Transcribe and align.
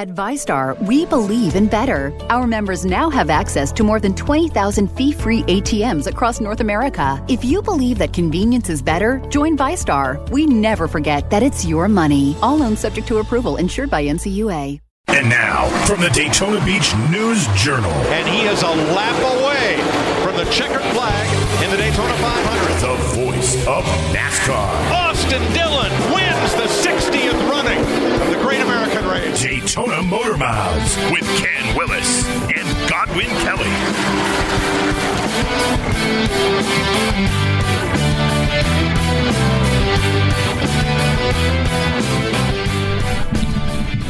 At 0.00 0.08
VyStar, 0.08 0.80
we 0.86 1.04
believe 1.04 1.56
in 1.56 1.66
better. 1.66 2.16
Our 2.30 2.46
members 2.46 2.86
now 2.86 3.10
have 3.10 3.28
access 3.28 3.70
to 3.72 3.84
more 3.84 4.00
than 4.00 4.14
20,000 4.14 4.88
fee 4.88 5.12
free 5.12 5.42
ATMs 5.42 6.06
across 6.06 6.40
North 6.40 6.60
America. 6.60 7.22
If 7.28 7.44
you 7.44 7.60
believe 7.60 7.98
that 7.98 8.14
convenience 8.14 8.70
is 8.70 8.80
better, 8.80 9.18
join 9.28 9.58
VyStar. 9.58 10.26
We 10.30 10.46
never 10.46 10.88
forget 10.88 11.28
that 11.28 11.42
it's 11.42 11.66
your 11.66 11.86
money. 11.86 12.34
All 12.40 12.56
loans 12.56 12.80
subject 12.80 13.08
to 13.08 13.18
approval, 13.18 13.58
insured 13.58 13.90
by 13.90 14.02
NCUA. 14.06 14.80
And 15.08 15.28
now, 15.28 15.68
from 15.84 16.00
the 16.00 16.08
Daytona 16.08 16.64
Beach 16.64 16.94
News 17.10 17.46
Journal. 17.48 17.90
And 17.90 18.26
he 18.26 18.46
is 18.46 18.62
a 18.62 18.72
lap 18.96 19.20
away 19.34 19.76
from 20.24 20.34
the 20.38 20.50
checkered 20.50 20.80
flag 20.94 21.39
in 21.62 21.70
the 21.70 21.76
Daytona 21.76 22.14
500. 22.14 22.80
The 22.80 22.96
voice 23.14 23.54
of 23.66 23.84
NASCAR. 24.14 24.90
Austin 24.92 25.42
Dillon 25.52 25.92
wins 26.12 26.54
the 26.54 26.68
60th 26.88 27.50
running 27.50 27.80
of 28.20 28.30
the 28.30 28.38
Great 28.42 28.60
American 28.60 29.06
Race. 29.06 29.42
Daytona 29.42 30.02
Motor 30.02 30.36
Mouths 30.36 30.96
with 31.10 31.26
Ken 31.36 31.76
Willis 31.76 32.26
and 32.28 32.88
Godwin 32.88 33.28
Kelly. 33.44 33.70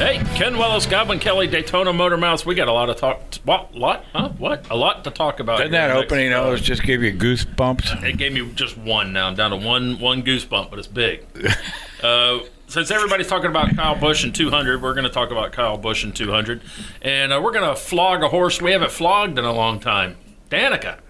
Hey, 0.01 0.17
Ken 0.35 0.57
Willis, 0.57 0.87
Godwin 0.87 1.19
Kelly, 1.19 1.47
Daytona 1.47 1.93
Motor 1.93 2.17
Mouths. 2.17 2.47
We 2.47 2.55
got 2.55 2.69
a 2.69 2.73
lot 2.73 2.89
of 2.89 2.97
talk. 2.97 3.35
What? 3.45 3.75
Lot? 3.75 4.03
Huh? 4.15 4.31
What? 4.39 4.71
A 4.71 4.75
lot 4.75 5.05
to 5.05 5.11
talk 5.11 5.41
about. 5.41 5.59
Didn't 5.59 5.73
that 5.73 5.91
opening 5.91 6.31
nose 6.31 6.63
just 6.63 6.83
give 6.85 7.03
you 7.03 7.13
goosebumps? 7.13 8.03
It 8.03 8.17
gave 8.17 8.33
me 8.33 8.51
just 8.55 8.79
one. 8.79 9.13
Now 9.13 9.27
I'm 9.27 9.35
down 9.35 9.51
to 9.51 9.59
one 9.59 10.01
one 10.01 10.23
goosebump, 10.23 10.71
but 10.71 10.79
it's 10.79 10.89
big. 10.89 11.27
uh, 12.03 12.39
since 12.67 12.91
everybody's 12.91 13.27
talking 13.27 13.51
about 13.51 13.77
Kyle 13.77 13.95
Busch 13.95 14.25
and 14.25 14.35
200, 14.35 14.81
we're 14.81 14.95
going 14.95 15.05
to 15.05 15.13
talk 15.13 15.33
about 15.33 15.53
Kyle 15.53 15.77
Busch 15.77 16.03
and 16.03 16.17
200, 16.17 16.63
and 17.03 17.31
uh, 17.31 17.39
we're 17.45 17.53
going 17.53 17.69
to 17.69 17.77
flog 17.77 18.23
a 18.23 18.29
horse 18.29 18.63
we 18.63 18.73
haven't 18.73 18.93
flogged 18.93 19.39
in 19.39 19.45
a 19.45 19.53
long 19.53 19.81
time. 19.81 20.17
Danica. 20.49 21.01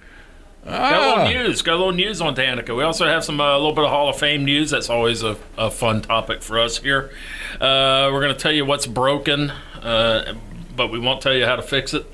Got 0.64 0.72
a 0.75 0.94
Ah. 0.97 1.25
little 1.25 1.42
news. 1.44 1.62
Got 1.62 1.75
a 1.75 1.77
little 1.77 1.92
news 1.92 2.20
on 2.20 2.34
Danica. 2.36 2.77
We 2.77 2.83
also 2.84 3.06
have 3.06 3.25
some 3.25 3.41
a 3.41 3.56
little 3.56 3.72
bit 3.72 3.84
of 3.84 3.91
Hall 3.91 4.08
of 4.08 4.16
Fame 4.19 4.44
news. 4.44 4.70
That's 4.70 4.91
always 4.91 5.22
a, 5.22 5.36
a 5.56 5.70
fun 5.70 6.03
topic 6.03 6.42
for 6.42 6.58
us 6.58 6.78
here. 6.78 7.11
Uh, 7.55 8.11
we're 8.12 8.20
going 8.20 8.34
to 8.34 8.39
tell 8.39 8.53
you 8.53 8.64
what's 8.66 8.86
broken, 8.86 9.50
uh, 9.83 10.34
but 10.77 10.88
we 10.92 10.98
won't 10.98 11.20
tell 11.22 11.34
you 11.34 11.47
how 11.47 11.56
to 11.56 11.62
fix 11.62 11.94
it. 11.94 12.06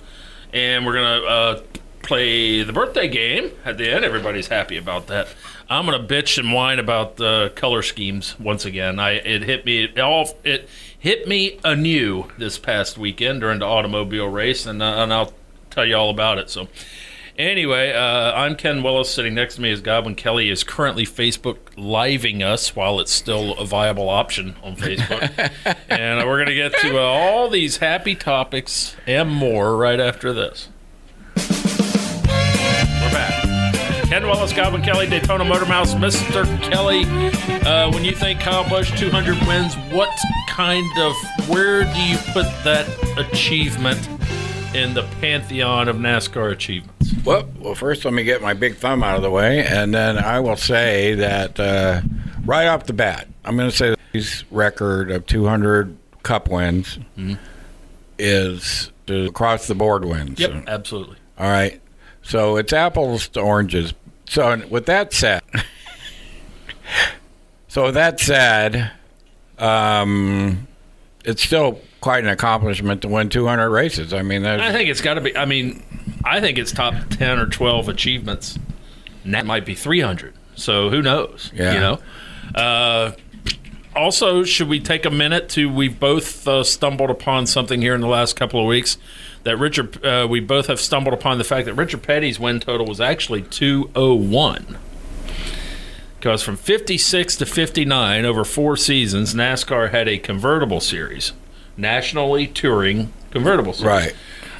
And 0.52 0.86
we're 0.86 0.92
going 0.94 1.20
to 1.22 1.26
uh, 1.26 1.62
play 2.02 2.62
the 2.62 2.72
birthday 2.72 3.08
game 3.08 3.50
at 3.64 3.78
the 3.78 3.90
end. 3.90 4.04
Everybody's 4.04 4.46
happy 4.46 4.76
about 4.76 5.08
that. 5.08 5.26
I'm 5.68 5.84
going 5.84 6.00
to 6.00 6.14
bitch 6.14 6.38
and 6.38 6.52
whine 6.52 6.78
about 6.78 7.16
the 7.16 7.50
color 7.56 7.82
schemes 7.82 8.38
once 8.38 8.64
again. 8.64 9.00
I 9.00 9.14
it 9.14 9.42
hit 9.42 9.66
me 9.66 9.82
it 9.84 9.98
all 9.98 10.28
it 10.44 10.68
hit 10.96 11.26
me 11.26 11.58
anew 11.64 12.30
this 12.38 12.56
past 12.56 12.96
weekend 12.96 13.40
during 13.40 13.58
the 13.58 13.66
automobile 13.66 14.28
race, 14.28 14.64
and 14.64 14.80
uh, 14.80 15.02
and 15.02 15.12
I'll 15.12 15.32
tell 15.70 15.84
you 15.84 15.96
all 15.96 16.10
about 16.10 16.38
it. 16.38 16.48
So. 16.48 16.68
Anyway, 17.38 17.92
uh, 17.92 18.32
I'm 18.32 18.56
Ken 18.56 18.82
Willis. 18.82 19.10
Sitting 19.10 19.34
next 19.34 19.56
to 19.56 19.60
me 19.60 19.70
is 19.70 19.82
Godwin 19.82 20.14
Kelly. 20.14 20.48
Is 20.48 20.64
currently 20.64 21.04
Facebook 21.04 21.58
living 21.76 22.42
us 22.42 22.74
while 22.74 22.98
it's 22.98 23.12
still 23.12 23.52
a 23.58 23.66
viable 23.66 24.08
option 24.08 24.56
on 24.62 24.74
Facebook, 24.74 25.50
and 25.90 26.26
we're 26.26 26.36
going 26.36 26.48
to 26.48 26.54
get 26.54 26.72
to 26.80 26.98
uh, 26.98 27.02
all 27.02 27.50
these 27.50 27.76
happy 27.76 28.14
topics 28.14 28.96
and 29.06 29.30
more 29.30 29.76
right 29.76 30.00
after 30.00 30.32
this. 30.32 30.70
We're 31.36 33.12
back. 33.12 33.44
Ken 34.08 34.22
Willis, 34.22 34.54
Godwin 34.54 34.80
Kelly, 34.80 35.06
Daytona 35.06 35.44
Motor 35.44 35.66
Mouths, 35.66 35.94
Mr. 35.94 36.46
Kelly. 36.62 37.04
Uh, 37.66 37.92
when 37.92 38.02
you 38.02 38.12
think 38.12 38.40
Kyle 38.40 38.66
Busch 38.66 38.98
200 38.98 39.46
wins, 39.46 39.74
what 39.92 40.08
kind 40.48 40.86
of 41.00 41.12
where 41.50 41.84
do 41.84 42.00
you 42.00 42.16
put 42.32 42.46
that 42.64 42.88
achievement 43.18 44.08
in 44.74 44.94
the 44.94 45.02
pantheon 45.20 45.88
of 45.88 45.96
NASCAR 45.96 46.52
achievements? 46.52 47.12
Well, 47.24 47.48
well, 47.58 47.74
first 47.74 48.04
let 48.04 48.14
me 48.14 48.24
get 48.24 48.42
my 48.42 48.54
big 48.54 48.76
thumb 48.76 49.02
out 49.02 49.16
of 49.16 49.22
the 49.22 49.30
way, 49.30 49.66
and 49.66 49.94
then 49.94 50.18
I 50.18 50.40
will 50.40 50.56
say 50.56 51.14
that 51.14 51.58
uh, 51.58 52.02
right 52.44 52.66
off 52.66 52.84
the 52.84 52.92
bat, 52.92 53.28
I'm 53.44 53.56
going 53.56 53.70
to 53.70 53.76
say 53.76 53.90
that 53.90 53.98
his 54.12 54.44
record 54.50 55.10
of 55.10 55.26
200 55.26 55.96
Cup 56.22 56.48
wins 56.48 56.98
is 58.18 58.90
across 59.08 59.68
the 59.68 59.74
board 59.74 60.04
wins. 60.04 60.40
Yep, 60.40 60.64
absolutely. 60.66 61.16
All 61.38 61.48
right. 61.48 61.80
So 62.22 62.56
it's 62.56 62.72
apples 62.72 63.28
to 63.28 63.40
oranges. 63.40 63.94
So 64.28 64.60
with 64.68 64.86
that 64.86 65.12
said, 65.12 65.42
so 67.68 67.84
with 67.84 67.94
that 67.94 68.18
said, 68.18 68.90
um, 69.58 70.66
it's 71.26 71.42
still 71.42 71.80
quite 72.00 72.22
an 72.22 72.30
accomplishment 72.30 73.02
to 73.02 73.08
win 73.08 73.28
200 73.28 73.68
races. 73.68 74.14
I 74.14 74.22
mean, 74.22 74.46
I 74.46 74.72
think 74.72 74.88
it's 74.88 75.00
got 75.00 75.14
to 75.14 75.20
be. 75.20 75.36
I 75.36 75.44
mean, 75.44 75.82
I 76.24 76.40
think 76.40 76.56
it's 76.56 76.72
top 76.72 76.94
10 77.10 77.38
or 77.38 77.46
12 77.46 77.88
achievements. 77.88 78.58
And 79.24 79.34
that 79.34 79.44
might 79.44 79.66
be 79.66 79.74
300. 79.74 80.34
So 80.54 80.88
who 80.88 81.02
knows? 81.02 81.50
Yeah. 81.52 81.74
You 81.74 81.80
know? 81.80 81.98
Uh, 82.54 83.12
also, 83.96 84.44
should 84.44 84.68
we 84.68 84.78
take 84.78 85.04
a 85.04 85.10
minute 85.10 85.48
to? 85.50 85.72
We've 85.72 85.98
both 85.98 86.46
uh, 86.46 86.62
stumbled 86.62 87.10
upon 87.10 87.46
something 87.46 87.82
here 87.82 87.94
in 87.94 88.00
the 88.00 88.06
last 88.06 88.36
couple 88.36 88.60
of 88.60 88.66
weeks 88.66 88.98
that 89.42 89.56
Richard. 89.56 90.04
Uh, 90.04 90.26
we 90.30 90.38
both 90.38 90.68
have 90.68 90.80
stumbled 90.80 91.12
upon 91.12 91.38
the 91.38 91.44
fact 91.44 91.66
that 91.66 91.74
Richard 91.74 92.02
Petty's 92.02 92.38
win 92.38 92.60
total 92.60 92.86
was 92.86 93.00
actually 93.00 93.42
201. 93.42 94.78
Because 96.26 96.42
from 96.42 96.56
56 96.56 97.36
to 97.36 97.46
59 97.46 98.24
over 98.24 98.44
four 98.44 98.76
seasons, 98.76 99.32
NASCAR 99.32 99.92
had 99.92 100.08
a 100.08 100.18
convertible 100.18 100.80
series, 100.80 101.32
nationally 101.76 102.48
touring 102.48 103.12
convertible 103.30 103.72
series. 103.72 104.12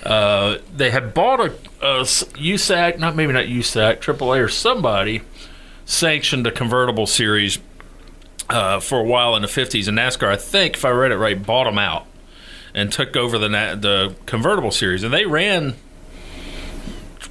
right. 0.05 0.09
Uh, 0.09 0.59
they 0.73 0.91
had 0.91 1.13
bought 1.13 1.41
a 1.41 1.49
USAC, 1.81 3.01
not 3.01 3.17
maybe 3.17 3.33
not 3.33 3.47
USAC, 3.47 3.99
AAA 3.99 4.45
or 4.45 4.49
somebody 4.49 5.23
sanctioned 5.85 6.47
a 6.47 6.53
convertible 6.53 7.05
series 7.05 7.59
uh, 8.49 8.79
for 8.79 9.01
a 9.01 9.05
while 9.05 9.35
in 9.35 9.43
the 9.43 9.49
50s. 9.49 9.89
And 9.89 9.99
NASCAR, 9.99 10.29
I 10.29 10.37
think, 10.37 10.77
if 10.77 10.85
I 10.85 10.91
read 10.91 11.11
it 11.11 11.17
right, 11.17 11.45
bought 11.45 11.65
them 11.65 11.79
out 11.79 12.07
and 12.77 12.93
took 12.93 13.17
over 13.17 13.39
the 13.39 13.49
the 13.49 14.15
convertible 14.25 14.71
series. 14.71 15.03
And 15.03 15.13
they 15.13 15.27
ran 15.27 15.75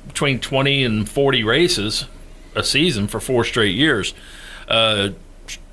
between 0.10 0.42
20 0.42 0.84
and 0.84 1.08
40 1.08 1.42
races 1.46 2.04
a 2.56 2.64
season 2.64 3.08
for 3.08 3.20
four 3.20 3.44
straight 3.44 3.76
years. 3.76 4.14
Uh, 4.68 5.10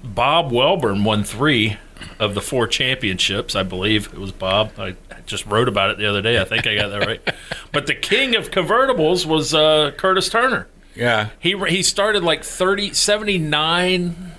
Bob 0.02 0.50
Welborn 0.50 1.04
won 1.04 1.24
three 1.24 1.78
of 2.18 2.34
the 2.34 2.40
four 2.40 2.66
championships. 2.66 3.54
I 3.54 3.62
believe 3.62 4.08
it 4.12 4.18
was 4.18 4.32
Bob. 4.32 4.72
I 4.78 4.96
just 5.26 5.46
wrote 5.46 5.68
about 5.68 5.90
it 5.90 5.98
the 5.98 6.06
other 6.06 6.20
day. 6.20 6.40
I 6.40 6.44
think 6.44 6.66
I 6.66 6.74
got 6.74 6.88
that 6.88 7.06
right. 7.06 7.34
But 7.72 7.86
the 7.86 7.94
king 7.94 8.36
of 8.36 8.50
convertibles 8.50 9.24
was 9.24 9.54
uh, 9.54 9.92
Curtis 9.96 10.28
Turner. 10.28 10.66
Yeah. 10.94 11.30
He 11.38 11.56
he 11.68 11.82
started 11.82 12.22
like 12.22 12.44
30, 12.44 12.92
79 12.92 14.32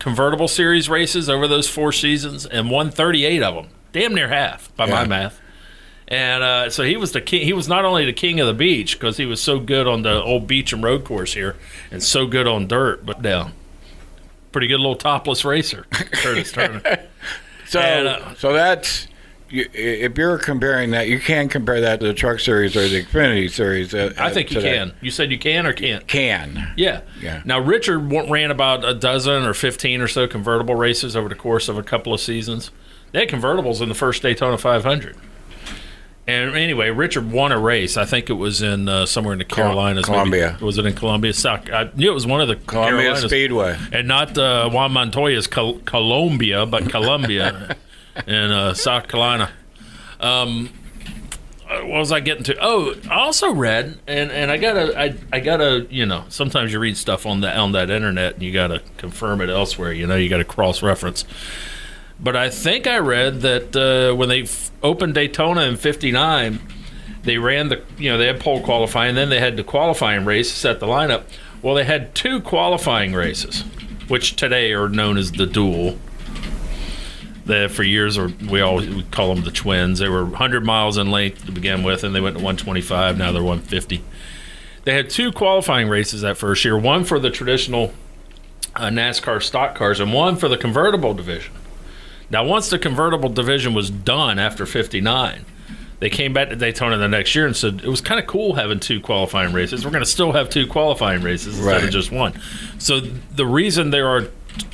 convertible 0.00 0.48
series 0.48 0.88
races 0.88 1.28
over 1.28 1.46
those 1.46 1.68
four 1.68 1.92
seasons 1.92 2.44
and 2.44 2.70
won 2.70 2.90
38 2.90 3.42
of 3.42 3.54
them. 3.54 3.68
Damn 3.92 4.14
near 4.14 4.28
half 4.28 4.74
by 4.74 4.86
my 4.86 5.06
math. 5.06 5.40
And 6.10 6.42
uh, 6.42 6.70
so 6.70 6.82
he 6.82 6.96
was 6.96 7.12
the 7.12 7.20
king. 7.20 7.42
He 7.44 7.52
was 7.52 7.68
not 7.68 7.84
only 7.84 8.04
the 8.04 8.12
king 8.12 8.40
of 8.40 8.46
the 8.48 8.54
beach 8.54 8.98
because 8.98 9.16
he 9.16 9.26
was 9.26 9.40
so 9.40 9.60
good 9.60 9.86
on 9.86 10.02
the 10.02 10.20
old 10.22 10.46
beach 10.48 10.72
and 10.72 10.82
road 10.82 11.04
course 11.04 11.34
here, 11.34 11.56
and 11.90 12.02
so 12.02 12.26
good 12.26 12.48
on 12.48 12.66
dirt, 12.66 13.06
but 13.06 13.22
down. 13.22 13.52
Pretty 14.50 14.66
good 14.66 14.80
little 14.80 14.96
topless 14.96 15.44
racer, 15.44 15.86
Curtis 15.90 16.52
Turner. 16.52 16.82
So, 17.66 17.78
And, 17.78 18.08
uh, 18.08 18.34
so 18.34 18.52
that's 18.52 19.06
you, 19.48 19.64
if 19.72 20.18
you're 20.18 20.38
comparing 20.38 20.90
that, 20.90 21.06
you 21.06 21.20
can 21.20 21.48
compare 21.48 21.80
that 21.82 22.00
to 22.00 22.06
the 22.08 22.14
Truck 22.14 22.40
Series 22.40 22.76
or 22.76 22.88
the 22.88 23.04
Xfinity 23.04 23.48
Series. 23.48 23.94
Uh, 23.94 24.12
I 24.18 24.30
think 24.30 24.50
you 24.50 24.56
to 24.56 24.60
that. 24.60 24.74
can. 24.74 24.92
You 25.00 25.12
said 25.12 25.30
you 25.30 25.38
can 25.38 25.66
or 25.66 25.72
can't? 25.72 26.04
Can. 26.08 26.72
Yeah. 26.76 27.02
Yeah. 27.20 27.42
Now 27.44 27.60
Richard 27.60 27.98
ran 28.10 28.50
about 28.50 28.84
a 28.84 28.92
dozen 28.92 29.44
or 29.44 29.54
fifteen 29.54 30.00
or 30.00 30.08
so 30.08 30.26
convertible 30.26 30.74
races 30.74 31.14
over 31.14 31.28
the 31.28 31.36
course 31.36 31.68
of 31.68 31.78
a 31.78 31.82
couple 31.84 32.12
of 32.12 32.20
seasons. 32.20 32.72
They 33.12 33.20
had 33.20 33.28
convertibles 33.28 33.80
in 33.80 33.88
the 33.88 33.94
first 33.94 34.22
Daytona 34.22 34.58
500. 34.58 35.16
And 36.26 36.54
anyway, 36.54 36.90
Richard 36.90 37.32
won 37.32 37.50
a 37.50 37.58
race. 37.58 37.96
I 37.96 38.04
think 38.04 38.30
it 38.30 38.34
was 38.34 38.62
in 38.62 38.88
uh, 38.88 39.06
somewhere 39.06 39.32
in 39.32 39.38
the 39.38 39.44
Carolinas. 39.44 40.08
maybe. 40.08 40.14
Columbia. 40.16 40.58
Was 40.60 40.78
it 40.78 40.86
in 40.86 40.94
Columbia? 40.94 41.32
South. 41.32 41.68
I 41.70 41.90
knew 41.96 42.10
it 42.10 42.14
was 42.14 42.26
one 42.26 42.40
of 42.40 42.46
the 42.48 42.56
Columbia 42.56 43.00
Carolinas. 43.02 43.24
Speedway. 43.24 43.78
and 43.92 44.06
not 44.06 44.38
uh, 44.38 44.68
Juan 44.70 44.92
Montoya's 44.92 45.46
Col- 45.46 45.78
Colombia, 45.80 46.66
but 46.66 46.88
Columbia 46.88 47.76
in 48.26 48.50
uh, 48.52 48.74
South 48.74 49.08
Carolina. 49.08 49.50
Um, 50.20 50.70
what 51.68 51.98
was 51.98 52.12
I 52.12 52.20
getting 52.20 52.42
to? 52.44 52.56
Oh, 52.60 52.94
I 53.08 53.20
also 53.20 53.52
read, 53.52 53.98
and, 54.06 54.30
and 54.32 54.50
I 54.50 54.56
gotta, 54.56 54.98
I, 55.00 55.14
I 55.32 55.40
gotta, 55.40 55.86
you 55.88 56.04
know, 56.04 56.24
sometimes 56.28 56.72
you 56.72 56.80
read 56.80 56.96
stuff 56.96 57.26
on 57.26 57.40
that 57.42 57.56
on 57.56 57.72
that 57.72 57.90
internet, 57.90 58.34
and 58.34 58.42
you 58.42 58.52
gotta 58.52 58.82
confirm 58.98 59.40
it 59.40 59.48
elsewhere. 59.48 59.92
You 59.92 60.06
know, 60.06 60.16
you 60.16 60.28
gotta 60.28 60.44
cross 60.44 60.82
reference. 60.82 61.24
But 62.18 62.36
I 62.36 62.50
think 62.50 62.86
I 62.86 62.98
read 62.98 63.40
that 63.42 63.74
uh, 63.76 64.14
when 64.16 64.28
they 64.28 64.44
opened 64.82 65.14
Daytona 65.14 65.62
in 65.62 65.76
'59, 65.76 66.60
they 67.22 67.38
ran 67.38 67.68
the, 67.68 67.82
you 67.98 68.10
know, 68.10 68.18
they 68.18 68.26
had 68.26 68.40
pole 68.40 68.62
qualifying, 68.62 69.14
then 69.14 69.28
they 69.28 69.40
had 69.40 69.56
the 69.56 69.64
qualifying 69.64 70.24
race 70.24 70.50
to 70.50 70.56
set 70.56 70.80
the 70.80 70.86
lineup. 70.86 71.24
Well, 71.62 71.74
they 71.74 71.84
had 71.84 72.14
two 72.14 72.40
qualifying 72.40 73.12
races, 73.12 73.62
which 74.08 74.36
today 74.36 74.72
are 74.72 74.88
known 74.88 75.18
as 75.18 75.32
the 75.32 75.46
duel. 75.46 75.98
They, 77.44 77.68
for 77.68 77.82
years, 77.82 78.16
or 78.16 78.30
we 78.48 78.60
always 78.60 78.88
we 78.88 79.02
call 79.04 79.34
them 79.34 79.44
the 79.44 79.50
twins. 79.50 79.98
They 79.98 80.08
were 80.08 80.24
100 80.24 80.64
miles 80.64 80.96
in 80.96 81.10
length 81.10 81.46
to 81.46 81.52
begin 81.52 81.82
with, 81.82 82.04
and 82.04 82.14
they 82.14 82.20
went 82.20 82.36
to 82.36 82.42
125. 82.42 83.18
Now 83.18 83.32
they're 83.32 83.42
150. 83.42 84.02
They 84.84 84.94
had 84.94 85.10
two 85.10 85.32
qualifying 85.32 85.88
races 85.88 86.22
that 86.22 86.38
first 86.38 86.64
year. 86.64 86.78
One 86.78 87.04
for 87.04 87.18
the 87.18 87.30
traditional 87.30 87.92
uh, 88.76 88.88
NASCAR 88.88 89.42
stock 89.42 89.74
cars, 89.74 90.00
and 90.00 90.12
one 90.12 90.36
for 90.36 90.48
the 90.48 90.56
convertible 90.56 91.12
division. 91.12 91.52
Now, 92.30 92.44
once 92.44 92.68
the 92.70 92.78
convertible 92.78 93.28
division 93.28 93.74
was 93.74 93.90
done 93.90 94.38
after 94.38 94.64
59, 94.66 95.44
they 95.98 96.08
came 96.10 96.32
back 96.32 96.48
to 96.50 96.56
Daytona 96.56 96.96
the 96.96 97.08
next 97.08 97.34
year 97.34 97.44
and 97.46 97.54
said 97.56 97.82
it 97.84 97.88
was 97.88 98.00
kind 98.00 98.20
of 98.20 98.26
cool 98.26 98.54
having 98.54 98.80
two 98.80 99.00
qualifying 99.00 99.52
races. 99.52 99.84
We're 99.84 99.90
going 99.90 100.04
to 100.04 100.08
still 100.10 100.32
have 100.32 100.48
two 100.48 100.66
qualifying 100.66 101.22
races 101.22 101.58
instead 101.58 101.66
Right. 101.74 101.84
of 101.84 101.90
just 101.90 102.10
one. 102.12 102.32
So 102.78 103.00
the 103.00 103.44
reason 103.46 103.90
there 103.90 104.08
are 104.08 104.28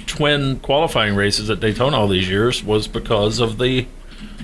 twin 0.07 0.61
qualifying 0.61 1.17
races 1.17 1.51
at 1.51 1.61
Daytona 1.61 1.97
all 1.99 2.09
these 2.09 2.29
years 2.29 2.63
was 2.63 2.87
because 2.87 3.41
of 3.41 3.59
the 3.59 3.87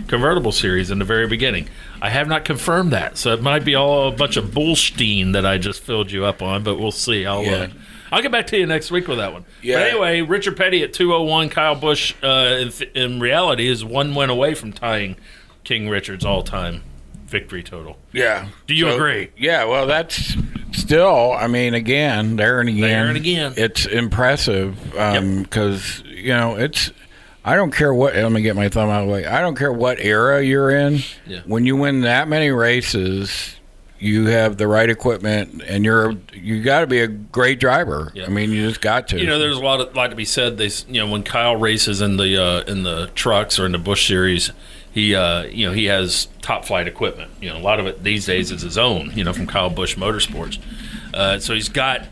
convertible 0.09 0.53
series 0.53 0.91
in 0.91 0.99
the 0.99 1.05
very 1.05 1.27
beginning. 1.29 1.69
I 2.01 2.09
have 2.11 2.27
not 2.29 2.45
confirmed 2.45 2.93
that, 2.93 3.17
so 3.17 3.33
it 3.33 3.43
might 3.43 3.65
be 3.65 3.75
all 3.75 4.09
a 4.09 4.11
bunch 4.11 4.37
of 4.37 4.47
bullstein 4.47 5.33
that 5.35 5.47
I 5.47 5.59
just 5.59 5.83
filled 5.83 6.11
you 6.11 6.25
up 6.25 6.43
on, 6.43 6.63
but 6.65 6.79
we'll 6.81 6.91
see. 6.91 7.25
I'll 7.27 7.45
Yeah. 7.45 7.53
uh, 7.53 7.69
I'll 8.13 8.21
get 8.21 8.31
back 8.31 8.47
to 8.49 8.59
you 8.59 8.67
next 8.67 8.91
week 8.91 9.09
with 9.09 9.19
that 9.19 9.33
one. 9.33 9.47
Yeah. 9.63 9.79
But 9.79 9.89
anyway, 9.89 10.21
Richard 10.21 10.57
Petty 10.57 10.83
at 10.83 10.93
201, 10.93 11.49
Kyle 11.49 11.75
Busch 11.75 12.15
uh, 12.23 12.59
in, 12.61 12.71
in 12.95 13.21
reality 13.21 13.67
is 13.67 13.85
one 13.85 14.15
win 14.15 14.29
away 14.29 14.55
from 14.55 14.73
tying 14.73 15.17
King 15.65 15.89
Richard's 15.89 16.25
all-time 16.25 16.83
victory 17.27 17.63
total. 17.63 17.97
Yeah. 18.13 18.49
Do 18.67 18.75
you 18.75 18.89
agree? 18.89 19.31
Yeah. 19.39 19.65
Well, 19.65 19.87
that's 19.87 20.37
still. 20.73 21.33
I 21.33 21.47
mean, 21.47 21.73
again, 21.73 22.37
there 22.37 22.61
and 22.61 22.69
again. 22.69 22.83
There 22.83 23.07
and 23.09 23.17
again. 23.17 23.55
It's 23.57 23.87
impressive 23.87 24.79
because 24.93 26.03
you 26.07 26.35
know 26.35 26.57
it's. 26.57 26.93
I 27.45 27.57
don't 27.57 27.73
care 27.73 27.93
what. 27.93 28.15
Let 28.15 28.31
me 28.31 28.43
get 28.43 28.55
my 28.55 28.69
thumb 28.69 28.91
out 28.91 29.03
of 29.03 29.09
the 29.09 29.13
way. 29.15 29.27
I 29.27 29.41
don't 29.41 29.57
care 29.57 29.73
what 29.73 29.99
era 29.99 30.45
you're 30.45 30.71
in. 30.71 31.01
Yeah. 31.27 31.41
When 31.47 31.65
you 31.67 31.77
win 31.77 32.03
that 32.03 32.29
many 32.29 32.51
races, 32.51 33.57
you 34.03 34.27
have 34.27 34.57
the 34.57 34.67
right 34.67 34.91
equipment, 34.91 35.63
and 35.65 35.85
you're 35.85 36.15
you 36.33 36.61
got 36.61 36.81
to 36.81 36.89
be 36.89 36.99
a 36.99 37.07
great 37.07 37.61
driver. 37.61 38.11
Yeah. 38.15 38.27
I 38.27 38.31
mean, 38.31 38.51
you 38.51 38.69
just 38.69 38.81
got 38.81 39.07
to. 39.09 39.21
You 39.21 39.27
know, 39.27 39.39
there's 39.39 39.57
a 39.57 39.63
lot 39.63 39.81
of 39.81 39.95
lot 39.95 40.09
to 40.11 40.17
be 40.17 40.25
said. 40.25 40.59
They, 40.59 40.71
you 40.89 41.01
know, 41.01 41.09
when 41.09 41.23
Kyle 41.23 41.55
races 41.55 42.01
in 42.01 42.17
the 42.17 42.37
uh, 42.37 42.63
in 42.65 42.83
the 42.83 43.13
trucks 43.15 43.61
or 43.61 43.67
in 43.67 43.73
the 43.73 43.79
Busch 43.79 44.09
series, 44.09 44.51
he, 44.93 45.15
uh, 45.15 45.45
you 45.45 45.69
know, 45.69 45.73
he 45.73 45.85
has 45.85 46.27
top 46.41 46.65
flight 46.65 46.89
equipment. 46.89 47.31
You 47.41 47.51
know, 47.51 47.59
a 47.59 47.63
lot 47.63 47.79
of 47.79 47.87
it 47.87 48.03
these 48.03 48.27
days 48.27 48.51
is 48.51 48.63
his 48.63 48.77
own. 48.77 49.13
You 49.15 49.23
know, 49.23 49.33
from 49.33 49.47
Kyle 49.47 49.71
Busch 49.71 49.95
Motorsports. 49.95 50.61
Uh, 51.15 51.39
so 51.39 51.55
he's 51.55 51.69
got 51.69 52.07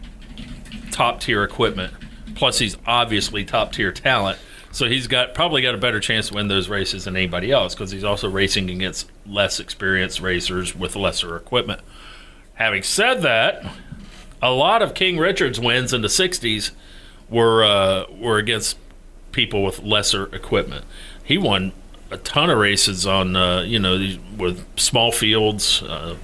top 0.93 1.21
tier 1.21 1.43
equipment. 1.43 1.93
Plus, 2.37 2.61
he's 2.61 2.77
obviously 2.87 3.45
top 3.45 3.73
tier 3.73 3.91
talent. 3.91 4.39
So 4.71 4.89
he's 4.89 5.09
got 5.09 5.35
probably 5.35 5.63
got 5.63 5.75
a 5.75 5.79
better 5.79 5.99
chance 5.99 6.29
to 6.29 6.35
win 6.35 6.47
those 6.47 6.69
races 6.69 7.05
than 7.07 7.17
anybody 7.17 7.51
else 7.51 7.75
because 7.75 7.91
he's 7.91 8.05
also 8.05 8.31
racing 8.31 8.71
against 8.71 9.10
less 9.27 9.61
experienced 9.61 10.21
racers 10.21 10.75
with 10.75 10.97
lesser 10.97 11.37
equipment. 11.37 11.81
Having 12.55 12.83
said 12.83 13.23
that, 13.23 13.65
a 14.43 14.51
lot 14.51 14.83
of 14.83 14.95
King 14.95 15.19
Richard's 15.19 15.61
wins 15.61 15.93
in 15.93 16.03
the 16.03 16.09
'60s 16.09 16.73
were 17.29 17.65
uh, 17.65 18.05
were 18.11 18.39
against 18.39 18.77
people 19.33 19.63
with 19.63 19.83
lesser 19.83 20.35
equipment. 20.35 20.85
He 21.23 21.39
won 21.39 21.73
a 22.11 22.17
ton 22.17 22.51
of 22.51 22.59
races 22.59 23.07
on 23.07 23.37
uh, 23.37 23.63
you 23.63 23.79
know 23.79 24.17
with 24.37 24.65
small 24.79 25.13
fields, 25.13 25.83
uh, 25.83 26.17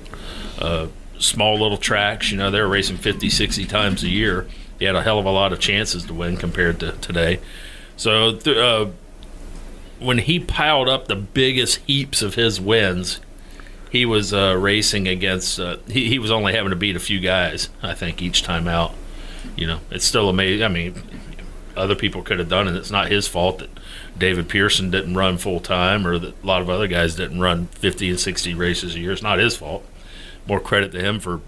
uh, 0.59 0.89
small 1.19 1.59
little 1.59 1.79
tracks. 1.79 2.31
You 2.31 2.39
know 2.39 2.51
they 2.51 2.61
were 2.61 2.69
racing 2.69 2.97
50, 2.97 3.31
60 3.31 3.65
times 3.67 4.03
a 4.03 4.09
year. 4.09 4.49
He 4.79 4.85
had 4.85 4.95
a 4.95 5.03
hell 5.03 5.19
of 5.19 5.25
a 5.25 5.31
lot 5.31 5.53
of 5.53 5.61
chances 5.61 6.05
to 6.05 6.15
win 6.15 6.37
compared 6.37 6.81
to 6.81 6.93
today. 6.93 7.41
So 7.97 8.37
th- 8.37 8.57
uh, 8.57 8.87
when 9.99 10.19
he 10.19 10.39
piled 10.39 10.89
up 10.89 11.07
the 11.07 11.17
biggest 11.17 11.77
heaps 11.87 12.23
of 12.23 12.35
his 12.35 12.61
wins, 12.61 13.21
he 13.91 14.05
was 14.05 14.33
uh, 14.33 14.57
racing 14.59 15.09
against. 15.09 15.59
Uh, 15.59 15.79
he, 15.87 16.09
he 16.09 16.19
was 16.19 16.31
only 16.31 16.53
having 16.53 16.71
to 16.71 16.77
beat 16.77 16.97
a 16.97 17.01
few 17.01 17.21
guys, 17.21 17.69
I 17.83 17.95
think, 17.95 18.21
each 18.21 18.43
time 18.43 18.69
out. 18.69 18.95
You 19.57 19.67
know, 19.67 19.81
it's 19.91 20.05
still 20.05 20.29
amazing. 20.29 20.65
I 20.65 20.69
mean, 20.69 21.03
other 21.77 21.95
people 21.95 22.23
could 22.23 22.39
have 22.39 22.49
done 22.49 22.69
it. 22.69 22.75
It's 22.75 22.91
not 22.91 23.09
his 23.09 23.29
fault 23.29 23.59
that 23.59 23.71
David 24.19 24.49
Pearson 24.49 24.91
didn't 24.91 25.15
run 25.15 25.39
full 25.39 25.61
time, 25.61 26.07
or 26.07 26.19
that 26.19 26.43
a 26.43 26.47
lot 26.47 26.63
of 26.63 26.71
other 26.71 26.89
guys 26.89 27.15
didn't 27.15 27.41
run 27.41 27.67
50 27.69 28.11
and 28.11 28.21
60 28.21 28.55
races 28.55 28.95
a 28.95 29.01
year. 29.01 29.13
It's 29.13 29.23
not 29.23 29.39
his 29.39 29.57
fault. 29.57 29.85
More 30.47 30.61
credit 30.61 30.93
to 30.93 31.01
him 31.01 31.21
for 31.21 31.41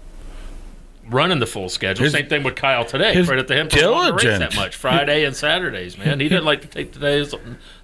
running 1.09 1.39
the 1.39 1.45
full 1.45 1.69
schedule. 1.69 2.03
His- 2.03 2.13
Same 2.13 2.27
thing 2.27 2.43
with 2.43 2.55
Kyle 2.55 2.85
today. 2.85 3.13
Credit 3.25 3.47
to 3.47 3.55
him 3.55 3.69
for 3.69 4.13
race 4.13 4.23
that 4.39 4.55
much 4.55 4.75
Friday 4.75 5.25
and 5.25 5.35
Saturdays. 5.35 5.97
Man, 5.97 6.19
he 6.19 6.29
didn't 6.29 6.45
like 6.45 6.61
to 6.61 6.67
take 6.67 6.93
the 6.93 6.99
days 6.99 7.33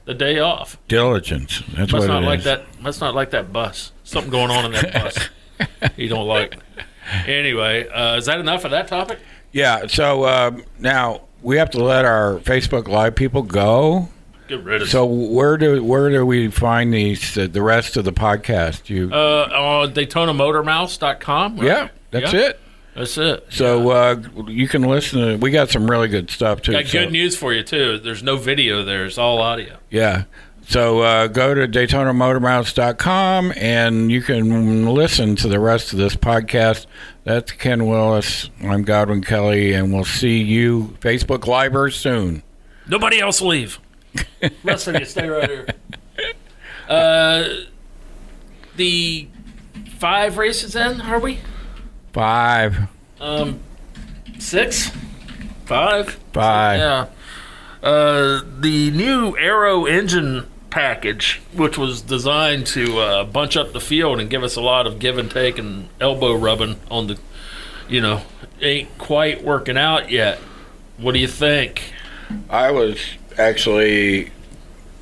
the 0.05 0.13
day 0.13 0.39
off. 0.39 0.77
diligence. 0.87 1.61
That's 1.75 1.91
Must 1.91 2.07
what 2.07 2.13
not 2.13 2.23
it 2.23 2.25
like 2.25 2.39
is. 2.39 2.45
that. 2.45 2.81
Must 2.81 3.01
not 3.01 3.15
like 3.15 3.31
that 3.31 3.51
bus. 3.51 3.91
Something 4.03 4.31
going 4.31 4.51
on 4.51 4.65
in 4.65 4.71
that 4.73 4.93
bus. 4.93 5.17
he 5.95 6.07
don't 6.07 6.27
like. 6.27 6.57
Anyway, 7.27 7.87
uh, 7.89 8.17
is 8.17 8.25
that 8.25 8.39
enough 8.39 8.65
of 8.65 8.71
that 8.71 8.87
topic? 8.87 9.19
Yeah. 9.51 9.87
So 9.87 10.25
um, 10.27 10.63
now 10.79 11.21
we 11.41 11.57
have 11.57 11.69
to 11.71 11.83
let 11.83 12.05
our 12.05 12.39
Facebook 12.39 12.87
Live 12.87 13.15
people 13.15 13.41
go. 13.43 14.09
Get 14.47 14.63
rid 14.63 14.83
of. 14.83 14.89
So 14.89 15.05
where 15.05 15.57
do 15.57 15.83
where 15.83 16.09
do 16.11 16.23
we 16.25 16.49
find 16.51 16.93
these 16.93 17.35
uh, 17.37 17.47
the 17.51 17.61
rest 17.63 17.97
of 17.97 18.05
the 18.05 18.13
podcast? 18.13 18.89
You 18.89 19.09
uh, 19.11 19.49
on 19.51 19.93
DaytonaMotorMouths.com. 19.93 21.57
right? 21.57 21.65
yeah, 21.65 21.87
that's 22.11 22.33
Yeah, 22.33 22.39
it. 22.49 22.59
That's 22.95 23.17
it. 23.17 23.45
So 23.49 23.89
uh, 23.89 24.21
you 24.47 24.67
can 24.69 24.83
listen 24.83 25.19
to. 25.19 25.35
We 25.37 25.51
got 25.51 25.69
some 25.69 25.89
really 25.89 26.07
good 26.07 26.29
stuff 26.31 26.61
too. 26.61 26.71
Got 26.71 26.85
so- 26.87 26.99
good 27.03 27.11
news 27.11 27.35
for 27.37 27.53
you 27.53 27.61
too. 27.61 27.99
There's 27.99 28.23
no 28.23 28.37
video 28.37 28.83
there. 28.83 29.05
It's 29.05 29.17
all 29.17 29.39
audio. 29.41 29.77
Yeah. 29.89 30.23
So 30.67 31.01
uh, 31.01 31.27
go 31.27 31.53
to 31.53 31.67
DaytonaMotorMouths.com 31.67 33.53
and 33.55 34.11
you 34.11 34.21
can 34.21 34.87
listen 34.87 35.35
to 35.35 35.47
the 35.47 35.59
rest 35.59 35.93
of 35.93 35.99
this 35.99 36.15
podcast. 36.15 36.87
That's 37.23 37.51
Ken 37.51 37.85
Willis. 37.85 38.49
I'm 38.63 38.83
Godwin 38.83 39.21
Kelly, 39.21 39.73
and 39.73 39.93
we'll 39.93 40.05
see 40.05 40.41
you 40.41 40.97
Facebook 41.01 41.45
Live 41.45 41.93
soon. 41.93 42.41
Nobody 42.87 43.19
else 43.19 43.41
leave. 43.41 43.79
Rest 44.63 44.87
of 44.87 44.95
you 44.95 45.05
stay 45.05 45.27
right 45.27 45.49
here. 45.49 45.67
Uh, 46.87 47.61
the 48.75 49.27
five 49.97 50.37
races 50.37 50.75
in, 50.75 51.01
are 51.01 51.17
we? 51.19 51.39
Five. 52.15 52.87
Um, 53.19 53.59
six, 54.39 54.89
five, 55.65 56.13
Five. 56.31 56.79
Yeah. 56.79 57.07
Uh, 57.83 58.41
the 58.57 58.89
new 58.91 59.37
Aero 59.37 59.83
engine 59.83 60.47
package, 60.69 61.41
which 61.51 61.77
was 61.77 62.01
designed 62.01 62.67
to 62.67 62.99
uh, 62.99 63.23
bunch 63.25 63.57
up 63.57 63.73
the 63.73 63.81
field 63.81 64.21
and 64.21 64.29
give 64.29 64.43
us 64.43 64.55
a 64.55 64.61
lot 64.61 64.87
of 64.87 64.97
give 64.97 65.17
and 65.17 65.29
take 65.29 65.59
and 65.59 65.89
elbow 65.99 66.33
rubbing 66.33 66.77
on 66.89 67.07
the, 67.07 67.19
you 67.89 67.99
know, 67.99 68.21
ain't 68.61 68.97
quite 68.97 69.43
working 69.43 69.77
out 69.77 70.09
yet. 70.09 70.37
What 70.95 71.11
do 71.15 71.19
you 71.19 71.27
think? 71.27 71.91
I 72.49 72.71
was 72.71 72.97
actually 73.37 74.31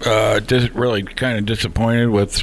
uh, 0.03 0.39
dis- 0.39 0.71
really 0.71 1.03
kind 1.03 1.37
of 1.37 1.45
disappointed 1.45 2.09
with 2.09 2.41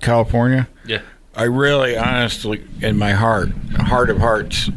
California. 0.00 0.68
Yeah. 0.86 1.02
I 1.36 1.44
really, 1.44 1.96
honestly, 1.96 2.64
in 2.80 2.96
my 2.96 3.12
heart, 3.12 3.50
heart 3.76 4.08
of 4.10 4.18
hearts, 4.18 4.70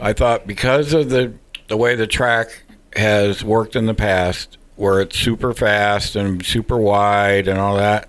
I 0.00 0.12
thought 0.12 0.46
because 0.46 0.92
of 0.92 1.08
the 1.10 1.32
the 1.68 1.76
way 1.76 1.94
the 1.94 2.06
track 2.08 2.64
has 2.96 3.42
worked 3.44 3.76
in 3.76 3.86
the 3.86 3.94
past, 3.94 4.58
where 4.76 5.00
it's 5.00 5.16
super 5.18 5.54
fast 5.54 6.16
and 6.16 6.44
super 6.44 6.76
wide 6.76 7.46
and 7.48 7.58
all 7.58 7.76
that, 7.76 8.08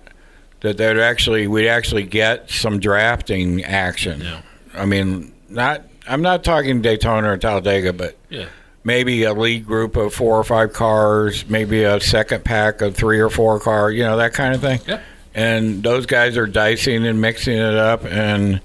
that 0.60 0.76
they'd 0.76 0.98
actually 0.98 1.46
we'd 1.46 1.68
actually 1.68 2.02
get 2.02 2.50
some 2.50 2.80
drafting 2.80 3.62
action. 3.64 4.20
Yeah. 4.20 4.42
I 4.74 4.84
mean, 4.84 5.32
not 5.48 5.82
I'm 6.08 6.22
not 6.22 6.42
talking 6.44 6.82
Daytona 6.82 7.30
or 7.32 7.36
Talladega, 7.38 7.92
but 7.92 8.16
Yeah. 8.28 8.46
maybe 8.82 9.22
a 9.22 9.32
lead 9.32 9.64
group 9.64 9.94
of 9.96 10.12
four 10.12 10.36
or 10.38 10.44
five 10.44 10.72
cars, 10.72 11.48
maybe 11.48 11.84
a 11.84 12.00
second 12.00 12.44
pack 12.44 12.82
of 12.82 12.96
three 12.96 13.20
or 13.20 13.30
four 13.30 13.60
cars, 13.60 13.94
you 13.94 14.02
know, 14.02 14.16
that 14.16 14.34
kind 14.34 14.54
of 14.54 14.60
thing. 14.60 14.80
Yeah. 14.86 15.00
And 15.34 15.82
those 15.82 16.06
guys 16.06 16.36
are 16.36 16.46
dicing 16.46 17.06
and 17.06 17.20
mixing 17.20 17.56
it 17.56 17.74
up. 17.74 18.04
And 18.04 18.60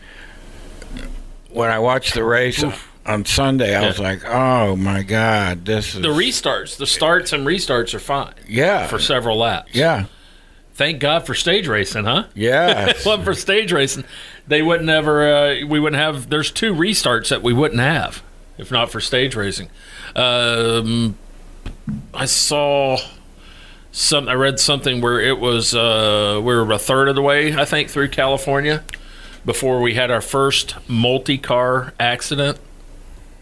when 1.49 1.69
I 1.69 1.79
watched 1.79 2.13
the 2.13 2.23
race 2.23 2.63
on 3.05 3.25
Sunday, 3.25 3.75
I 3.75 3.87
was 3.87 3.99
like, 3.99 4.23
oh 4.25 4.75
my 4.75 5.01
God, 5.01 5.65
this 5.65 5.95
is. 5.95 6.01
The 6.01 6.09
restarts, 6.09 6.77
the 6.77 6.87
starts 6.87 7.33
and 7.33 7.45
restarts 7.45 7.93
are 7.93 7.99
fine 7.99 8.35
yeah. 8.47 8.87
for 8.87 8.99
several 8.99 9.37
laps. 9.37 9.73
yeah. 9.73 10.05
Thank 10.75 11.01
God 11.01 11.25
for 11.25 11.33
stage 11.33 11.67
racing, 11.67 12.05
huh? 12.05 12.27
Yeah. 12.35 12.89
If 12.95 13.01
for 13.01 13.33
stage 13.33 13.73
racing, 13.73 14.05
they 14.47 14.61
wouldn't 14.61 14.89
ever. 14.89 15.27
Uh, 15.27 15.65
we 15.65 15.77
wouldn't 15.77 16.01
have. 16.01 16.29
There's 16.29 16.51
two 16.51 16.73
restarts 16.73 17.27
that 17.29 17.43
we 17.43 17.51
wouldn't 17.51 17.81
have 17.81 18.23
if 18.59 18.71
not 18.71 18.91
for 18.91 18.99
stage 18.99 19.35
racing. 19.35 19.69
Um, 20.15 21.17
I 22.13 22.25
saw 22.25 22.97
some. 23.91 24.27
I 24.29 24.33
read 24.33 24.59
something 24.59 25.01
where 25.01 25.19
it 25.19 25.39
was. 25.39 25.73
Uh, 25.75 26.35
we 26.37 26.53
were 26.53 26.69
a 26.71 26.79
third 26.79 27.07
of 27.09 27.15
the 27.15 27.21
way, 27.21 27.55
I 27.55 27.65
think, 27.65 27.89
through 27.89 28.09
California 28.09 28.83
before 29.45 29.81
we 29.81 29.93
had 29.95 30.11
our 30.11 30.21
first 30.21 30.75
multi-car 30.87 31.93
accident 31.99 32.57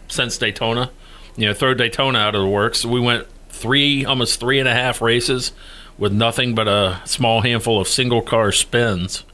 since 0.08 0.38
Daytona. 0.38 0.90
You 1.36 1.46
know, 1.46 1.54
throw 1.54 1.74
Daytona 1.74 2.18
out 2.18 2.34
of 2.34 2.42
the 2.42 2.48
works. 2.48 2.84
We 2.84 3.00
went 3.00 3.26
three, 3.50 4.04
almost 4.04 4.40
three 4.40 4.58
and 4.58 4.68
a 4.68 4.74
half 4.74 5.00
races 5.00 5.52
with 5.96 6.12
nothing 6.12 6.54
but 6.54 6.66
a 6.68 7.00
small 7.04 7.40
handful 7.42 7.80
of 7.80 7.88
single 7.88 8.22
car 8.22 8.52
spins. 8.52 9.24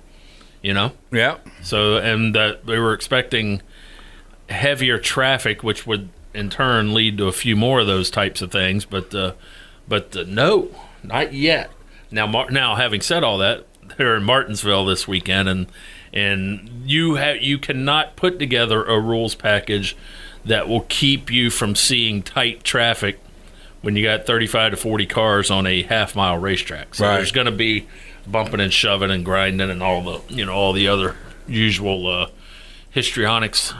You 0.62 0.72
know, 0.72 0.92
Yeah. 1.12 1.36
so 1.62 1.98
and 1.98 2.34
that 2.34 2.64
they 2.64 2.78
were 2.78 2.94
expecting 2.94 3.60
heavier 4.48 4.98
traffic, 4.98 5.62
which 5.62 5.86
would 5.86 6.08
in 6.32 6.48
turn 6.48 6.94
lead 6.94 7.18
to 7.18 7.26
a 7.26 7.32
few 7.32 7.54
more 7.54 7.80
of 7.80 7.86
those 7.86 8.10
types 8.10 8.40
of 8.40 8.50
things. 8.50 8.86
But 8.86 9.14
uh, 9.14 9.32
but 9.86 10.16
uh, 10.16 10.24
no, 10.26 10.68
not 11.04 11.32
yet. 11.32 11.70
Now, 12.10 12.26
Mar- 12.26 12.50
now 12.50 12.74
having 12.76 13.00
said 13.00 13.22
all 13.24 13.38
that, 13.38 13.66
they're 13.96 14.16
in 14.16 14.24
Martinsville 14.24 14.84
this 14.86 15.06
weekend, 15.08 15.48
and 15.48 15.66
and 16.12 16.82
you 16.86 17.16
have 17.16 17.38
you 17.42 17.58
cannot 17.58 18.16
put 18.16 18.38
together 18.38 18.84
a 18.84 18.98
rules 19.00 19.34
package 19.34 19.96
that 20.44 20.68
will 20.68 20.82
keep 20.88 21.30
you 21.30 21.50
from 21.50 21.74
seeing 21.74 22.22
tight 22.22 22.62
traffic 22.64 23.18
when 23.82 23.96
you 23.96 24.04
got 24.04 24.26
35 24.26 24.72
to 24.72 24.76
40 24.76 25.06
cars 25.06 25.50
on 25.50 25.66
a 25.66 25.82
half 25.82 26.14
mile 26.14 26.38
racetrack. 26.38 26.94
So 26.94 27.04
Right. 27.06 27.16
there's 27.16 27.32
going 27.32 27.46
to 27.46 27.50
be 27.52 27.86
bumping 28.26 28.60
and 28.60 28.72
shoving 28.72 29.10
and 29.10 29.24
grinding 29.24 29.68
and 29.70 29.82
all 29.82 30.02
the 30.02 30.34
you 30.34 30.44
know 30.46 30.52
all 30.54 30.72
the 30.72 30.88
other 30.88 31.16
usual 31.46 32.06
uh, 32.06 32.26
histrionics. 32.90 33.74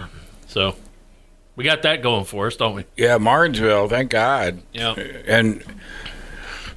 So 0.47 0.77
we 1.57 1.65
got 1.65 1.83
that 1.83 2.03
going 2.03 2.25
for 2.25 2.47
us, 2.49 2.57
don't 2.57 2.75
we? 2.75 2.85
Yeah, 2.97 3.17
Martinsville, 3.19 3.89
thank 3.89 4.11
God. 4.11 4.61
Yeah. 4.73 4.95
And 5.27 5.63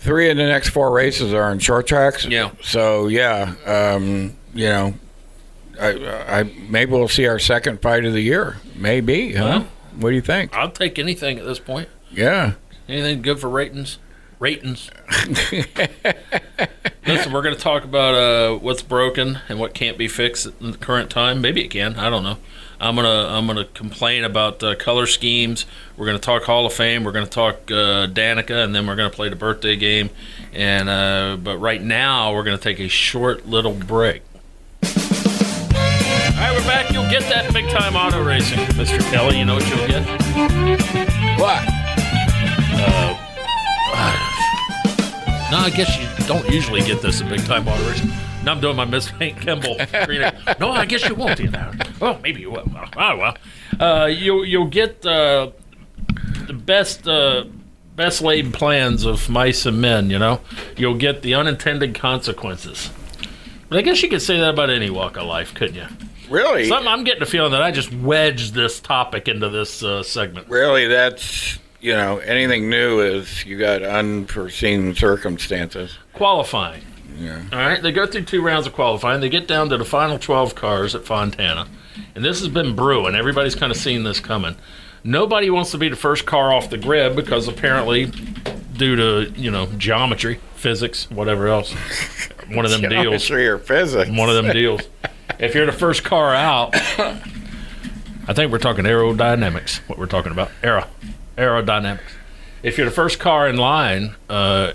three 0.08 0.30
of 0.30 0.38
the 0.38 0.46
next 0.46 0.70
four 0.70 0.92
races 0.92 1.34
are 1.34 1.44
on 1.44 1.60
short 1.60 1.86
tracks. 1.86 2.26
Yeah. 2.26 2.52
So 2.64 3.08
yeah, 3.08 3.54
um, 3.66 4.36
you 4.54 4.70
know, 4.70 4.94
I, 5.80 6.40
I 6.40 6.44
maybe 6.70 6.92
we'll 6.94 7.10
see 7.10 7.28
our 7.28 7.38
second 7.38 7.82
fight 7.82 8.06
of 8.06 8.14
the 8.14 8.22
year. 8.22 8.58
Maybe, 8.76 9.34
huh? 9.34 9.44
Well. 9.44 9.68
what 9.98 10.10
do 10.10 10.16
you 10.16 10.22
think? 10.22 10.56
I'll 10.56 10.72
take 10.72 10.98
anything 10.98 11.38
at 11.38 11.46
this 11.46 11.60
point. 11.60 11.90
Yeah. 12.10 12.54
Anything 12.88 13.22
good 13.22 13.40
for 13.40 13.50
ratings? 13.50 14.00
Ratings. 14.40 14.92
Listen, 17.08 17.32
we're 17.32 17.42
going 17.42 17.56
to 17.56 17.62
talk 17.62 17.84
about 17.84 18.14
uh, 18.14 18.58
what's 18.58 18.82
broken 18.82 19.40
and 19.50 19.60
what 19.60 19.74
can't 19.74 19.98
be 19.98 20.08
fixed 20.08 20.48
in 20.60 20.72
the 20.72 20.78
current 20.78 21.10
time. 21.10 21.42
Maybe 21.42 21.64
it 21.64 21.70
can. 21.70 21.96
I 21.96 22.10
don't 22.10 22.24
know. 22.24 22.38
I'm 22.80 22.96
gonna 22.96 23.10
I'm 23.10 23.48
gonna 23.48 23.66
complain 23.66 24.24
about 24.24 24.62
uh, 24.62 24.76
color 24.76 25.08
schemes. 25.08 25.66
We're 25.96 26.06
gonna 26.06 26.20
talk 26.20 26.44
Hall 26.44 26.66
of 26.66 26.74
Fame. 26.74 27.04
We're 27.04 27.12
gonna 27.12 27.26
talk 27.26 27.72
uh, 27.72 28.06
Danica, 28.08 28.64
and 28.64 28.76
then 28.76 28.86
we're 28.86 28.96
gonna 28.96 29.10
play 29.10 29.30
the 29.30 29.36
birthday 29.36 29.76
game. 29.76 30.12
And 30.54 30.88
uh, 30.88 31.38
but 31.42 31.58
right 31.58 31.82
now 31.82 32.34
we're 32.34 32.44
gonna 32.44 32.58
take 32.58 32.80
a 32.80 32.88
short 32.88 33.48
little 33.48 33.74
break. 33.74 34.22
All 34.84 34.90
right, 36.44 36.56
we're 36.56 36.68
back. 36.68 36.92
You'll 36.92 37.10
get 37.10 37.24
that 37.24 37.52
big 37.52 37.68
time 37.70 37.96
auto 37.96 38.24
racing, 38.24 38.60
Mr. 38.60 39.00
Kelly. 39.10 39.40
You 39.40 39.46
know 39.46 39.56
what 39.56 39.68
you'll 39.68 39.88
get? 39.88 40.06
What? 41.40 41.77
No, 45.50 45.60
I 45.60 45.70
guess 45.70 45.98
you 45.98 46.28
don't 46.28 46.50
usually 46.50 46.82
get 46.82 47.02
this 47.02 47.22
in 47.22 47.30
big 47.30 47.46
time 47.46 47.66
racing. 47.66 48.10
Now 48.44 48.52
I'm 48.52 48.60
doing 48.60 48.76
my 48.76 48.84
Miss 48.84 49.08
Hank 49.08 49.40
Kimball. 49.40 49.78
reading. 50.06 50.32
no, 50.60 50.72
I 50.72 50.86
guess 50.86 51.08
you 51.08 51.16
won't 51.16 51.38
do 51.38 51.48
that. 51.48 51.90
Oh, 52.02 52.20
maybe 52.22 52.42
you 52.42 52.52
will. 52.52 52.70
Oh 52.98 53.18
well. 53.18 53.38
Uh, 53.80 54.08
you 54.08 54.44
you'll 54.44 54.68
get 54.68 55.06
uh, 55.06 55.52
the 56.48 56.54
best 56.54 57.08
uh, 57.08 57.46
best 57.96 58.22
laid 58.22 58.54
plans 58.54 59.06
of 59.06 59.30
mice 59.30 59.66
and 59.66 59.80
men. 59.80 60.10
You 60.10 60.20
know, 60.20 60.42
you'll 60.76 60.98
get 60.98 61.22
the 61.22 61.34
unintended 61.34 61.96
consequences. 61.96 62.90
But 63.70 63.80
I 63.80 63.82
guess 63.84 64.04
you 64.04 64.10
could 64.10 64.22
say 64.22 64.38
that 64.42 64.50
about 64.50 64.70
any 64.70 64.90
walk 64.90 65.16
of 65.16 65.28
life, 65.28 65.54
couldn't 65.54 65.76
you? 65.76 65.88
Really? 66.30 66.68
Something 66.68 66.90
I'm 66.90 67.06
getting 67.06 67.24
a 67.24 67.26
feeling 67.26 67.52
that 67.52 67.62
I 67.62 67.72
just 67.72 67.94
wedged 67.94 68.54
this 68.54 68.82
topic 68.82 69.30
into 69.30 69.48
this 69.48 69.82
uh, 69.82 70.04
segment. 70.04 70.50
Really, 70.50 70.88
that's 70.88 71.58
you 71.80 71.94
know 71.94 72.18
anything 72.20 72.70
new 72.70 73.00
is 73.00 73.46
you 73.46 73.58
got 73.58 73.84
unforeseen 73.84 74.96
circumstances. 74.96 75.98
Qualifying. 76.14 76.84
Yeah. 77.18 77.42
All 77.52 77.60
right, 77.60 77.82
they 77.82 77.92
go 77.92 78.06
through 78.06 78.26
two 78.26 78.44
rounds 78.44 78.68
of 78.68 78.74
qualifying. 78.74 79.22
They 79.22 79.30
get 79.30 79.48
down 79.48 79.70
to 79.70 79.78
the 79.78 79.86
final 79.86 80.20
12 80.20 80.54
cars 80.56 80.94
at 80.94 81.04
Fontana. 81.04 81.68
And 82.14 82.24
this 82.24 82.40
has 82.40 82.48
been 82.48 82.76
brewing. 82.76 83.16
Everybody's 83.16 83.56
kind 83.56 83.72
of 83.72 83.78
seen 83.78 84.04
this 84.04 84.20
coming. 84.20 84.56
Nobody 85.04 85.50
wants 85.50 85.72
to 85.72 85.78
be 85.78 85.90
the 85.90 85.96
first 85.96 86.26
car 86.26 86.54
off 86.54 86.70
the 86.70 86.78
grid 86.78 87.16
because 87.16 87.48
apparently, 87.48 88.12
due 88.74 88.96
to, 88.96 89.32
you 89.36 89.50
know, 89.50 89.66
geometry, 89.78 90.40
physics, 90.56 91.10
whatever 91.10 91.48
else, 91.48 91.74
one 92.50 92.66
of 92.66 92.72
them 92.72 92.82
deals. 92.90 93.24
Geometry 93.26 93.48
or 93.48 93.58
physics. 93.58 94.10
One 94.12 94.30
of 94.30 94.36
them 94.36 94.52
deals. 94.54 94.82
If 95.40 95.56
you're 95.56 95.66
the 95.66 95.72
first 95.72 96.04
car 96.04 96.36
out, 96.36 96.72
I 96.76 98.34
think 98.34 98.52
we're 98.52 98.58
talking 98.60 98.86
aerodynamics, 98.86 99.78
what 99.88 99.98
we're 99.98 100.06
talking 100.08 100.32
about. 100.32 100.52
Aero. 100.62 100.86
Aerodynamics. 101.38 102.02
If 102.64 102.78
you're 102.78 102.86
the 102.86 102.92
first 102.92 103.20
car 103.20 103.48
in 103.48 103.58
line, 103.58 104.16
uh, 104.30 104.74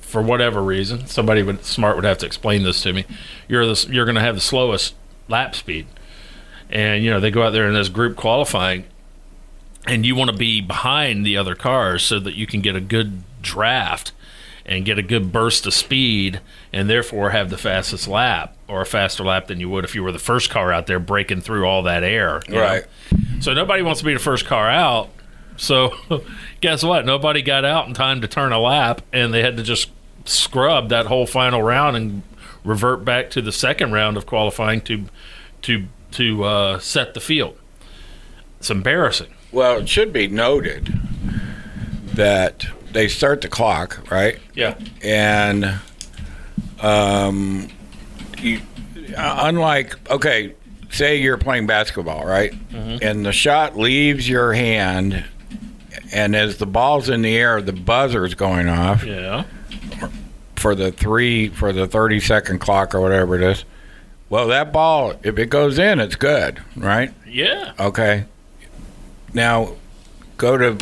for 0.00 0.22
whatever 0.22 0.62
reason, 0.62 1.06
somebody 1.06 1.42
would 1.42 1.64
smart 1.64 1.96
would 1.96 2.04
have 2.04 2.18
to 2.18 2.26
explain 2.26 2.62
this 2.62 2.80
to 2.82 2.92
me. 2.92 3.04
You're 3.46 3.66
the 3.66 3.88
you're 3.90 4.06
going 4.06 4.14
to 4.14 4.22
have 4.22 4.34
the 4.34 4.40
slowest 4.40 4.94
lap 5.28 5.54
speed, 5.54 5.86
and 6.70 7.04
you 7.04 7.10
know 7.10 7.20
they 7.20 7.30
go 7.30 7.42
out 7.42 7.50
there 7.50 7.68
in 7.68 7.74
this 7.74 7.88
group 7.90 8.16
qualifying, 8.16 8.84
and 9.86 10.06
you 10.06 10.14
want 10.16 10.30
to 10.30 10.36
be 10.36 10.60
behind 10.60 11.26
the 11.26 11.36
other 11.36 11.54
cars 11.54 12.02
so 12.02 12.18
that 12.20 12.34
you 12.34 12.46
can 12.46 12.60
get 12.62 12.74
a 12.74 12.80
good 12.80 13.22
draft 13.42 14.12
and 14.64 14.84
get 14.84 14.98
a 14.98 15.02
good 15.02 15.32
burst 15.32 15.66
of 15.66 15.74
speed, 15.74 16.40
and 16.72 16.88
therefore 16.88 17.30
have 17.30 17.50
the 17.50 17.58
fastest 17.58 18.06
lap 18.06 18.54
or 18.68 18.82
a 18.82 18.86
faster 18.86 19.24
lap 19.24 19.46
than 19.46 19.58
you 19.60 19.68
would 19.68 19.84
if 19.84 19.94
you 19.94 20.02
were 20.02 20.12
the 20.12 20.18
first 20.18 20.50
car 20.50 20.72
out 20.72 20.86
there 20.86 20.98
breaking 20.98 21.40
through 21.40 21.64
all 21.64 21.82
that 21.82 22.02
air. 22.02 22.42
you 22.46 22.54
know? 22.54 22.60
Right. 22.60 22.84
So 23.40 23.54
nobody 23.54 23.82
wants 23.82 24.00
to 24.00 24.06
be 24.06 24.12
the 24.12 24.20
first 24.20 24.44
car 24.44 24.68
out. 24.68 25.08
So 25.58 25.94
guess 26.60 26.82
what? 26.82 27.04
Nobody 27.04 27.42
got 27.42 27.64
out 27.64 27.86
in 27.86 27.94
time 27.94 28.22
to 28.22 28.28
turn 28.28 28.52
a 28.52 28.58
lap, 28.58 29.02
and 29.12 29.34
they 29.34 29.42
had 29.42 29.58
to 29.58 29.62
just 29.62 29.90
scrub 30.24 30.88
that 30.88 31.06
whole 31.06 31.26
final 31.26 31.62
round 31.62 31.96
and 31.96 32.22
revert 32.64 33.04
back 33.04 33.30
to 33.30 33.42
the 33.42 33.52
second 33.52 33.92
round 33.92 34.16
of 34.16 34.24
qualifying 34.24 34.80
to 34.82 35.04
to 35.62 35.84
to 36.12 36.44
uh, 36.44 36.78
set 36.78 37.14
the 37.14 37.20
field. 37.20 37.58
It's 38.58 38.70
embarrassing. 38.70 39.34
Well, 39.52 39.78
it 39.78 39.88
should 39.88 40.12
be 40.12 40.28
noted 40.28 40.92
that 42.14 42.66
they 42.92 43.08
start 43.08 43.40
the 43.42 43.48
clock, 43.48 44.10
right? 44.10 44.38
Yeah. 44.54 44.74
And 45.02 45.78
um, 46.80 47.68
you, 48.38 48.60
uh, 49.16 49.38
unlike 49.42 50.10
okay, 50.10 50.54
say 50.90 51.16
you're 51.16 51.38
playing 51.38 51.66
basketball, 51.66 52.24
right? 52.26 52.52
And 53.02 53.24
the 53.24 53.32
shot 53.32 53.76
leaves 53.76 54.28
your 54.28 54.52
hand, 54.52 55.24
and 56.12 56.34
as 56.36 56.56
the 56.58 56.66
ball's 56.66 57.08
in 57.08 57.22
the 57.22 57.36
air, 57.36 57.60
the 57.62 57.72
buzzer's 57.72 58.34
going 58.34 58.68
off 58.68 59.04
Yeah. 59.04 59.44
for 60.56 60.74
the 60.74 60.90
three 60.92 61.48
for 61.48 61.72
the 61.72 61.86
thirty 61.86 62.20
second 62.20 62.58
clock 62.60 62.94
or 62.94 63.00
whatever 63.00 63.34
it 63.36 63.42
is. 63.42 63.64
Well, 64.30 64.48
that 64.48 64.72
ball, 64.72 65.14
if 65.22 65.38
it 65.38 65.46
goes 65.50 65.78
in, 65.78 66.00
it's 66.00 66.16
good, 66.16 66.60
right? 66.76 67.10
Yeah. 67.26 67.72
Okay. 67.80 68.24
Now, 69.32 69.72
go 70.36 70.56
to 70.58 70.76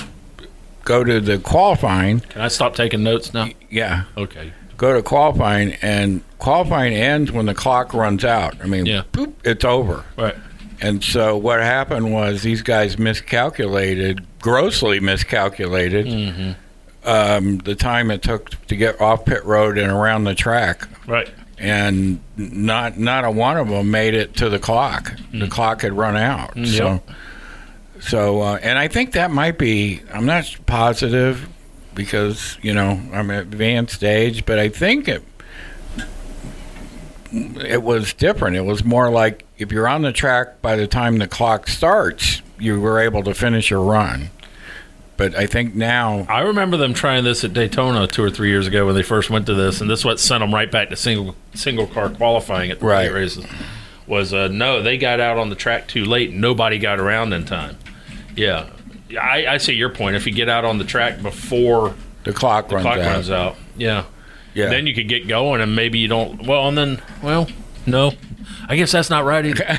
go 0.85 1.03
to 1.05 1.21
the 1.21 1.39
qualifying. 1.39 2.21
Can 2.21 2.41
I 2.43 2.49
stop 2.49 2.75
taking 2.77 3.03
notes 3.03 3.35
now? 3.35 3.49
Yeah, 3.71 4.05
Okay. 4.17 4.53
go 4.77 4.95
to 4.95 5.03
qualifying, 5.03 5.75
and 5.83 6.23
qualifying 6.39 6.93
ends 6.95 7.33
when 7.33 7.47
the 7.47 7.55
clock 7.55 7.93
runs 7.95 8.25
out. 8.25 8.55
I 8.63 8.67
mean, 8.67 8.87
Yeah. 8.87 9.03
boop, 9.13 9.33
it's 9.45 9.65
over. 9.65 10.05
Right. 10.17 10.35
And 10.81 11.03
so 11.03 11.37
what 11.37 11.61
happened 11.61 12.13
was 12.13 12.43
these 12.43 12.63
guys 12.63 12.99
miscalculated, 12.99 14.27
grossly 14.41 15.01
miscalculated, 15.01 16.07
Mm-hmm. 16.07 17.09
um, 17.09 17.59
the 17.59 17.75
time 17.75 18.11
it 18.11 18.23
took 18.23 18.51
to 18.67 18.77
get 18.77 19.01
off 19.01 19.25
pit 19.25 19.45
road 19.45 19.79
and 19.79 19.91
around 19.91 20.25
the 20.25 20.35
track. 20.35 20.87
Right. 21.07 21.29
And 21.59 22.21
not 22.37 22.99
not 22.99 23.25
a 23.25 23.31
one 23.31 23.57
of 23.57 23.69
them 23.69 23.91
made 23.91 24.13
it 24.13 24.37
to 24.37 24.51
the 24.51 24.59
clock. 24.59 25.13
The 25.33 25.49
clock 25.49 25.81
had 25.81 25.95
run 25.95 26.15
out. 26.17 26.53
So, 26.55 26.61
Mm. 26.61 27.01
Yep. 27.07 27.11
so 28.01 28.43
uh, 28.43 28.59
and 28.63 28.79
I 28.79 28.89
think 28.89 29.13
that 29.13 29.31
might 29.31 29.57
be. 29.57 30.03
I'm 30.13 30.27
not 30.27 30.55
positive 30.67 31.49
because 31.95 32.59
you 32.61 32.75
know 32.75 33.01
I'm 33.11 33.31
at 33.31 33.45
advanced 33.45 34.05
age, 34.05 34.45
but 34.45 34.59
I 34.59 34.69
think 34.69 35.09
it 35.09 35.23
it 37.33 37.83
was 37.83 38.13
different. 38.13 38.57
It 38.57 38.65
was 38.67 38.85
more 38.85 39.11
like 39.11 39.46
if 39.59 39.73
you're 39.73 39.89
on 39.89 40.03
the 40.03 40.13
track 40.13 40.61
by 40.63 40.77
the 40.77 40.87
time 40.87 41.19
the 41.19 41.27
clock 41.29 41.69
starts, 41.69 42.43
you 42.59 42.81
were 42.81 42.99
able 43.01 43.23
to 43.25 43.35
finish 43.35 43.71
your 43.71 43.83
run. 43.83 44.31
But 45.17 45.35
I 45.35 45.47
think 45.47 45.75
now, 45.75 46.27
I 46.29 46.41
remember 46.43 46.77
them 46.77 46.93
trying 46.93 47.25
this 47.25 47.43
at 47.43 47.55
Daytona 47.55 48.07
two 48.07 48.23
or 48.23 48.29
three 48.31 48.51
years 48.51 48.67
ago 48.67 48.85
when 48.85 48.95
they 48.95 49.03
first 49.03 49.31
went 49.31 49.47
to 49.47 49.55
this, 49.55 49.81
and 49.81 49.89
this 49.89 50.01
is 50.01 50.05
what 50.05 50.21
sent 50.21 50.41
them 50.43 50.53
right 50.53 50.71
back 50.71 50.91
to 50.91 50.97
single 50.97 51.35
single 51.55 51.87
car 51.87 52.11
qualifying 52.11 52.71
at 52.71 52.81
the 52.81 52.87
Right. 52.87 53.11
races. 53.11 53.47
Was 54.07 54.35
uh, 54.35 54.49
no, 54.49 54.83
they 54.83 54.99
got 54.99 55.19
out 55.19 55.39
on 55.39 55.49
the 55.49 55.57
track 55.57 55.89
too 55.89 56.05
late. 56.05 56.31
and 56.31 56.41
Nobody 56.41 56.79
got 56.79 57.01
around 57.01 57.33
in 57.33 57.45
time. 57.47 57.79
Yeah, 58.37 58.69
I, 59.19 59.47
I 59.47 59.57
see 59.57 59.73
your 59.73 59.89
point. 59.89 60.17
If 60.17 60.27
you 60.27 60.33
get 60.33 60.51
out 60.51 60.67
on 60.67 60.77
the 60.77 60.85
track 60.85 61.23
before 61.23 61.95
the 62.25 62.33
clock 62.35 62.69
the 62.69 62.75
runs 62.75 62.85
clock 62.85 62.99
out. 62.99 63.07
runs 63.15 63.31
out, 63.31 63.57
yeah, 63.77 64.05
Yeah. 64.53 64.69
then 64.69 64.87
you 64.87 64.95
could 64.95 65.09
get 65.09 65.27
going, 65.27 65.63
and 65.63 65.75
maybe 65.75 65.99
you 65.99 66.09
don't. 66.09 66.47
Well, 66.47 66.69
and 66.69 66.77
then 66.77 67.01
well, 67.23 67.49
no. 67.87 68.13
I 68.69 68.77
guess 68.77 68.93
that's 68.93 69.11
not 69.11 69.25
right 69.25 69.45
either. 69.47 69.65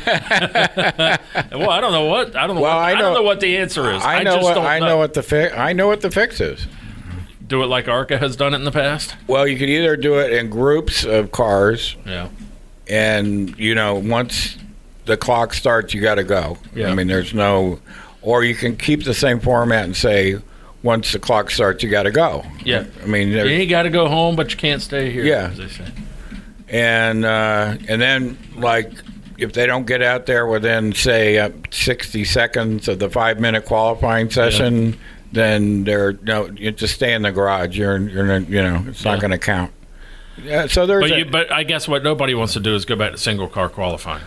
well, 1.52 1.70
I 1.70 1.80
don't 1.82 1.92
know 1.92 2.06
what 2.06 2.36
I 2.36 2.48
don't 2.48 2.56
know. 2.56 2.62
Well, 2.62 2.76
what, 2.76 2.84
I 2.84 2.92
I, 2.92 2.94
don't 2.94 3.02
know- 3.14 3.20
know 3.20 3.24
what 3.24 3.40
the 3.40 3.58
answer 3.58 3.92
is. 3.92 4.04
I 4.04 4.24
know 4.24 4.36
just 4.36 4.44
what 4.44 4.54
don't 4.56 4.66
I 4.66 4.80
know 4.80 4.98
what 4.98 5.14
the 5.14 5.24
fi- 5.24 5.50
I 5.50 5.74
know 5.74 5.88
what 5.88 6.02
the 6.02 6.12
fix 6.12 6.40
is. 6.42 6.68
do 7.46 7.64
it 7.64 7.68
like 7.68 7.88
ARCA 7.88 8.18
has 8.18 8.36
done 8.36 8.54
it 8.54 8.58
in 8.58 8.64
the 8.64 8.72
past? 8.72 9.16
Well, 9.28 9.48
you 9.48 9.58
could 9.58 9.70
either 9.70 9.96
do 9.98 10.20
it 10.20 10.32
in 10.34 10.50
groups 10.50 11.04
of 11.06 11.32
cars, 11.32 11.96
Yeah. 12.06 12.30
and 12.88 13.58
you 13.58 13.76
know, 13.76 13.96
once 13.96 14.58
the 15.06 15.18
clock 15.18 15.54
starts, 15.54 15.94
you 15.94 16.02
got 16.02 16.16
to 16.16 16.24
go. 16.24 16.58
Yeah. 16.76 16.90
I 16.90 16.94
mean, 16.96 17.08
there's 17.08 17.34
no, 17.34 17.80
or 18.22 18.44
you 18.44 18.54
can 18.56 18.76
keep 18.76 19.06
the 19.06 19.14
same 19.14 19.40
format 19.40 19.86
and 19.86 19.96
say, 19.96 20.38
once 20.84 21.14
the 21.14 21.20
clock 21.20 21.50
starts, 21.50 21.82
you 21.82 21.90
got 21.90 22.04
to 22.04 22.12
go. 22.12 22.46
Yeah. 22.66 22.84
I 23.02 23.06
mean, 23.06 23.30
You 23.30 23.40
ain't 23.40 23.70
got 23.70 23.84
to 23.84 23.90
go 23.90 24.10
home, 24.10 24.36
but 24.36 24.52
you 24.52 24.58
can't 24.58 24.82
stay 24.82 25.10
here. 25.10 25.24
Yeah. 25.24 25.54
As 26.68 26.72
they 26.72 26.78
say. 26.78 26.84
and 26.84 27.26
uh, 27.26 27.76
and 27.88 28.02
then 28.02 28.38
like 28.58 28.92
if 29.38 29.54
they 29.54 29.68
don't 29.68 29.86
get 29.86 30.02
out 30.02 30.26
there 30.26 30.48
within 30.48 30.94
say 30.94 31.38
uh, 31.38 31.52
60 31.72 32.26
seconds 32.26 32.88
of 32.88 33.00
the 33.00 33.10
five 33.10 33.40
minute 33.40 33.66
qualifying 33.66 34.30
session, 34.32 34.98
then 35.32 35.84
they're 35.84 36.14
no, 36.24 36.48
you 36.56 36.72
just 36.72 36.96
stay 36.96 37.14
in 37.14 37.22
the 37.22 37.32
garage. 37.32 37.78
You're 37.78 37.98
you're 37.98 38.38
you 38.40 38.62
know 38.62 38.84
it's 38.88 39.04
not 39.06 39.16
Yeah. 39.16 39.22
going 39.22 39.32
to 39.32 39.38
count. 39.38 39.72
Yeah, 40.44 40.68
so 40.68 40.86
there's 40.86 41.04
But, 41.04 41.12
a- 41.12 41.18
you, 41.20 41.26
but 41.26 41.52
I 41.52 41.64
guess 41.64 41.88
what 41.88 42.04
nobody 42.04 42.34
wants 42.36 42.54
to 42.54 42.60
do 42.60 42.76
is 42.76 42.86
go 42.86 42.96
back 42.96 43.12
to 43.12 43.18
single 43.18 43.48
car 43.48 43.70
qualifying. 43.70 44.24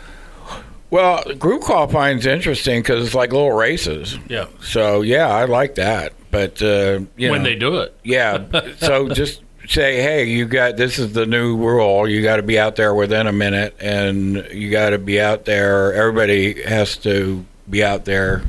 well 0.91 1.23
group 1.39 1.63
qualifying 1.63 2.19
is 2.19 2.27
interesting 2.27 2.81
because 2.83 3.05
it's 3.07 3.15
like 3.15 3.33
little 3.33 3.53
races. 3.53 4.19
Yeah. 4.29 4.47
So 4.61 5.03
yeah, 5.03 5.29
I 5.29 5.45
like 5.45 5.77
that. 5.77 6.13
But 6.33 6.61
uh, 6.63 7.01
you 7.17 7.31
when 7.31 7.43
know, 7.43 7.49
they 7.49 7.55
do 7.57 7.79
it. 7.79 7.97
Yeah. 8.05 8.45
So 8.79 9.09
just 9.09 9.43
say, 9.71 10.03
hey, 10.03 10.25
you 10.25 10.47
got 10.47 10.77
this 10.77 10.99
is 10.99 11.13
the 11.13 11.27
new 11.27 11.57
rule. 11.57 12.09
You 12.09 12.23
got 12.23 12.37
to 12.37 12.43
be 12.43 12.59
out 12.59 12.77
there 12.77 12.95
within 12.95 13.27
a 13.27 13.33
minute, 13.33 13.77
and 13.81 14.37
you 14.53 14.71
got 14.71 14.91
to 14.91 14.99
be 14.99 15.21
out 15.21 15.45
there. 15.45 15.93
Everybody 15.95 16.63
has 16.63 16.97
to 16.99 17.45
be 17.69 17.83
out 17.85 18.05
there. 18.05 18.43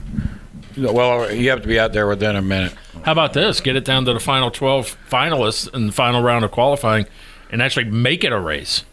Well, 0.78 1.32
you 1.34 1.50
have 1.50 1.62
to 1.62 1.68
be 1.68 1.80
out 1.80 1.94
there 1.94 2.08
within 2.08 2.36
a 2.36 2.42
minute. 2.42 2.74
How 3.04 3.12
about 3.12 3.34
this? 3.34 3.60
Get 3.62 3.76
it 3.76 3.84
down 3.86 4.06
to 4.06 4.14
the 4.14 4.20
final 4.20 4.50
12 4.52 4.98
finalists 5.10 5.74
in 5.74 5.88
the 5.88 5.92
final 5.94 6.22
round 6.24 6.46
of 6.46 6.52
qualifying 6.52 7.06
and 7.52 7.62
actually 7.62 7.86
make 7.86 8.24
it 8.24 8.32
a 8.32 8.40
race. 8.40 8.84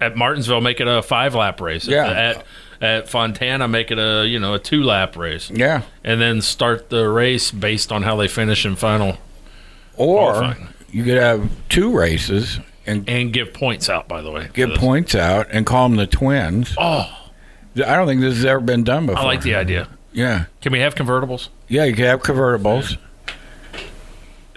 At 0.00 0.16
Martinsville, 0.16 0.60
make 0.60 0.80
it 0.80 0.88
a 0.88 1.00
five 1.02 1.34
lap 1.34 1.60
race. 1.60 1.86
Yeah. 1.86 2.06
At, 2.06 2.44
at 2.80 3.08
Fontana, 3.08 3.68
make 3.68 3.90
it 3.90 3.98
a 3.98 4.26
you 4.26 4.38
know 4.38 4.54
a 4.54 4.58
two 4.58 4.82
lap 4.82 5.16
race, 5.16 5.48
Yeah. 5.50 5.82
and 6.02 6.20
then 6.20 6.42
start 6.42 6.90
the 6.90 7.08
race 7.08 7.50
based 7.50 7.92
on 7.92 8.02
how 8.02 8.16
they 8.16 8.28
finish 8.28 8.66
in 8.66 8.76
final, 8.76 9.16
Or 9.96 10.32
Qualifying. 10.32 10.68
you 10.90 11.04
could 11.04 11.18
have 11.18 11.50
two 11.68 11.96
races 11.96 12.58
and 12.86 13.08
and 13.08 13.32
give 13.32 13.52
points 13.54 13.88
out. 13.88 14.08
By 14.08 14.22
the 14.22 14.30
way, 14.30 14.48
give 14.52 14.70
this. 14.70 14.78
points 14.78 15.14
out 15.14 15.48
and 15.50 15.64
call 15.64 15.88
them 15.88 15.96
the 15.96 16.06
twins. 16.06 16.74
Oh, 16.78 17.08
I 17.76 17.96
don't 17.96 18.06
think 18.06 18.20
this 18.20 18.34
has 18.36 18.44
ever 18.44 18.60
been 18.60 18.84
done 18.84 19.06
before. 19.06 19.22
I 19.22 19.26
like 19.26 19.42
the 19.42 19.54
idea. 19.54 19.88
Yeah. 20.12 20.44
Can 20.60 20.72
we 20.72 20.78
have 20.80 20.94
convertibles? 20.94 21.48
Yeah, 21.68 21.84
you 21.84 21.94
could 21.94 22.04
have 22.04 22.22
convertibles. 22.22 22.96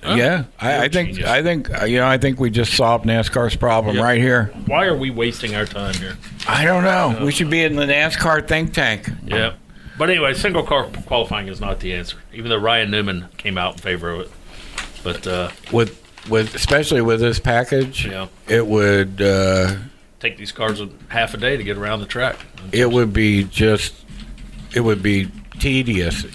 yeah, 0.03 0.43
I, 0.59 0.85
I 0.85 0.87
think 0.89 1.09
genius. 1.09 1.27
I 1.29 1.41
think 1.43 1.81
uh, 1.81 1.85
you 1.85 1.97
know 1.97 2.07
I 2.07 2.17
think 2.17 2.39
we 2.39 2.49
just 2.49 2.73
solved 2.75 3.05
NASCAR's 3.05 3.55
problem 3.55 3.95
Yeah. 3.97 4.03
right 4.03 4.19
here. 4.21 4.45
Why 4.65 4.85
are 4.85 4.95
we 4.95 5.09
wasting 5.09 5.55
our 5.55 5.65
time 5.65 5.93
here? 5.95 6.17
I 6.47 6.63
don't 6.63 6.83
know. 6.83 7.25
We 7.25 7.31
should 7.31 7.49
be 7.49 7.63
in 7.63 7.75
the 7.75 7.85
NASCAR 7.85 8.47
think 8.47 8.73
tank. 8.73 9.09
Yeah. 9.25 9.53
But 9.97 10.09
anyway, 10.11 10.33
single 10.35 10.63
car 10.63 10.87
qualifying 11.07 11.47
is 11.47 11.59
not 11.59 11.79
the 11.79 11.93
answer, 11.93 12.17
even 12.31 12.49
though 12.49 12.59
Ryan 12.59 12.91
Newman 12.91 13.29
came 13.37 13.57
out 13.57 13.73
in 13.73 13.79
favor 13.79 14.11
of 14.11 14.19
it. 14.21 14.31
But 15.07 15.25
uh, 15.27 15.49
With 15.71 16.03
with 16.29 16.53
especially 16.55 16.99
with 17.01 17.21
this 17.21 17.39
package, 17.39 18.05
Yeah. 18.05 18.27
it 18.49 18.67
would 18.67 19.21
uh, 19.21 19.75
take 20.19 20.35
these 20.35 20.51
cars 20.51 20.81
a 20.81 20.89
half 21.07 21.33
a 21.33 21.37
day 21.37 21.55
to 21.55 21.63
get 21.63 21.77
around 21.77 22.01
the 22.01 22.05
track. 22.05 22.35
it 22.73 22.91
would 22.91 23.13
be 23.13 23.45
just 23.45 23.93
it 24.75 24.81
would 24.81 25.01
be 25.01 25.29
tedious. 25.59 26.25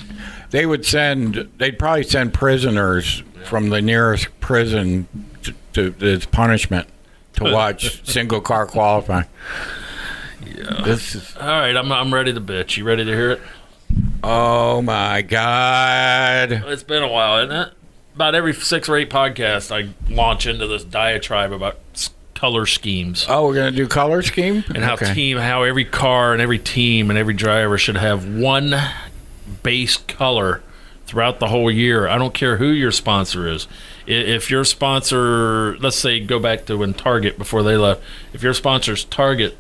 They 0.51 0.65
would 0.65 0.87
send 0.87 1.51
they'd 1.59 1.79
probably 1.79 2.05
send 2.05 2.33
prisoners 2.33 3.23
from 3.45 3.69
the 3.69 3.83
nearest 3.83 4.29
prison 4.41 5.07
to, 5.43 5.53
to 5.75 5.95
as 6.07 6.25
punishment 6.25 6.89
to 7.35 7.45
watch 7.53 8.07
single 8.09 8.41
car 8.41 8.65
qualifying. 8.67 9.27
Yeah. 10.47 10.81
This 10.83 11.15
is 11.15 11.37
All 11.37 11.47
right, 11.47 11.77
I'm, 11.77 11.93
I'm 11.93 12.13
ready 12.15 12.33
to 12.33 12.41
bitch. 12.41 12.79
You 12.79 12.85
ready 12.85 13.05
to 13.05 13.11
hear 13.13 13.33
it? 13.33 13.41
oh 14.25 14.81
my 14.81 15.21
god. 15.21 16.53
It's 16.53 16.83
been 16.83 17.03
a 17.03 17.09
while, 17.09 17.39
isn't 17.45 17.55
it? 17.55 17.73
About 18.15 18.35
every 18.35 18.53
six 18.53 18.89
or 18.89 18.97
eight 18.97 19.09
podcasts, 19.11 19.71
I 19.75 19.91
launch 20.13 20.47
into 20.47 20.67
this 20.67 20.85
diatribe 20.85 21.53
about 21.53 21.79
color 22.35 22.67
schemes 22.67 23.25
Oh, 23.29 23.47
we're 23.47 23.55
gonna 23.55 23.71
do 23.71 23.87
color 23.87 24.21
scheme 24.21 24.65
and 24.75 24.83
how 24.85 24.95
Okay. 24.95 25.15
team, 25.15 25.39
how 25.39 25.63
every 25.63 25.85
car 25.85 26.33
and 26.33 26.43
every 26.43 26.59
team 26.59 27.09
and 27.09 27.19
every 27.19 27.35
driver 27.35 27.79
should 27.79 27.97
have 27.97 28.27
one 28.29 28.75
base 29.63 29.97
color 29.97 30.61
throughout 31.07 31.39
the 31.39 31.47
whole 31.49 31.71
year. 31.71 32.09
I 32.09 32.19
don't 32.19 32.35
care 32.35 32.57
who 32.57 32.67
your 32.67 32.91
sponsor 32.91 33.47
is. 33.49 33.69
I- 34.09 34.11
If 34.11 34.51
your 34.51 34.65
sponsor, 34.65 35.77
let's 35.79 35.97
say, 35.97 36.19
go 36.21 36.39
back 36.41 36.67
to 36.67 36.77
when 36.77 36.95
Target 36.95 37.39
before 37.39 37.63
they 37.63 37.77
left, 37.77 38.03
if 38.33 38.43
your 38.43 38.55
sponsor's 38.55 39.05
Target, 39.05 39.57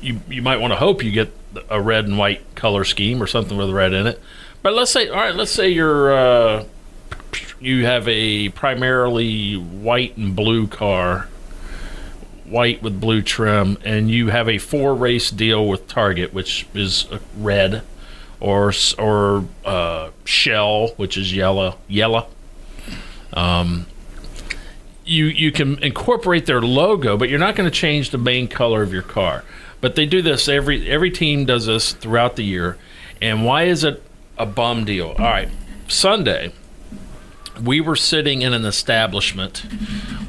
you 0.00 0.20
you 0.28 0.42
might 0.42 0.60
want 0.60 0.72
to 0.72 0.76
hope 0.78 1.04
you 1.04 1.12
get 1.12 1.32
a 1.70 1.80
red 1.80 2.06
and 2.06 2.18
white 2.18 2.42
color 2.56 2.82
scheme 2.84 3.22
or 3.22 3.26
something 3.28 3.56
with 3.56 3.70
red 3.70 3.92
in 3.92 4.06
it. 4.08 4.20
But 4.62 4.74
let's 4.74 4.90
say, 4.90 5.08
all 5.08 5.16
right, 5.20 5.34
let's 5.36 5.52
say 5.52 5.68
you're 5.68 6.12
uh, 6.12 6.64
you 7.62 7.86
have 7.86 8.08
a 8.08 8.48
primarily 8.50 9.54
white 9.54 10.16
and 10.16 10.34
blue 10.34 10.66
car, 10.66 11.28
white 12.44 12.82
with 12.82 13.00
blue 13.00 13.22
trim, 13.22 13.78
and 13.84 14.10
you 14.10 14.28
have 14.28 14.48
a 14.48 14.58
four 14.58 14.94
race 14.94 15.30
deal 15.30 15.66
with 15.66 15.86
Target, 15.86 16.34
which 16.34 16.66
is 16.74 17.06
red, 17.36 17.82
or 18.40 18.72
or 18.98 19.44
uh, 19.64 20.10
Shell, 20.24 20.88
which 20.96 21.16
is 21.16 21.34
yellow, 21.34 21.78
yellow. 21.86 22.26
Um, 23.32 23.86
you 25.04 25.26
you 25.26 25.52
can 25.52 25.82
incorporate 25.82 26.46
their 26.46 26.60
logo, 26.60 27.16
but 27.16 27.28
you're 27.28 27.38
not 27.38 27.54
going 27.54 27.70
to 27.70 27.74
change 27.74 28.10
the 28.10 28.18
main 28.18 28.48
color 28.48 28.82
of 28.82 28.92
your 28.92 29.02
car. 29.02 29.44
But 29.80 29.94
they 29.94 30.06
do 30.06 30.20
this 30.20 30.48
every 30.48 30.88
every 30.90 31.10
team 31.10 31.44
does 31.44 31.66
this 31.66 31.92
throughout 31.92 32.36
the 32.36 32.44
year. 32.44 32.76
And 33.20 33.44
why 33.44 33.64
is 33.64 33.84
it 33.84 34.02
a 34.36 34.46
bum 34.46 34.84
deal? 34.84 35.10
All 35.10 35.16
right, 35.18 35.48
Sunday 35.86 36.52
we 37.60 37.80
were 37.80 37.96
sitting 37.96 38.42
in 38.42 38.52
an 38.52 38.64
establishment 38.64 39.58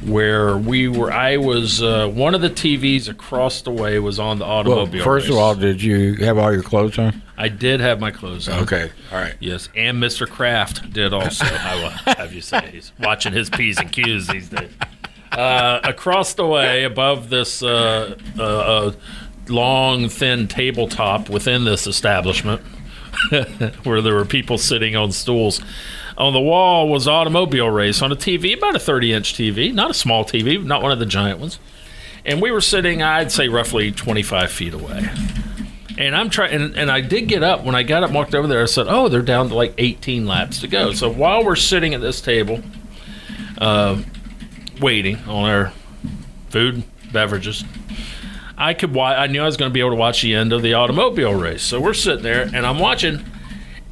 where 0.06 0.58
we 0.58 0.88
were. 0.88 1.12
I 1.12 1.38
was 1.38 1.82
uh, 1.82 2.08
one 2.08 2.36
of 2.36 2.42
the 2.42 2.50
TVs 2.50 3.08
across 3.08 3.62
the 3.62 3.72
way 3.72 4.00
was 4.00 4.20
on 4.20 4.40
the 4.40 4.46
Well, 4.46 4.54
automobile. 4.56 5.04
first 5.04 5.30
of 5.30 5.36
all, 5.38 5.56
did 5.56 5.82
you 5.82 6.16
have 6.16 6.38
all 6.38 6.52
your 6.52 6.64
clothes 6.64 6.98
on? 7.00 7.22
I 7.38 7.48
did 7.50 7.80
have 7.80 8.00
my 8.00 8.12
clothes 8.12 8.48
on. 8.50 8.64
Okay, 8.64 8.92
all 9.12 9.18
right. 9.20 9.36
Yes, 9.40 9.70
and 9.76 10.02
Mr. 10.02 10.30
Kraft 10.30 10.92
did 10.92 11.14
also. 11.14 11.46
I 11.46 11.76
will 11.76 12.14
have 12.16 12.34
you 12.34 12.42
say 12.42 12.70
he's 12.72 12.92
watching 13.00 13.34
his 13.34 13.50
p's 13.50 13.80
and 13.80 13.92
q's 13.92 14.28
these 14.28 14.50
days. 14.50 14.72
Uh, 15.32 15.80
across 15.84 16.34
the 16.36 16.46
way, 16.46 16.84
above 16.84 17.30
this 17.30 17.64
uh, 17.64 18.16
uh, 18.38 18.44
uh, 18.44 18.92
long, 19.48 20.08
thin 20.10 20.48
tabletop 20.48 21.28
within 21.30 21.66
this 21.66 21.88
establishment, 21.88 22.62
where 23.84 24.02
there 24.02 24.14
were 24.14 24.26
people 24.26 24.58
sitting 24.60 24.96
on 24.96 25.12
stools. 25.12 25.60
On 26.18 26.32
the 26.34 26.40
wall 26.40 26.90
was 26.90 27.08
automobile 27.08 27.70
race 27.70 28.02
on 28.02 28.12
a 28.12 28.16
TV, 28.16 28.56
about 28.56 28.76
a 28.76 28.80
30-inch 28.80 29.34
TV, 29.34 29.74
not 29.74 29.90
a 29.90 29.94
small 29.94 30.24
TV, 30.24 30.64
not 30.64 30.82
one 30.84 30.92
of 30.92 31.00
the 31.00 31.06
giant 31.06 31.40
ones. 31.40 31.60
And 32.26 32.42
we 32.42 32.52
were 32.52 32.62
sitting, 32.62 33.02
I'd 33.02 33.32
say, 33.32 33.48
roughly 33.48 33.92
25 33.92 34.52
feet 34.52 34.74
away. 34.74 35.10
And 35.98 36.16
I'm 36.16 36.30
trying, 36.30 36.54
and, 36.54 36.76
and 36.76 36.90
I 36.92 37.02
did 37.02 37.28
get 37.28 37.44
up. 37.44 37.64
When 37.64 37.76
I 37.76 37.84
got 37.84 38.04
up, 38.04 38.12
walked 38.12 38.34
over 38.34 38.48
there, 38.48 38.64
I 38.64 38.66
said, 38.66 38.88
"Oh, 38.90 39.10
they're 39.10 39.22
down 39.22 39.50
to 39.50 39.56
like 39.56 39.76
18 39.78 40.26
laps 40.26 40.60
to 40.62 40.68
go." 40.68 40.92
So 40.94 41.08
while 41.08 41.46
we're 41.46 41.56
sitting 41.56 41.94
at 41.94 42.02
this 42.02 42.20
table, 42.20 42.62
uh, 43.60 44.02
waiting 44.82 45.18
on 45.28 45.48
our 45.48 45.72
food, 46.50 46.84
beverages, 47.12 47.64
I 48.58 48.74
could. 48.74 48.96
Wa- 48.96 49.14
I 49.14 49.28
knew 49.28 49.44
I 49.44 49.46
was 49.46 49.56
going 49.56 49.70
to 49.70 49.74
be 49.74 49.82
able 49.82 49.92
to 49.92 49.96
watch 49.98 50.24
the 50.24 50.34
end 50.34 50.52
of 50.52 50.64
the 50.64 50.74
automobile 50.74 51.36
race. 51.36 51.62
So 51.62 51.80
we're 51.80 51.94
sitting 51.94 52.24
there, 52.24 52.42
and 52.42 52.66
I'm 52.66 52.80
watching, 52.80 53.24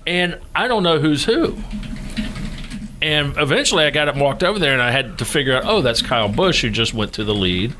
and 0.07 0.39
I 0.55 0.67
don't 0.67 0.81
know 0.81 0.97
who's 0.99 1.25
who. 1.25 1.57
And 3.01 3.35
eventually, 3.37 3.83
I 3.83 3.89
got 3.89 4.07
up 4.07 4.15
and 4.15 4.23
walked 4.23 4.43
over 4.43 4.59
there, 4.59 4.73
and 4.73 4.81
I 4.81 4.91
had 4.91 5.17
to 5.17 5.25
figure 5.25 5.55
out, 5.55 5.63
oh, 5.65 5.81
that's 5.81 6.01
Kyle 6.01 6.29
Busch 6.29 6.61
who 6.61 6.69
just 6.69 6.93
went 6.93 7.13
to 7.13 7.23
the 7.23 7.33
lead. 7.33 7.73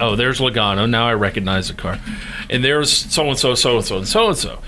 Oh, 0.00 0.16
there's 0.16 0.40
Logano. 0.40 0.88
Now 0.88 1.06
I 1.08 1.14
recognize 1.14 1.68
the 1.68 1.74
car. 1.74 2.00
And 2.48 2.64
there's 2.64 2.90
so 2.90 3.28
and 3.28 3.38
so, 3.38 3.54
so 3.54 3.76
and 3.76 3.84
so, 3.84 3.98
and 3.98 4.08
so 4.08 4.28
and 4.28 4.36
so. 4.36 4.58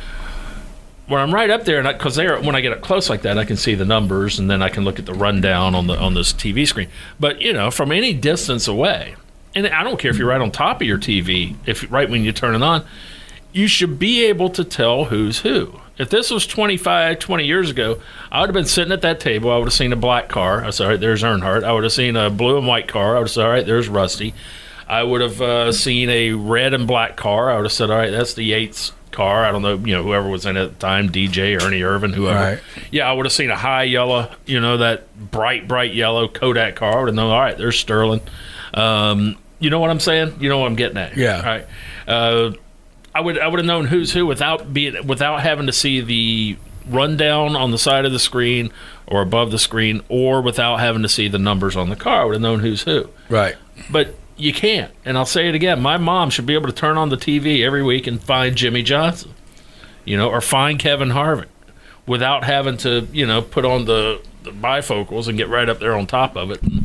When 1.07 1.21
I'm 1.21 1.35
right 1.35 1.51
up 1.51 1.65
there, 1.65 1.81
and 1.81 1.99
because 1.99 2.17
there, 2.17 2.39
when 2.41 2.55
I 2.55 2.61
get 2.61 2.73
up 2.73 2.83
close 2.83 3.11
like 3.11 3.23
that, 3.23 3.39
I 3.39 3.45
can 3.45 3.57
see 3.57 3.75
the 3.75 3.85
numbers, 3.85 4.39
and 4.39 4.51
then 4.51 4.63
I 4.63 4.69
can 4.69 4.85
look 4.85 4.99
at 4.99 5.07
the 5.07 5.15
rundown 5.15 5.75
on 5.75 5.87
the 5.87 5.99
on 5.99 6.15
this 6.15 6.33
TV 6.33 6.67
screen. 6.67 6.89
But 7.19 7.41
you 7.41 7.53
know, 7.53 7.71
from 7.71 7.93
any 7.93 8.15
distance 8.15 8.69
away, 8.69 9.15
and 9.55 9.67
I 9.67 9.83
don't 9.85 9.99
care 9.99 10.11
if 10.11 10.19
you're 10.19 10.29
right 10.29 10.41
on 10.41 10.51
top 10.51 10.81
of 10.81 10.87
your 10.87 10.99
TV, 10.99 11.57
if 11.67 11.91
right 11.91 12.09
when 12.09 12.25
you 12.25 12.33
turn 12.33 12.55
it 12.55 12.63
on, 12.63 12.85
you 13.55 13.69
should 13.69 13.99
be 13.99 14.25
able 14.27 14.51
to 14.51 14.65
tell 14.65 15.05
who's 15.07 15.41
who. 15.41 15.81
If 15.97 16.11
this 16.11 16.31
was 16.31 16.45
25, 16.45 17.21
20 17.21 17.45
years 17.45 17.71
ago, 17.71 18.01
I 18.31 18.41
would 18.41 18.49
have 18.49 18.55
been 18.55 18.67
sitting 18.67 18.93
at 18.93 19.03
that 19.03 19.21
table. 19.21 19.51
I 19.51 19.57
would 19.59 19.67
have 19.67 19.73
seen 19.73 19.93
a 19.93 19.97
black 19.97 20.29
car. 20.29 20.65
I 20.65 20.71
said, 20.71 20.85
all 20.85 20.91
right, 20.91 21.01
there's 21.01 21.23
Earnhardt. 21.23 21.63
I 21.63 21.73
would 21.73 21.85
have 21.85 21.93
seen 21.93 22.17
a 22.17 22.31
blue 22.31 22.59
and 22.59 22.67
white 22.67 22.89
car. 22.89 23.15
I 23.15 23.21
would 23.21 23.29
have 23.29 23.31
said, 23.31 23.45
all 23.45 23.53
right, 23.53 23.65
there's 23.65 23.89
Rusty. 23.89 24.35
I 24.89 25.05
would 25.05 25.21
have 25.21 25.41
uh, 25.41 25.73
seen 25.73 26.11
a 26.11 26.33
red 26.33 26.75
and 26.75 26.89
black 26.89 27.17
car. 27.17 27.49
I 27.49 27.57
would 27.57 27.65
have 27.65 27.73
said, 27.73 27.91
all 27.91 27.97
right, 27.97 28.11
that's 28.11 28.35
the 28.35 28.43
Yates 28.43 28.93
car. 29.13 29.45
I 29.45 29.53
don't 29.53 29.63
know, 29.63 29.77
you 29.77 29.95
know, 29.95 30.03
whoever 30.03 30.29
was 30.29 30.45
in 30.47 30.57
it 30.57 30.65
at 30.65 30.71
the 30.73 30.79
time, 30.79 31.11
DJ, 31.11 31.63
Ernie 31.63 31.81
Irvan, 31.81 32.13
whoever. 32.13 32.39
Right. 32.39 32.61
Yeah, 32.91 33.09
I 33.09 33.13
would 33.13 33.25
have 33.25 33.33
seen 33.33 33.51
a 33.51 33.57
high 33.57 33.85
yellow, 33.85 34.35
you 34.47 34.61
know, 34.61 34.79
that 34.79 35.31
bright, 35.31 35.69
bright 35.69 35.95
yellow 35.95 36.27
Kodak 36.27 36.75
car. 36.75 36.93
I 36.93 36.99
would 36.99 37.09
have 37.09 37.15
known, 37.15 37.31
all 37.31 37.41
right, 37.41 37.57
there's 37.57 37.79
Sterling. 37.79 38.21
Um, 38.75 39.39
you 39.61 39.71
know 39.71 39.79
what 39.79 39.91
I'm 39.91 40.01
saying? 40.01 40.39
You 40.41 40.49
know 40.49 40.59
what 40.59 40.67
I'm 40.67 40.75
getting 40.75 40.99
at? 40.99 41.17
Yeah. 41.17 41.37
All 41.37 41.43
right. 41.45 41.67
Uh, 42.07 42.53
I 43.15 43.21
would 43.21 43.39
I 43.39 43.47
would 43.47 43.59
have 43.59 43.67
known 43.67 43.87
who's 43.87 44.13
who 44.13 44.27
without 44.27 44.73
being 44.73 45.07
without 45.07 45.41
having 45.41 45.67
to 45.67 45.73
see 45.73 46.01
the 46.01 46.57
rundown 46.89 47.57
on 47.57 47.71
the 47.71 47.79
side 47.79 48.05
of 48.05 48.13
the 48.13 48.19
screen 48.19 48.71
or 49.07 49.23
above 49.23 49.51
the 49.51 49.59
screen 49.59 50.03
or 50.09 50.43
without 50.43 50.81
having 50.81 51.03
to 51.03 51.09
see 51.09 51.29
the 51.29 51.39
numbers 51.39 51.77
on 51.77 51.89
the 51.89 51.97
car. 51.97 52.23
I 52.23 52.25
would 52.25 52.35
have 52.35 52.43
known 52.43 52.61
who's 52.61 52.83
who. 52.83 53.09
Right. 53.29 53.57
But 53.91 54.15
you 54.37 54.53
can't. 54.53 54.93
And 55.05 55.17
I'll 55.17 55.27
say 55.27 55.49
it 55.49 55.55
again. 55.55 55.81
My 55.81 55.97
mom 55.97 56.31
should 56.31 56.47
be 56.47 56.55
able 56.55 56.67
to 56.67 56.75
turn 56.75 56.99
on 56.99 57.09
the 57.09 57.17
TV 57.17 57.65
every 57.65 57.83
week 57.83 58.07
and 58.07 58.23
find 58.23 58.57
Jimmie 58.57 58.83
Johnson, 58.83 59.33
you 60.05 60.17
know, 60.17 60.29
or 60.29 60.41
find 60.41 60.79
Kevin 60.79 61.11
Harvick 61.11 61.47
without 62.07 62.45
having 62.45 62.77
to, 62.79 63.09
you 63.13 63.27
know, 63.27 63.41
put 63.41 63.65
on 63.65 63.85
the, 63.87 64.21
the 64.43 64.51
bifocals 64.51 65.29
and 65.29 65.39
get 65.39 65.49
right 65.49 65.69
up 65.69 65.79
there 65.79 65.95
on 65.95 66.07
top 66.07 66.37
of 66.37 66.51
it 66.51 66.63
and, 66.63 66.84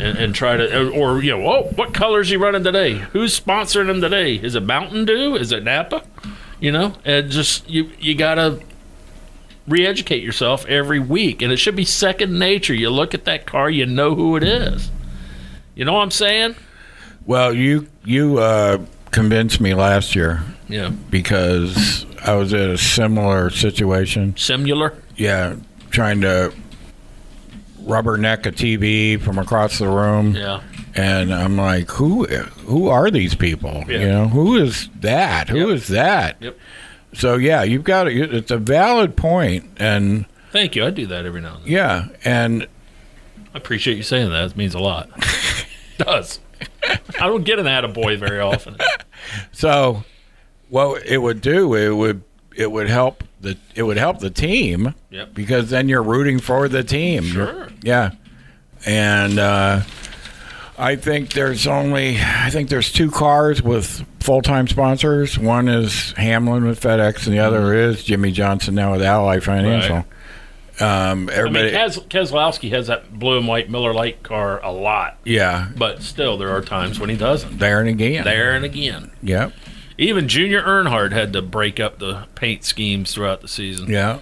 and, 0.00 0.18
and 0.18 0.34
try 0.34 0.56
to, 0.56 0.90
or, 0.90 1.22
you 1.22 1.36
know, 1.36 1.46
oh, 1.46 1.62
what 1.74 1.92
color 1.94 2.20
is 2.20 2.28
he 2.28 2.36
running 2.36 2.64
today? 2.64 2.94
Who's 2.94 3.38
sponsoring 3.38 3.88
him 3.90 4.00
today? 4.00 4.36
Is 4.36 4.54
it 4.54 4.62
Mountain 4.62 5.04
Dew? 5.04 5.36
Is 5.36 5.52
it 5.52 5.64
Napa? 5.64 6.02
You 6.60 6.72
know, 6.72 6.94
and 7.04 7.30
just, 7.30 7.68
you, 7.68 7.90
you 7.98 8.14
got 8.14 8.34
to 8.36 8.60
re-educate 9.66 10.22
yourself 10.22 10.64
every 10.66 10.98
week 10.98 11.42
and 11.42 11.52
it 11.52 11.58
should 11.58 11.76
be 11.76 11.84
second 11.84 12.38
nature 12.38 12.72
you 12.72 12.88
look 12.88 13.12
at 13.12 13.26
that 13.26 13.44
car 13.44 13.68
you 13.68 13.84
know 13.84 14.14
who 14.14 14.34
it 14.34 14.42
is 14.42 14.90
you 15.74 15.84
know 15.84 15.92
what 15.92 16.00
i'm 16.00 16.10
saying 16.10 16.54
Well, 17.26 17.52
you 17.52 17.86
you 18.02 18.38
uh, 18.38 18.78
convinced 19.10 19.60
me 19.60 19.74
last 19.74 20.16
year 20.16 20.42
yeah 20.70 20.88
because 21.10 22.06
I 22.24 22.34
was 22.34 22.52
in 22.52 22.70
a 22.70 22.78
similar 22.78 23.50
situation. 23.50 24.36
similar 24.36 24.94
Yeah, 25.16 25.56
trying 25.90 26.20
to 26.22 26.52
rubberneck 27.88 28.44
a 28.46 28.52
TV 28.52 29.20
from 29.20 29.38
across 29.38 29.78
the 29.78 29.88
room. 29.88 30.34
yeah 30.36 30.62
and 30.94 31.32
I'm 31.32 31.56
like, 31.56 31.90
who 31.90 32.24
who 32.26 32.88
are 32.88 33.10
these 33.10 33.34
people? 33.34 33.84
Yeah. 33.88 33.98
You 34.00 34.08
know, 34.08 34.28
who 34.28 34.56
is 34.56 34.88
that? 35.00 35.48
Who 35.48 35.68
Yep. 35.68 35.76
is 35.76 35.88
that? 35.88 36.36
Yep. 36.40 36.58
So 37.14 37.36
yeah, 37.36 37.62
you've 37.62 37.84
got 37.84 38.08
it. 38.08 38.34
it's 38.34 38.50
a 38.50 38.58
valid 38.58 39.16
point, 39.16 39.64
and 39.76 40.26
thank 40.50 40.74
you 40.74 40.84
i 40.84 40.90
do 40.90 41.06
that 41.06 41.24
every 41.26 41.40
now 41.42 41.56
and 41.56 41.64
then 41.64 41.70
yeah, 41.72 42.08
and 42.24 42.66
i 43.54 43.58
appreciate 43.58 43.96
you 43.98 44.02
saying 44.02 44.30
that 44.30 44.44
it 44.50 44.56
means 44.56 44.74
a 44.74 44.78
lot 44.78 45.08
it 45.18 45.98
does 45.98 46.40
i 47.20 47.26
don't 47.26 47.44
get 47.44 47.58
an 47.58 47.66
attaboy 47.66 48.18
very 48.18 48.40
often 48.40 48.74
so 49.52 50.02
what 50.70 51.04
it 51.06 51.18
would 51.18 51.40
do, 51.42 51.74
it 51.74 51.90
would 51.94 52.22
it 52.56 52.72
would 52.72 52.88
help 52.88 53.22
the 53.40 53.56
it 53.74 53.82
would 53.82 53.96
help 53.96 54.18
the 54.20 54.30
team 54.30 54.94
Yep. 55.10 55.34
because 55.34 55.70
then 55.70 55.88
you're 55.88 56.02
rooting 56.02 56.38
for 56.38 56.68
the 56.68 56.82
team. 56.82 57.22
Sure. 57.24 57.68
Yeah, 57.82 58.10
and 58.86 59.38
uh, 59.38 59.80
I 60.76 60.96
think 60.96 61.32
there's 61.32 61.66
only 61.66 62.18
I 62.20 62.50
think 62.50 62.68
there's 62.68 62.92
two 62.92 63.10
cars 63.10 63.62
with 63.62 64.04
full 64.20 64.42
time 64.42 64.66
sponsors. 64.68 65.38
One 65.38 65.68
is 65.68 66.12
Hamlin 66.12 66.64
with 66.64 66.80
FedEx, 66.80 67.26
and 67.26 67.34
the 67.34 67.40
other 67.40 67.74
is 67.74 68.04
Jimmie 68.04 68.32
Johnson 68.32 68.74
now 68.74 68.92
with 68.92 69.02
Ally 69.02 69.40
Financial. 69.40 70.04
Um, 70.80 70.86
i 70.86 71.14
mean 71.14 71.30
everybody, 71.30 71.70
keselowski 71.72 72.70
has 72.70 72.86
that 72.86 73.12
blue 73.12 73.38
and 73.38 73.48
white 73.48 73.68
miller 73.68 73.92
Lite 73.92 74.22
car 74.22 74.62
a 74.64 74.70
lot 74.70 75.18
yeah, 75.24 75.70
but 75.76 76.02
still 76.04 76.38
there 76.38 76.50
are 76.50 76.62
times 76.62 77.00
when 77.00 77.10
he 77.10 77.16
doesn't 77.16 77.58
there 77.58 77.80
and 77.80 77.88
again. 77.88 78.22
there 78.22 78.52
and 78.52 78.64
again 78.64 79.10
Yep. 79.20 79.54
Even 79.98 80.28
junior 80.28 80.62
earnhardt 80.62 81.12
had 81.12 81.32
to 81.32 81.42
break 81.42 81.78
up 81.78 81.98
the 81.98 82.24
paint 82.34 82.64
schemes 82.64 83.12
throughout 83.12 83.40
the 83.42 83.48
season 83.48 83.90
Yeah. 83.90 84.20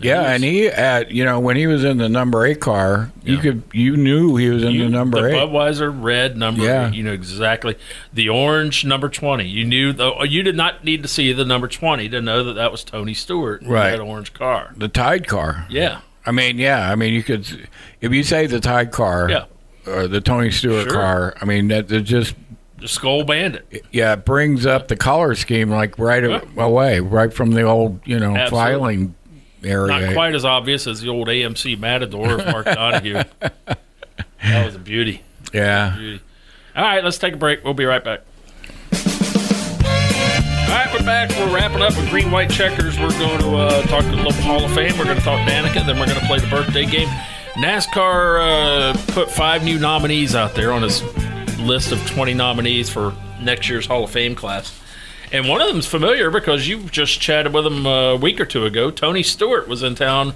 Yeah, 0.00 0.22
was- 0.22 0.30
and 0.32 0.44
he 0.44 0.66
at 0.66 1.12
you 1.12 1.24
know 1.24 1.38
when 1.38 1.56
he 1.56 1.68
was 1.68 1.84
in 1.84 1.98
the 1.98 2.08
number 2.08 2.44
eight 2.44 2.60
car, 2.60 3.12
you 3.22 3.38
could 3.38 3.62
you 3.72 3.96
knew 3.96 4.34
he 4.34 4.50
was 4.50 4.64
in 4.64 4.72
You- 4.72 4.84
the 4.84 4.90
number 4.90 5.22
the 5.22 5.28
eight. 5.28 5.34
Budweiser 5.34 5.94
red 6.02 6.36
number. 6.36 6.64
Yeah. 6.64 6.90
You 6.90 7.04
know 7.04 7.12
exactly 7.12 7.76
the 8.12 8.28
orange 8.28 8.84
number 8.84 9.08
twenty. 9.08 9.46
You 9.48 9.64
knew 9.64 9.92
the. 9.92 10.12
You 10.28 10.42
did 10.42 10.56
not 10.56 10.82
need 10.84 11.02
to 11.02 11.08
see 11.08 11.32
the 11.32 11.44
number 11.44 11.68
twenty 11.68 12.08
to 12.08 12.20
know 12.20 12.42
that 12.42 12.54
that 12.54 12.72
was 12.72 12.82
Tony 12.82 13.14
Stewart. 13.14 13.62
Right. 13.64 13.92
That 13.92 14.00
orange 14.00 14.34
car. 14.34 14.72
the 14.76 14.88
Tide 14.88 15.28
car. 15.28 15.64
Yeah. 15.70 16.00
I 16.26 16.32
mean, 16.32 16.58
yeah, 16.58 16.90
I 16.90 16.96
mean 16.96 17.14
you 17.14 17.22
could 17.22 17.68
if 18.00 18.12
you 18.12 18.24
say 18.24 18.46
the 18.48 18.58
Tide 18.58 18.90
car, 18.90 19.30
Yeah. 19.30 19.44
or 19.86 20.08
the 20.08 20.20
Tony 20.20 20.50
Stewart 20.50 20.84
Sure. 20.90 20.92
car. 20.92 21.36
I 21.40 21.44
mean 21.44 21.68
that 21.68 21.86
just 22.02 22.34
The 22.78 22.88
Skull 22.88 23.24
Bandit. 23.24 23.84
yeah 23.92 24.12
it 24.14 24.24
brings 24.24 24.66
up 24.66 24.88
the 24.88 24.96
color 24.96 25.34
scheme 25.34 25.70
like 25.70 25.98
right 25.98 26.22
Yeah. 26.24 26.40
away, 26.56 27.00
right 27.00 27.32
from 27.32 27.52
the 27.52 27.62
old 27.62 28.00
you 28.04 28.18
know 28.18 28.36
Absolutely. 28.36 28.50
filing 28.72 29.14
area. 29.62 30.00
Not 30.06 30.12
quite 30.14 30.34
as 30.34 30.44
obvious 30.44 30.86
as 30.86 31.00
the 31.00 31.08
old 31.08 31.28
AMC 31.28 31.78
Matador 31.78 32.38
of 32.40 32.46
Mark 32.46 32.66
Donohue. 32.66 33.22
That 34.42 34.66
was 34.66 34.74
a 34.74 34.78
beauty. 34.78 35.22
Yeah. 35.54 35.94
Beauty. 35.96 36.20
All 36.76 36.84
right, 36.84 37.02
let's 37.02 37.16
take 37.16 37.32
a 37.32 37.36
break. 37.38 37.64
We'll 37.64 37.72
be 37.72 37.86
right 37.86 38.04
back. 38.04 38.20
All 38.92 40.70
right, 40.70 40.90
we're 40.92 41.04
back. 41.06 41.30
We're 41.30 41.54
wrapping 41.54 41.80
up 41.80 41.96
with 41.96 42.10
green 42.10 42.30
white 42.30 42.50
checkers. 42.50 42.98
We're 42.98 43.08
going 43.18 43.40
to 43.40 43.56
uh, 43.56 43.82
talk 43.84 44.04
a 44.04 44.08
little 44.08 44.32
Hall 44.32 44.62
of 44.64 44.74
Fame. 44.74 44.98
We're 44.98 45.04
going 45.04 45.16
to 45.16 45.22
talk 45.24 45.40
Danica. 45.48 45.86
Then 45.86 45.98
we're 45.98 46.06
going 46.06 46.20
to 46.20 46.26
play 46.26 46.40
the 46.40 46.46
birthday 46.48 46.84
game. 46.84 47.08
NASCAR 47.54 48.92
uh, 48.92 49.12
put 49.14 49.30
five 49.30 49.64
new 49.64 49.78
nominees 49.78 50.34
out 50.34 50.54
there 50.54 50.72
on 50.72 50.82
his 50.82 51.00
list 51.58 51.92
of 51.92 52.04
20 52.10 52.34
nominees 52.34 52.88
for 52.88 53.14
next 53.40 53.68
year's 53.68 53.86
Hall 53.86 54.04
of 54.04 54.10
Fame 54.10 54.34
class. 54.34 54.80
And 55.32 55.48
one 55.48 55.60
of 55.60 55.68
them's 55.68 55.86
familiar 55.86 56.30
because 56.30 56.68
you 56.68 56.84
just 56.84 57.20
chatted 57.20 57.52
with 57.52 57.66
him 57.66 57.86
a 57.86 58.16
week 58.16 58.40
or 58.40 58.44
two 58.44 58.66
ago. 58.66 58.90
Tony 58.90 59.22
Stewart 59.22 59.66
was 59.66 59.82
in 59.82 59.94
town 59.94 60.34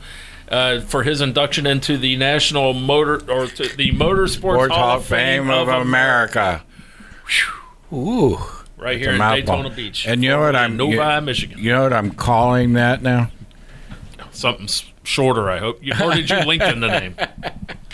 uh, 0.49 0.81
for 0.81 1.03
his 1.03 1.21
induction 1.21 1.67
into 1.67 1.99
the 1.99 2.17
National 2.17 2.73
Motor 2.75 3.31
or 3.31 3.47
to 3.47 3.77
the 3.77 3.93
Motorsports 3.93 4.31
Sports 4.31 4.75
Hall 4.75 4.97
of 4.97 5.07
Fame 5.07 5.51
of 5.51 5.69
America. 5.69 6.65
Ooh. 7.93 8.39
right 8.77 8.99
here 8.99 9.13
in. 9.13 9.19
Daytona 9.19 9.71
Beach. 9.71 10.07
And 10.07 10.23
you 10.23 10.31
know 10.31 10.41
what 10.41 10.57
I'm 10.57 10.77
Novi, 10.77 10.97
you, 10.97 11.21
Michigan. 11.21 11.59
you 11.59 11.71
know 11.71 11.83
what 11.83 11.93
I'm 11.93 12.11
calling 12.11 12.75
that 12.75 13.03
now? 13.03 13.31
Something 14.31 14.69
shorter, 15.05 15.51
I 15.51 15.59
hope. 15.59 15.83
You, 15.83 15.93
or 16.03 16.15
did 16.15 16.31
you 16.31 16.37
LinkedIn 16.37 16.81
the 16.81 17.01
name? 17.01 17.17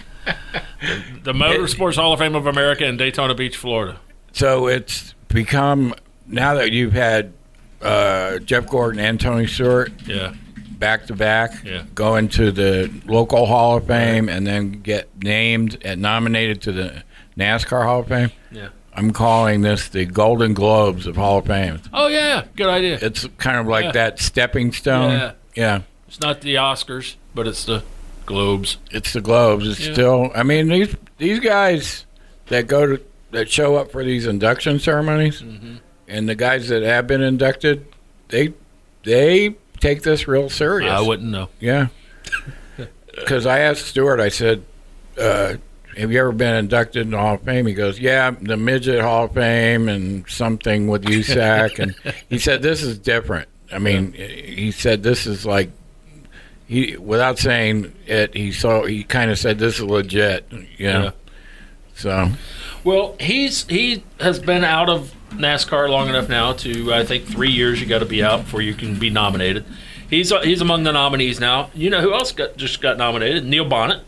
The, 1.23 1.33
Motorsports 1.33 1.97
Hall 1.97 2.13
of 2.13 2.19
Fame 2.19 2.35
of 2.35 2.47
America 2.47 2.85
in 2.85 2.97
Daytona 2.97 3.35
Beach, 3.35 3.57
Florida. 3.57 3.99
So 4.33 4.67
it's 4.67 5.15
become 5.29 5.95
now 6.27 6.55
that 6.55 6.71
you've 6.73 6.93
had 6.93 7.33
uh, 7.81 8.39
Jeff 8.41 8.67
Gordon 8.69 9.01
and 9.01 9.19
Tony 9.21 9.47
Stewart 9.47 9.93
Yeah, 10.07 10.35
back 10.79 11.07
to 11.07 11.15
back, 11.15 11.65
Yeah. 11.65 11.85
go 11.95 12.17
into 12.17 12.51
the 12.53 12.93
local 13.07 13.47
Hall 13.47 13.77
of 13.79 13.87
Fame 13.87 14.29
and 14.29 14.47
then 14.47 14.83
get 14.83 15.09
named 15.23 15.79
and 15.85 16.03
nominated 16.03 16.61
to 16.63 16.73
the 16.73 17.03
NASCAR 17.39 17.85
Hall 17.85 18.01
of 18.01 18.09
Fame. 18.09 18.31
yeah. 18.51 18.69
I'm 18.97 19.11
calling 19.13 19.63
this 19.63 19.89
the 19.89 20.05
Golden 20.05 20.55
Globes 20.55 21.07
of 21.09 21.17
Hall 21.17 21.39
of 21.39 21.47
Fame. 21.47 21.81
Oh 21.93 22.07
yeah, 22.07 22.45
good 22.55 22.69
idea. 22.69 22.99
It's 23.03 23.27
kind 23.39 23.59
of 23.59 23.67
like 23.67 23.87
Yeah. 23.87 23.93
that 23.93 24.19
stepping 24.21 24.71
stone. 24.73 25.13
Yeah. 25.13 25.33
yeah. 25.57 25.81
It's 26.07 26.21
not 26.21 26.43
the 26.43 26.55
Oscars, 26.57 27.17
but 27.35 27.49
it's 27.49 27.65
the 27.65 27.83
Globes. 28.27 28.79
It's 28.91 29.13
the 29.13 29.21
Globes. 29.21 29.69
It's 29.69 29.87
Yeah. 29.87 29.93
still. 29.93 30.31
I 30.35 30.43
mean 30.43 30.69
these 30.69 30.95
these 31.19 31.41
guys 31.41 32.05
that 32.47 32.67
go 32.67 32.87
to 32.87 33.01
that 33.33 33.51
show 33.51 33.77
up 33.77 33.91
for 33.93 34.05
these 34.05 34.27
induction 34.27 34.79
ceremonies, 34.79 35.41
Mm-hmm. 35.43 35.75
and 36.09 36.29
the 36.29 36.35
guys 36.35 36.69
that 36.69 36.83
have 36.83 37.07
been 37.07 37.23
inducted, 37.23 37.87
they 38.29 38.53
they 39.05 39.57
take 39.81 40.03
this 40.03 40.27
real 40.29 40.49
serious. 40.49 40.91
I 40.91 41.01
wouldn't 41.01 41.31
know. 41.31 41.49
Yeah. 41.61 41.89
Because 43.17 43.47
I 43.47 43.61
asked 43.61 43.87
Stewart, 43.87 44.19
I 44.19 44.29
said, 44.29 44.65
uh, 45.17 45.55
"Have 45.97 46.11
you 46.11 46.19
ever 46.19 46.33
been 46.33 46.55
inducted 46.57 47.03
in 47.03 47.11
the 47.13 47.17
Hall 47.19 47.35
of 47.35 47.43
Fame?" 47.43 47.65
He 47.67 47.73
goes, 47.73 48.01
"Yeah, 48.01 48.33
the 48.33 48.57
midget 48.57 49.01
Hall 49.01 49.27
of 49.27 49.35
Fame 49.35 49.89
and 49.89 50.29
something 50.29 50.89
with 50.89 51.05
USAC." 51.05 51.79
and 51.79 51.95
he 52.29 52.39
said, 52.41 52.61
"This 52.63 52.83
is 52.83 52.99
different." 52.99 53.49
I 53.73 53.79
mean, 53.79 54.13
he 54.15 54.73
said, 54.73 55.05
"This 55.05 55.27
is 55.29 55.47
like." 55.47 55.71
He, 56.67 56.97
without 56.97 57.39
saying 57.39 57.93
it, 58.07 58.35
he 58.35 58.51
saw. 58.53 58.85
He 58.85 59.05
kind 59.05 59.31
of 59.31 59.39
said, 59.39 59.59
"This 59.59 59.75
is 59.77 59.83
legit," 59.83 60.47
you 60.79 60.87
know. 60.93 61.03
Yeah. 61.05 61.11
So, 61.97 62.31
Well, 62.83 63.17
he's 63.21 63.67
he 63.69 64.03
has 64.19 64.39
been 64.41 64.65
out 64.65 64.89
of 64.89 65.15
NASCAR 65.31 65.89
long 65.89 66.09
enough 66.09 66.29
now 66.29 66.53
to 66.55 66.93
I 66.93 67.05
think 67.05 67.25
three 67.27 67.51
years. 67.51 67.81
You 67.81 67.87
got 67.87 67.99
to 68.01 68.07
be 68.07 68.23
out 68.23 68.45
before 68.45 68.63
you 68.63 68.75
can 68.75 68.99
be 68.99 69.11
nominated. 69.11 69.65
He's 70.11 70.33
he's 70.43 70.61
among 70.61 70.83
the 70.85 70.93
nominees 70.93 71.39
now. 71.39 71.71
You 71.75 71.91
know 71.91 72.01
who 72.01 72.13
else 72.15 72.33
got 72.33 72.57
just 72.57 72.81
got 72.81 72.97
nominated? 72.99 73.45
Neil 73.45 73.65
Bonnett, 73.65 74.01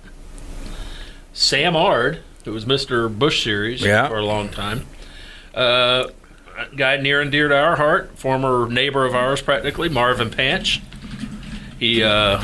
Sam 1.32 1.76
Ard, 1.76 2.20
who 2.44 2.52
was 2.52 2.64
Mr. 2.64 3.16
Busch 3.16 3.42
Series 3.44 3.82
Yeah. 3.82 4.08
for 4.08 4.16
a 4.18 4.24
long 4.24 4.48
time. 4.48 4.86
Uh, 5.54 6.08
guy 6.76 6.96
near 6.96 7.20
and 7.20 7.30
dear 7.30 7.48
to 7.48 7.56
our 7.56 7.76
heart, 7.76 8.18
former 8.18 8.68
neighbor 8.68 9.04
of 9.04 9.14
ours, 9.14 9.40
practically 9.42 9.88
Marvin 9.88 10.30
Panch. 10.30 10.80
He, 11.78 12.02
uh, 12.02 12.42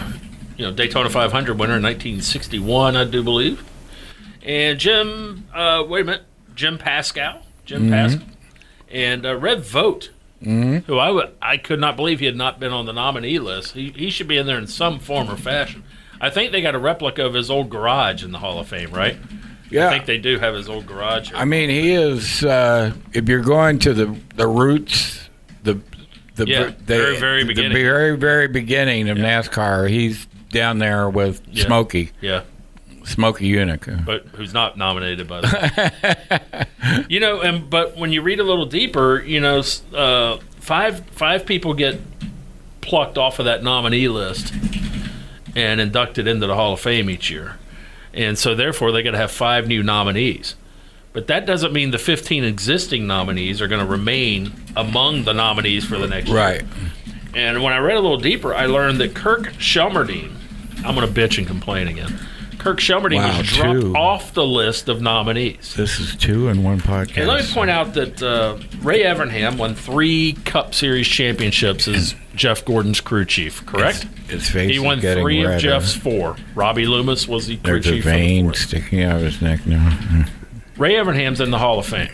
you 0.56 0.66
know, 0.66 0.72
Daytona 0.72 1.10
500 1.10 1.58
winner 1.58 1.76
in 1.76 1.82
1961, 1.82 2.96
I 2.96 3.04
do 3.04 3.22
believe. 3.22 3.64
And 4.44 4.78
Jim, 4.78 5.46
uh, 5.54 5.84
wait 5.86 6.02
a 6.02 6.04
minute, 6.04 6.22
Jim 6.54 6.78
Paschal, 6.78 7.42
Jim 7.64 7.88
Paschal, 7.88 8.22
and 8.90 9.24
uh, 9.24 9.36
Red 9.36 9.64
Vogt 9.64 10.10
who 10.44 10.98
I 10.98 11.10
would 11.10 11.32
I 11.40 11.56
could 11.56 11.80
not 11.80 11.96
believe 11.96 12.20
he 12.20 12.26
had 12.26 12.36
not 12.36 12.58
been 12.58 12.72
on 12.72 12.86
the 12.86 12.92
nominee 12.92 13.38
list. 13.38 13.72
He 13.72 13.90
he 13.90 14.10
should 14.10 14.28
be 14.28 14.38
in 14.38 14.46
there 14.46 14.58
in 14.58 14.66
some 14.66 14.98
form 14.98 15.30
or 15.30 15.36
fashion. 15.36 15.84
I 16.20 16.30
think 16.30 16.52
they 16.52 16.62
got 16.62 16.74
a 16.74 16.78
replica 16.78 17.24
of 17.24 17.34
his 17.34 17.50
old 17.50 17.70
garage 17.70 18.24
in 18.24 18.32
the 18.32 18.38
Hall 18.38 18.58
of 18.58 18.68
Fame, 18.68 18.92
right? 18.92 19.16
Yeah. 19.70 19.88
I 19.88 19.90
think 19.90 20.06
they 20.06 20.18
do 20.18 20.38
have 20.38 20.54
his 20.54 20.68
old 20.68 20.86
garage. 20.86 21.32
I 21.34 21.44
mean, 21.44 21.68
he 21.70 21.92
is. 21.92 22.44
Uh, 22.44 22.92
if 23.12 23.28
you're 23.28 23.40
going 23.40 23.78
to 23.80 23.94
the 23.94 24.16
the 24.34 24.46
roots, 24.46 25.21
the 26.46 26.50
Yeah, 26.52 26.64
the, 26.66 26.72
very, 26.84 27.18
very 27.18 27.42
the 27.42 27.48
beginning. 27.48 27.72
very 27.72 28.16
very 28.16 28.48
beginning 28.48 29.08
of 29.08 29.18
NASCAR, 29.18 29.88
he's 29.88 30.26
down 30.50 30.78
there 30.78 31.08
with 31.08 31.40
Yeah. 31.50 31.64
Smokey, 31.66 32.10
yeah. 32.20 32.42
Smokey 33.04 33.50
Yunick. 33.50 34.04
but 34.04 34.26
who's 34.34 34.54
not 34.54 34.76
nominated 34.78 35.26
by 35.26 35.40
the 35.40 36.66
you 37.08 37.18
know, 37.20 37.40
and 37.40 37.68
but 37.68 37.96
when 37.96 38.12
you 38.12 38.22
read 38.22 38.38
a 38.38 38.44
little 38.44 38.66
deeper, 38.66 39.20
you 39.22 39.40
know, 39.40 39.62
uh, 39.94 40.38
five 40.60 41.00
five 41.10 41.44
people 41.46 41.74
get 41.74 42.00
plucked 42.80 43.18
off 43.18 43.38
of 43.38 43.44
that 43.46 43.62
nominee 43.64 44.08
list 44.08 44.52
and 45.56 45.80
inducted 45.80 46.26
into 46.28 46.46
the 46.46 46.54
Hall 46.54 46.74
of 46.74 46.80
Fame 46.80 47.10
each 47.10 47.28
year, 47.30 47.56
and 48.14 48.38
so 48.38 48.54
therefore 48.54 48.92
they 48.92 49.02
got 49.02 49.12
to 49.12 49.18
have 49.18 49.30
five 49.32 49.66
new 49.66 49.82
nominees. 49.82 50.54
But 51.12 51.26
that 51.26 51.44
doesn't 51.46 51.72
mean 51.72 51.90
the 51.90 51.98
15 51.98 52.42
existing 52.44 53.06
nominees 53.06 53.60
are 53.60 53.68
going 53.68 53.84
to 53.84 53.90
remain 53.90 54.52
among 54.76 55.24
the 55.24 55.34
nominees 55.34 55.84
for 55.84 55.98
the 55.98 56.06
next 56.08 56.28
year. 56.28 56.36
Right. 56.38 56.62
And 57.34 57.62
when 57.62 57.72
I 57.72 57.78
read 57.78 57.96
a 57.96 58.00
little 58.00 58.18
deeper, 58.18 58.54
I 58.54 58.66
learned 58.66 58.98
that 59.00 59.14
Kirk 59.14 59.48
Shelmerdine, 59.54 60.34
I'm 60.84 60.94
going 60.94 61.06
to 61.06 61.12
bitch 61.20 61.36
and 61.38 61.46
complain 61.46 61.88
again. 61.88 62.18
Kirk 62.58 62.78
Shelmerdine 62.78 63.16
Wow, 63.16 63.38
was 63.38 63.46
dropped 63.48 63.80
two. 63.80 63.94
off 63.96 64.34
the 64.34 64.46
list 64.46 64.88
of 64.88 65.02
nominees. 65.02 65.74
This 65.74 65.98
is 65.98 66.14
two 66.16 66.48
in 66.48 66.62
one 66.62 66.80
podcast. 66.80 67.16
And 67.18 67.26
let 67.28 67.44
me 67.44 67.52
point 67.52 67.70
out 67.70 67.92
that 67.94 68.22
uh, 68.22 68.56
Ray 68.82 69.02
Evernham 69.02 69.58
won 69.58 69.74
three 69.74 70.34
Cup 70.44 70.72
Series 70.72 71.08
championships 71.08 71.88
as 71.88 72.14
Jeff 72.36 72.64
Gordon's 72.64 73.00
crew 73.00 73.24
chief, 73.24 73.66
correct? 73.66 74.04
His 74.28 74.48
face 74.48 74.70
he 74.70 74.78
won 74.78 75.00
three 75.00 75.42
of. 75.44 75.60
Jeff's 75.60 75.94
four. 75.94 76.36
Robbie 76.54 76.86
Loomis 76.86 77.26
was 77.26 77.48
the 77.48 77.56
crew 77.56 77.80
There's 77.80 77.86
a 77.86 77.90
chief. 77.94 78.04
for 78.04 78.10
the 78.10 78.16
vein 78.16 78.44
fourth. 78.46 78.56
sticking 78.58 79.02
out 79.02 79.16
of 79.16 79.22
his 79.22 79.42
neck 79.42 79.66
now. 79.66 80.24
Ray 80.82 80.94
Evernham's 80.96 81.40
in 81.40 81.52
the 81.52 81.58
Hall 81.58 81.78
of 81.78 81.86
Fame. 81.86 82.10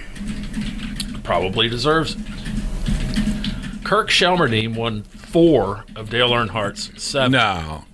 Probably 1.25 1.71
deserves 1.71 2.17
it. 2.17 2.21
Kirk 3.83 4.11
Shelmerdine 4.11 4.77
won 4.77 5.05
four 5.05 5.87
of 5.97 6.11
Dale 6.11 6.35
Earnhardt's 6.35 7.03
seven 7.03 7.33
No. 7.33 7.85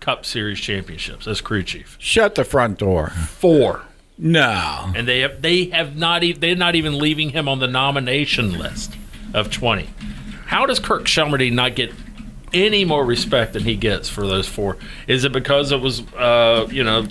Cup 0.00 0.26
Series 0.26 0.60
championships 0.60 1.26
as 1.26 1.40
crew 1.40 1.62
chief. 1.62 1.96
Shut 1.98 2.34
the 2.34 2.44
front 2.44 2.78
door. 2.78 3.08
Four, 3.08 3.84
No. 4.18 4.92
and 4.94 5.08
they 5.08 5.20
have 5.20 5.40
they 5.40 5.70
have 5.70 5.96
not 5.96 6.22
e- 6.22 6.34
they're 6.34 6.54
not 6.54 6.74
even 6.74 6.98
leaving 6.98 7.30
him 7.30 7.48
on 7.48 7.58
the 7.60 7.66
nomination 7.66 8.58
list 8.58 8.92
of 9.32 9.50
twenty. 9.50 9.88
How 10.44 10.66
does 10.66 10.78
Kirk 10.78 11.04
Shelmerdine 11.04 11.54
not 11.54 11.74
get 11.74 11.90
any 12.52 12.84
more 12.84 13.02
respect 13.02 13.54
than 13.54 13.64
he 13.64 13.76
gets 13.76 14.10
for 14.10 14.26
those 14.26 14.46
four? 14.46 14.76
Is 15.06 15.24
it 15.24 15.32
because 15.32 15.72
it 15.72 15.80
was 15.80 16.02
uh, 16.12 16.68
you 16.70 16.84
know 16.84 17.06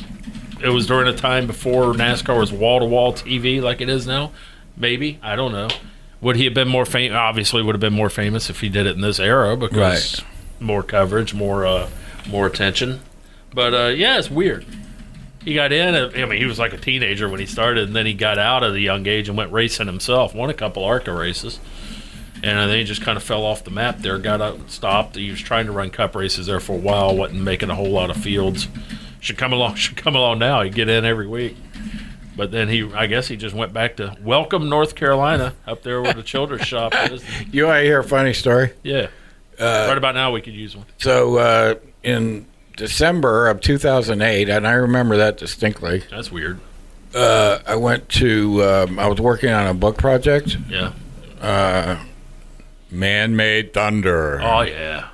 it 0.63 0.69
was 0.69 0.87
during 0.87 1.07
a 1.07 1.15
time 1.17 1.47
before 1.47 1.93
NASCAR 1.93 2.39
was 2.39 2.51
wall 2.51 2.79
to 2.79 2.85
wall 2.85 3.13
TV 3.13 3.61
like 3.61 3.81
it 3.81 3.89
is 3.89 4.05
now? 4.07 4.31
Maybe 4.75 5.19
I 5.21 5.35
don't 5.35 5.51
know. 5.51 5.69
Would 6.21 6.35
he 6.35 6.45
have 6.45 6.53
been 6.53 6.67
more 6.67 6.85
famous? 6.85 7.15
Obviously, 7.15 7.61
would 7.61 7.75
have 7.75 7.79
been 7.81 7.93
more 7.93 8.09
famous 8.09 8.49
if 8.49 8.61
he 8.61 8.69
did 8.69 8.85
it 8.87 8.95
in 8.95 9.01
this 9.01 9.19
era 9.19 9.55
because 9.55 9.77
Right. 9.77 10.23
more 10.59 10.81
coverage, 10.83 11.33
more 11.33 11.65
uh, 11.65 11.89
more 12.27 12.47
attention. 12.47 13.01
But 13.53 13.73
uh, 13.73 13.87
yeah, 13.87 14.17
it's 14.17 14.29
weird. 14.29 14.65
He 15.43 15.53
got 15.53 15.71
in. 15.71 15.95
uh, 15.95 16.11
I 16.15 16.25
mean, 16.25 16.39
he 16.39 16.45
was 16.45 16.59
like 16.59 16.73
a 16.73 16.77
teenager 16.77 17.29
when 17.29 17.39
he 17.39 17.45
started, 17.45 17.87
and 17.87 17.95
then 17.95 18.05
he 18.05 18.13
got 18.13 18.37
out 18.37 18.63
at 18.63 18.71
a 18.71 18.79
young 18.79 19.07
age 19.07 19.29
and 19.29 19.37
went 19.37 19.51
racing 19.51 19.85
himself. 19.87 20.35
Won 20.35 20.49
a 20.49 20.53
couple 20.53 20.83
ARCA 20.83 21.13
races, 21.13 21.59
and 22.43 22.69
then 22.69 22.77
he 22.77 22.83
just 22.83 23.01
kind 23.01 23.15
of 23.15 23.23
fell 23.23 23.43
off 23.45 23.63
the 23.63 23.71
map. 23.71 23.99
There, 23.99 24.17
got 24.17 24.41
out, 24.41 24.55
and 24.55 24.69
stopped. 24.69 25.15
He 25.15 25.29
was 25.31 25.39
trying 25.39 25.67
to 25.67 25.71
run 25.71 25.89
Cup 25.91 26.15
races 26.15 26.47
there 26.47 26.59
for 26.59 26.73
a 26.73 26.79
while. 26.79 27.15
wasn't 27.15 27.41
making 27.43 27.69
a 27.69 27.75
whole 27.75 27.89
lot 27.91 28.09
of 28.09 28.17
fields. 28.17 28.67
Should 29.19 29.37
come 29.37 29.53
along. 29.53 29.75
Should 29.75 29.97
come 29.97 30.15
along 30.15 30.39
now. 30.39 30.61
He 30.61 30.69
get 30.69 30.89
in 30.89 31.05
every 31.05 31.27
week. 31.27 31.55
But 32.35 32.51
then 32.51 32.67
he, 32.69 32.87
I 32.93 33.07
guess, 33.07 33.27
he 33.27 33.35
just 33.35 33.55
went 33.55 33.73
back 33.73 33.95
to 33.97 34.15
Welcome, 34.21 34.69
North 34.69 34.93
Carolina, 34.93 35.55
up 35.65 35.81
there 35.81 36.01
where 36.03 36.13
the 36.13 36.21
Childress 36.21 36.65
shop 36.67 36.93
is. 37.11 37.23
You 37.51 37.65
want 37.65 37.77
to 37.79 37.83
hear 37.83 37.99
a 37.99 38.03
funny 38.03 38.33
story? 38.33 38.73
Yeah. 38.83 39.07
right 39.59 39.97
about 39.97 40.13
now, 40.13 40.31
we 40.31 40.41
could 40.41 40.53
use 40.53 40.77
one. 40.77 40.85
So 40.99 41.37
uh, 41.37 41.75
in 42.03 42.45
December 42.75 43.47
of 43.47 43.59
2008, 43.61 44.49
and 44.49 44.67
I 44.67 44.73
remember 44.73 45.17
that 45.17 45.37
distinctly, 45.39 46.03
That's 46.11 46.31
weird. 46.31 46.59
uh, 47.15 47.57
I 47.65 47.75
went 47.75 48.07
to, 48.09 48.63
um, 48.63 48.99
I 48.99 49.07
was 49.07 49.19
working 49.19 49.49
on 49.49 49.65
a 49.65 49.73
book 49.73 49.97
project, 49.97 50.57
Yeah. 50.69 50.93
Man 52.91 53.35
Made 53.35 53.73
Thunder. 53.73 54.39
Oh 54.41 54.61
yeah. 54.61 55.07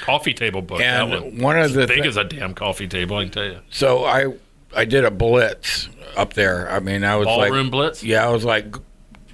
Coffee 0.00 0.34
table 0.34 0.62
book. 0.62 0.78
that 0.78 1.08
one. 1.08 1.38
one 1.38 1.58
of 1.58 1.72
the 1.72 1.86
big 1.86 2.02
thi- 2.02 2.08
as 2.08 2.16
a 2.16 2.24
damn 2.24 2.54
coffee 2.54 2.88
table. 2.88 3.16
I 3.16 3.24
can 3.24 3.32
tell 3.32 3.44
you. 3.44 3.58
so 3.70 4.04
I 4.04 4.34
I 4.76 4.84
did 4.84 5.04
a 5.04 5.10
blitz 5.10 5.88
up 6.16 6.34
there. 6.34 6.70
I 6.70 6.80
mean, 6.80 7.04
I 7.04 7.16
was 7.16 7.26
Ballroom 7.26 7.66
like, 7.66 7.70
blitz. 7.70 8.02
yeah, 8.04 8.26
I 8.26 8.30
was 8.30 8.44
like 8.44 8.74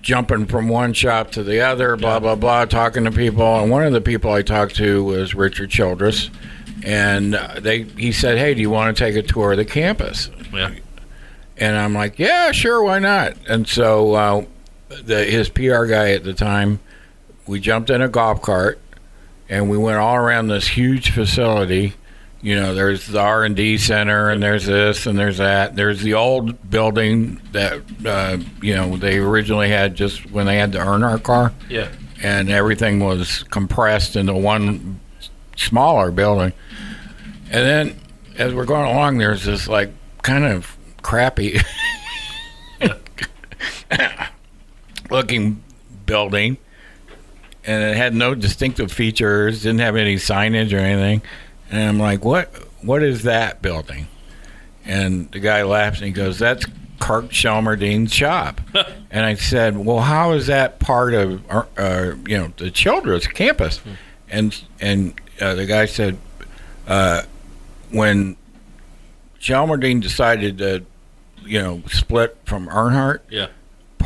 jumping 0.02 0.46
from 0.46 0.68
one 0.68 0.92
shop 0.92 1.32
to 1.32 1.42
the 1.42 1.60
other, 1.60 1.96
blah 1.96 2.18
blah 2.18 2.34
blah, 2.36 2.64
talking 2.64 3.04
to 3.04 3.10
people. 3.10 3.60
And 3.60 3.70
one 3.70 3.84
of 3.84 3.92
the 3.92 4.00
people 4.00 4.30
I 4.32 4.42
talked 4.42 4.76
to 4.76 5.02
was 5.04 5.34
Richard 5.34 5.70
Childress, 5.70 6.30
and 6.84 7.34
uh, 7.34 7.60
they 7.60 7.82
he 7.82 8.12
said, 8.12 8.38
"Hey, 8.38 8.54
do 8.54 8.60
you 8.60 8.70
want 8.70 8.96
to 8.96 9.04
take 9.04 9.16
a 9.16 9.22
tour 9.22 9.52
of 9.52 9.58
the 9.58 9.64
campus?" 9.64 10.30
Yeah. 10.52 10.74
And 11.58 11.76
I'm 11.76 11.94
like, 11.94 12.18
"Yeah, 12.18 12.52
sure, 12.52 12.82
why 12.82 12.98
not?" 12.98 13.34
And 13.48 13.66
so 13.66 14.14
uh, 14.14 14.44
the 15.02 15.24
his 15.24 15.48
PR 15.48 15.84
guy 15.86 16.12
at 16.12 16.22
the 16.24 16.34
time, 16.34 16.80
we 17.46 17.60
jumped 17.60 17.90
in 17.90 18.00
a 18.02 18.08
golf 18.08 18.42
cart, 18.42 18.78
and 19.48 19.70
we 19.70 19.78
went 19.78 19.98
all 19.98 20.16
around 20.16 20.48
this 20.48 20.68
huge 20.68 21.10
facility. 21.10 21.94
You 22.42 22.54
know, 22.56 22.74
there's 22.74 23.06
the 23.06 23.20
R 23.20 23.44
and 23.44 23.56
D 23.56 23.78
center, 23.78 24.30
and 24.30 24.42
there's 24.42 24.66
this, 24.66 25.06
and 25.06 25.18
there's 25.18 25.38
that. 25.38 25.74
There's 25.74 26.02
the 26.02 26.14
old 26.14 26.70
building 26.70 27.40
that 27.52 27.80
uh, 28.04 28.38
you 28.62 28.74
know 28.74 28.96
they 28.96 29.18
originally 29.18 29.68
had 29.70 29.94
just 29.96 30.30
when 30.30 30.46
they 30.46 30.56
had 30.56 30.72
the 30.72 30.78
Earnhardt 30.78 31.22
car, 31.22 31.52
Yeah. 31.68 31.88
and 32.22 32.50
everything 32.50 33.00
was 33.00 33.42
compressed 33.44 34.16
into 34.16 34.34
one 34.34 35.00
smaller 35.56 36.10
building. 36.12 36.52
And 37.50 37.66
then 37.66 38.00
as 38.38 38.54
we're 38.54 38.66
going 38.66 38.86
along, 38.86 39.18
there's 39.18 39.44
this 39.44 39.66
like 39.66 39.90
kind 40.22 40.44
of 40.44 40.76
crappy 41.02 41.58
looking 45.10 45.62
building, 46.04 46.58
and 47.66 47.82
it 47.82 47.96
had 47.96 48.14
no 48.14 48.34
distinctive 48.34 48.92
features, 48.92 49.62
didn't 49.62 49.80
have 49.80 49.96
any 49.96 50.16
signage 50.16 50.72
or 50.72 50.78
anything. 50.78 51.22
And 51.70 51.82
I'm 51.82 51.98
like, 51.98 52.24
what? 52.24 52.48
What 52.82 53.02
is 53.02 53.24
that 53.24 53.60
building? 53.62 54.06
And 54.84 55.30
the 55.32 55.40
guy 55.40 55.62
laughs 55.62 55.98
and 55.98 56.06
he 56.06 56.12
goes, 56.12 56.38
"That's 56.38 56.64
Kirk 57.00 57.30
Shelmerdine's 57.30 58.14
shop." 58.14 58.60
and 59.10 59.26
I 59.26 59.34
said, 59.34 59.76
"Well, 59.76 60.00
how 60.00 60.32
is 60.32 60.46
that 60.46 60.78
part 60.78 61.12
of 61.14 61.42
uh, 61.50 61.64
uh, 61.76 62.14
you 62.26 62.38
know 62.38 62.52
the 62.56 62.70
Childress 62.70 63.26
campus?" 63.26 63.80
And 64.30 64.56
and 64.80 65.20
uh, 65.40 65.56
the 65.56 65.66
guy 65.66 65.86
said, 65.86 66.18
uh, 66.86 67.22
"When 67.90 68.36
Shelmerdine 69.40 70.00
decided 70.00 70.58
to, 70.58 70.84
you 71.44 71.60
know, 71.60 71.82
split 71.88 72.36
from 72.44 72.68
Earnhardt, 72.68 73.20
Yeah. 73.28 73.48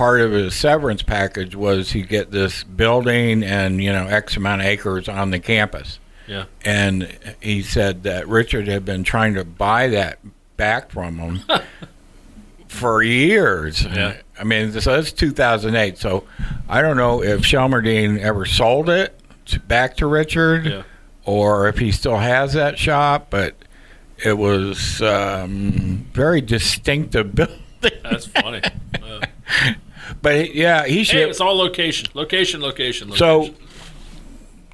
Part 0.00 0.22
of 0.22 0.32
his 0.32 0.54
severance 0.54 1.02
package 1.02 1.54
was 1.54 1.92
he 1.92 2.00
get 2.00 2.30
this 2.30 2.64
building 2.64 3.42
and 3.42 3.82
you 3.82 3.92
know 3.92 4.06
X 4.06 4.34
amount 4.38 4.62
of 4.62 4.66
acres 4.66 5.10
on 5.10 5.30
the 5.30 5.38
campus." 5.38 5.98
Yeah. 6.26 6.44
and 6.64 7.06
he 7.42 7.60
said 7.62 8.04
that 8.04 8.26
Richard 8.28 8.66
had 8.68 8.84
been 8.84 9.04
trying 9.04 9.34
to 9.34 9.44
buy 9.44 9.88
that 9.88 10.20
back 10.56 10.90
from 10.90 11.18
him 11.18 11.40
for 12.68 13.02
years. 13.02 13.82
Yeah. 13.84 14.16
I 14.38 14.44
mean, 14.44 14.72
so 14.80 14.92
that's 14.96 15.12
2008. 15.12 15.98
So 15.98 16.24
I 16.68 16.80
don't 16.82 16.96
know 16.96 17.22
if 17.22 17.40
Shelmerdine 17.40 18.18
ever 18.20 18.46
sold 18.46 18.88
it 18.88 19.18
to, 19.46 19.60
back 19.60 19.96
to 19.98 20.06
Richard 20.06 20.66
Yeah. 20.66 20.82
or 21.24 21.66
if 21.68 21.78
he 21.78 21.90
still 21.92 22.16
has 22.18 22.52
that 22.54 22.78
shop, 22.78 23.26
but 23.30 23.56
it 24.24 24.38
was 24.38 25.02
um, 25.02 26.06
very 26.12 26.40
distinctive 26.40 27.34
building. 27.34 27.58
That's 28.04 28.26
funny. 28.26 28.62
Uh, 29.02 29.20
But 30.22 30.54
yeah, 30.54 30.86
he 30.86 31.04
should. 31.04 31.16
hey, 31.20 31.28
it's 31.30 31.40
all 31.40 31.56
location, 31.56 32.08
location, 32.14 32.60
location. 32.60 33.12
So, 33.12 33.54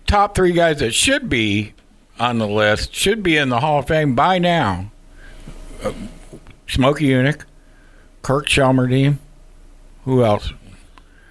top 0.06 0.34
three 0.34 0.52
guys 0.52 0.78
that 0.80 0.92
should 0.92 1.28
be 1.28 1.74
on 2.18 2.38
the 2.38 2.48
list 2.48 2.94
should 2.94 3.22
be 3.22 3.36
in 3.36 3.48
the 3.48 3.60
Hall 3.60 3.80
of 3.80 3.88
Fame 3.88 4.14
by 4.14 4.38
now. 4.38 4.90
Uh, 5.82 5.92
Smokey 6.68 7.08
Yunick, 7.08 7.44
Kirk 8.22 8.46
Shelmerdine. 8.46 9.18
Who 10.04 10.24
else? 10.24 10.52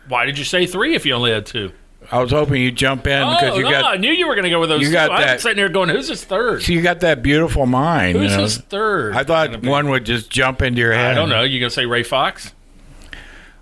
why 0.07 0.25
did 0.25 0.37
you 0.37 0.45
say 0.45 0.65
three 0.67 0.93
if 0.95 1.05
you 1.05 1.13
only 1.13 1.31
had 1.31 1.45
two? 1.45 1.71
I 2.11 2.21
was 2.21 2.29
hoping 2.29 2.61
you'd 2.61 2.75
jump 2.75 3.07
in 3.07 3.27
because 3.27 3.53
oh 3.53 3.57
you 3.57 3.63
no, 3.63 3.81
I 3.81 3.97
knew 3.97 4.11
you 4.11 4.27
were 4.27 4.35
going 4.35 4.43
to 4.43 4.51
go 4.51 4.59
with 4.59 4.69
those. 4.69 4.81
you 4.81 4.87
two. 4.87 4.93
got 4.93 5.09
I'm 5.09 5.21
that- 5.21 5.41
sitting 5.41 5.57
here 5.57 5.69
going, 5.69 5.89
"Who's 5.89 6.07
his 6.07 6.23
third? 6.23 6.61
so 6.61 6.71
you 6.71 6.83
got 6.83 6.99
that 6.99 7.23
beautiful 7.23 7.65
mind. 7.65 8.15
Who's 8.17 8.31
you 8.31 8.37
know? 8.37 8.43
his 8.43 8.57
third?" 8.59 9.15
I 9.15 9.23
thought 9.23 9.63
one 9.63 9.89
would 9.89 10.05
just 10.05 10.29
jump 10.29 10.61
into 10.61 10.79
your 10.81 10.93
head. 10.93 11.13
I 11.13 11.15
don't 11.15 11.29
know. 11.29 11.41
You 11.41 11.59
going 11.59 11.71
to 11.71 11.73
say 11.73 11.87
Ray 11.87 12.03
Fox? 12.03 12.53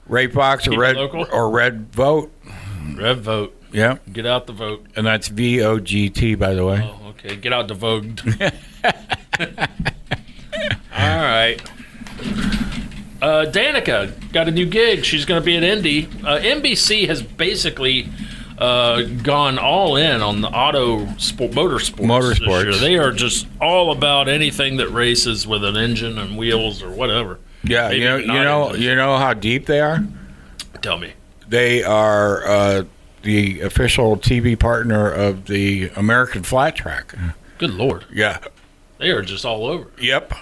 Ray 0.07 0.27
Fox 0.27 0.67
or 0.67 0.77
Red 0.79 0.95
local? 0.95 1.25
or 1.31 1.49
Red 1.49 1.93
Vogt. 1.93 2.31
Rev 2.95 3.21
vote. 3.21 3.55
Yep. 3.71 4.03
Get 4.13 4.25
out 4.25 4.45
the 4.45 4.53
vote. 4.53 4.85
And 4.95 5.05
that's 5.05 5.27
V 5.29 5.61
O 5.63 5.79
G 5.79 6.09
T, 6.09 6.35
by 6.35 6.53
the 6.53 6.65
way. 6.65 6.79
Oh, 6.83 7.09
okay. 7.09 7.35
Get 7.35 7.53
out 7.53 7.67
the 7.67 7.73
vote. 7.73 8.21
All 9.39 11.19
right. 11.19 11.59
Uh, 13.21 13.45
Danica 13.49 14.31
got 14.33 14.47
a 14.47 14.51
new 14.51 14.65
gig. 14.65 15.05
She's 15.05 15.25
going 15.25 15.41
to 15.41 15.45
be 15.45 15.55
at 15.55 15.63
Indy. 15.63 16.05
Uh, 16.23 16.39
NBC 16.39 17.07
has 17.07 17.21
basically 17.23 18.09
uh, 18.57 19.03
gone 19.23 19.57
all 19.57 19.95
in 19.95 20.21
on 20.21 20.41
the 20.41 20.49
auto 20.49 21.07
sport, 21.17 21.51
motorsports. 21.51 22.05
Motorsports. 22.05 22.79
They 22.81 22.97
are 22.97 23.11
just 23.11 23.47
all 23.61 23.91
about 23.91 24.27
anything 24.27 24.77
that 24.77 24.89
races 24.89 25.47
with 25.47 25.63
an 25.63 25.77
engine 25.77 26.17
and 26.19 26.37
wheels 26.37 26.83
or 26.83 26.91
whatever. 26.91 27.39
Yeah, 27.63 27.87
Maybe 27.89 27.99
you 28.01 28.05
know, 28.05 28.17
you 28.17 28.27
know, 28.27 28.65
engines. 28.67 28.83
you 28.83 28.95
know 28.95 29.17
how 29.17 29.33
deep 29.33 29.65
they 29.65 29.79
are. 29.79 30.03
Tell 30.81 30.97
me. 30.97 31.13
They 31.47 31.83
are 31.83 32.45
uh, 32.45 32.83
the 33.21 33.61
official 33.61 34.17
TV 34.17 34.59
partner 34.59 35.09
of 35.11 35.45
the 35.45 35.89
American 35.95 36.43
Flat 36.43 36.75
Track. 36.75 37.15
Good 37.57 37.71
lord, 37.71 38.05
Yeah. 38.11 38.39
they 38.97 39.11
are 39.11 39.21
just 39.21 39.45
all 39.45 39.65
over. 39.65 39.87
Yep. 39.99 40.33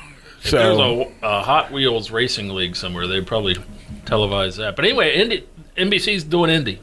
If 0.43 0.49
So 0.49 0.57
there's 0.57 0.79
a, 1.21 1.27
a 1.27 1.41
Hot 1.43 1.71
Wheels 1.71 2.09
racing 2.09 2.49
league 2.49 2.75
somewhere, 2.75 3.05
they'd 3.05 3.27
probably 3.27 3.55
televise 4.05 4.57
that. 4.57 4.75
But 4.75 4.85
anyway, 4.85 5.15
Indy, 5.15 5.47
NBC's 5.77 6.23
doing 6.23 6.49
Indy. 6.49 6.79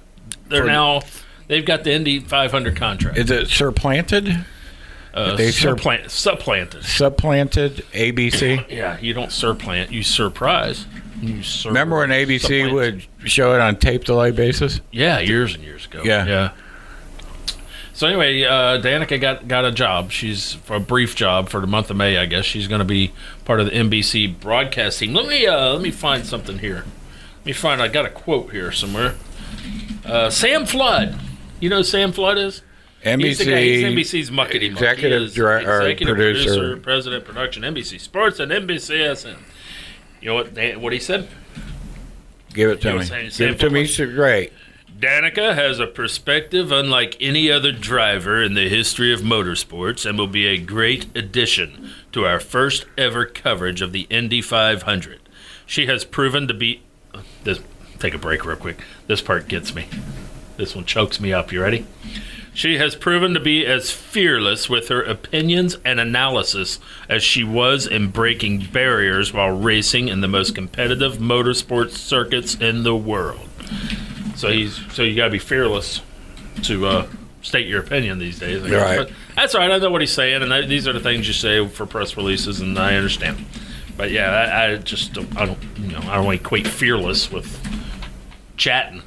They're 0.48 0.62
For- 0.62 0.68
now 0.68 1.00
they've 1.48 1.64
got 1.64 1.82
the 1.82 1.92
Indy 1.92 2.20
500 2.20 2.76
contract. 2.76 3.18
is 3.18 3.30
it 3.30 3.48
supplanted? 3.48 4.44
Uh, 5.18 5.36
they 5.36 5.50
supplant, 5.50 6.10
supplanted. 6.10 6.84
Supplanted 6.84 7.84
ABC. 7.92 8.66
Yeah, 8.70 8.98
you 9.00 9.14
don't 9.14 9.30
surplant, 9.30 9.90
you 9.90 10.02
surprise. 10.02 10.86
You 11.20 11.42
sur- 11.42 11.70
Remember 11.70 11.98
when 11.98 12.10
ABC 12.10 12.72
would 12.72 13.04
show 13.28 13.54
it 13.54 13.60
on 13.60 13.76
tape 13.76 14.04
delay 14.04 14.30
basis? 14.30 14.80
Yeah, 14.92 15.18
years 15.18 15.54
and 15.54 15.64
years 15.64 15.86
ago. 15.86 16.02
Yeah. 16.04 16.26
yeah. 16.26 16.52
So 17.92 18.06
anyway, 18.06 18.44
uh, 18.44 18.80
Danica 18.80 19.20
got 19.20 19.48
got 19.48 19.64
a 19.64 19.72
job. 19.72 20.12
She's 20.12 20.52
for 20.54 20.76
a 20.76 20.80
brief 20.80 21.16
job 21.16 21.48
for 21.48 21.60
the 21.60 21.66
month 21.66 21.90
of 21.90 21.96
May, 21.96 22.16
I 22.16 22.26
guess. 22.26 22.44
She's 22.44 22.68
going 22.68 22.78
to 22.78 22.84
be 22.84 23.12
part 23.44 23.58
of 23.58 23.66
the 23.66 23.72
NBC 23.72 24.38
broadcast 24.38 25.00
team. 25.00 25.12
Let 25.14 25.26
me 25.26 25.46
uh, 25.48 25.72
let 25.72 25.82
me 25.82 25.90
find 25.90 26.24
something 26.24 26.58
here. 26.60 26.84
Let 27.38 27.46
me 27.46 27.52
find. 27.52 27.82
I 27.82 27.88
got 27.88 28.06
a 28.06 28.10
quote 28.10 28.52
here 28.52 28.70
somewhere. 28.70 29.16
Uh, 30.06 30.30
Sam 30.30 30.64
Flood. 30.64 31.18
You 31.58 31.68
know 31.70 31.78
who 31.78 31.82
Sam 31.84 32.12
Flood 32.12 32.38
is? 32.38 32.62
He's, 33.02 33.38
the 33.38 33.44
guy, 33.44 33.62
he's 33.62 33.84
NBC 33.84 33.94
NBC's 33.94 34.30
muckety 34.30 34.70
muck. 34.72 34.80
executive 34.82 35.22
is 35.22 35.30
executive 35.38 36.16
producer. 36.16 36.76
president, 36.78 37.24
production, 37.24 37.62
NBC 37.62 38.00
Sports 38.00 38.40
and 38.40 38.50
NBCSN. 38.50 39.36
You 40.20 40.28
know 40.28 40.34
what? 40.34 40.80
What 40.80 40.92
he 40.92 40.98
said? 40.98 41.28
Give 42.52 42.70
it 42.70 42.80
to 42.82 42.88
You 42.92 42.98
me. 42.98 43.04
saying 43.04 43.30
Give 43.36 43.50
it 43.50 43.60
to 43.60 43.70
me. 43.70 43.86
so 43.86 44.06
Great. 44.06 44.52
Danica 44.98 45.54
has 45.54 45.78
a 45.78 45.86
perspective 45.86 46.72
unlike 46.72 47.16
any 47.20 47.48
other 47.52 47.70
driver 47.70 48.42
in 48.42 48.54
the 48.54 48.68
history 48.68 49.12
of 49.12 49.20
motorsports 49.20 50.04
and 50.04 50.18
will 50.18 50.26
be 50.26 50.46
a 50.46 50.58
great 50.58 51.06
addition 51.16 51.90
to 52.10 52.26
our 52.26 52.40
first 52.40 52.84
ever 52.96 53.24
coverage 53.24 53.80
of 53.80 53.92
the 53.92 54.08
Indy 54.10 54.42
500. 54.42 55.20
She 55.66 55.86
has 55.86 56.04
proven 56.04 56.48
to 56.48 56.54
be. 56.54 56.82
This, 57.44 57.60
take 58.00 58.14
a 58.14 58.18
break 58.18 58.44
real 58.44 58.56
quick. 58.56 58.82
This 59.06 59.20
part 59.22 59.46
gets 59.46 59.72
me. 59.72 59.86
This 60.56 60.74
one 60.74 60.84
chokes 60.84 61.20
me 61.20 61.32
up. 61.32 61.52
You 61.52 61.62
ready? 61.62 61.86
She 62.58 62.78
has 62.78 62.96
proven 62.96 63.34
to 63.34 63.40
be 63.40 63.64
as 63.64 63.92
fearless 63.92 64.68
with 64.68 64.88
her 64.88 65.00
opinions 65.00 65.76
and 65.84 66.00
analysis 66.00 66.80
as 67.08 67.22
she 67.22 67.44
was 67.44 67.86
in 67.86 68.10
breaking 68.10 68.66
barriers 68.72 69.32
while 69.32 69.56
racing 69.56 70.08
in 70.08 70.22
the 70.22 70.26
most 70.26 70.56
competitive 70.56 71.18
motorsports 71.18 71.92
circuits 71.92 72.56
in 72.56 72.82
the 72.82 72.96
world. 72.96 73.48
So 74.34 74.50
he's 74.50 74.80
so 74.92 75.04
you 75.04 75.14
got 75.14 75.26
to 75.26 75.30
be 75.30 75.38
fearless 75.38 76.00
to 76.64 76.84
uh, 76.86 77.06
state 77.42 77.68
your 77.68 77.78
opinion 77.78 78.18
these 78.18 78.40
days. 78.40 78.64
I 78.64 78.70
guess. 78.70 78.82
Right. 78.82 78.98
But 79.06 79.12
that's 79.36 79.54
all 79.54 79.60
right. 79.60 79.70
I 79.70 79.78
know 79.78 79.92
what 79.92 80.00
he's 80.00 80.10
saying, 80.10 80.42
and 80.42 80.52
I, 80.52 80.62
these 80.62 80.88
are 80.88 80.92
the 80.92 80.98
things 80.98 81.28
you 81.28 81.34
say 81.34 81.64
for 81.68 81.86
press 81.86 82.16
releases, 82.16 82.60
and 82.60 82.76
I 82.76 82.96
understand. 82.96 83.46
But 83.96 84.10
yeah, 84.10 84.32
I, 84.32 84.72
I 84.72 84.76
just 84.78 85.12
don't, 85.12 85.38
I 85.38 85.46
don't 85.46 85.62
you 85.76 85.92
know 85.92 86.00
I 86.00 86.16
don't 86.16 86.34
equate 86.34 86.66
fearless 86.66 87.30
with 87.30 87.56
chatting. 88.56 89.02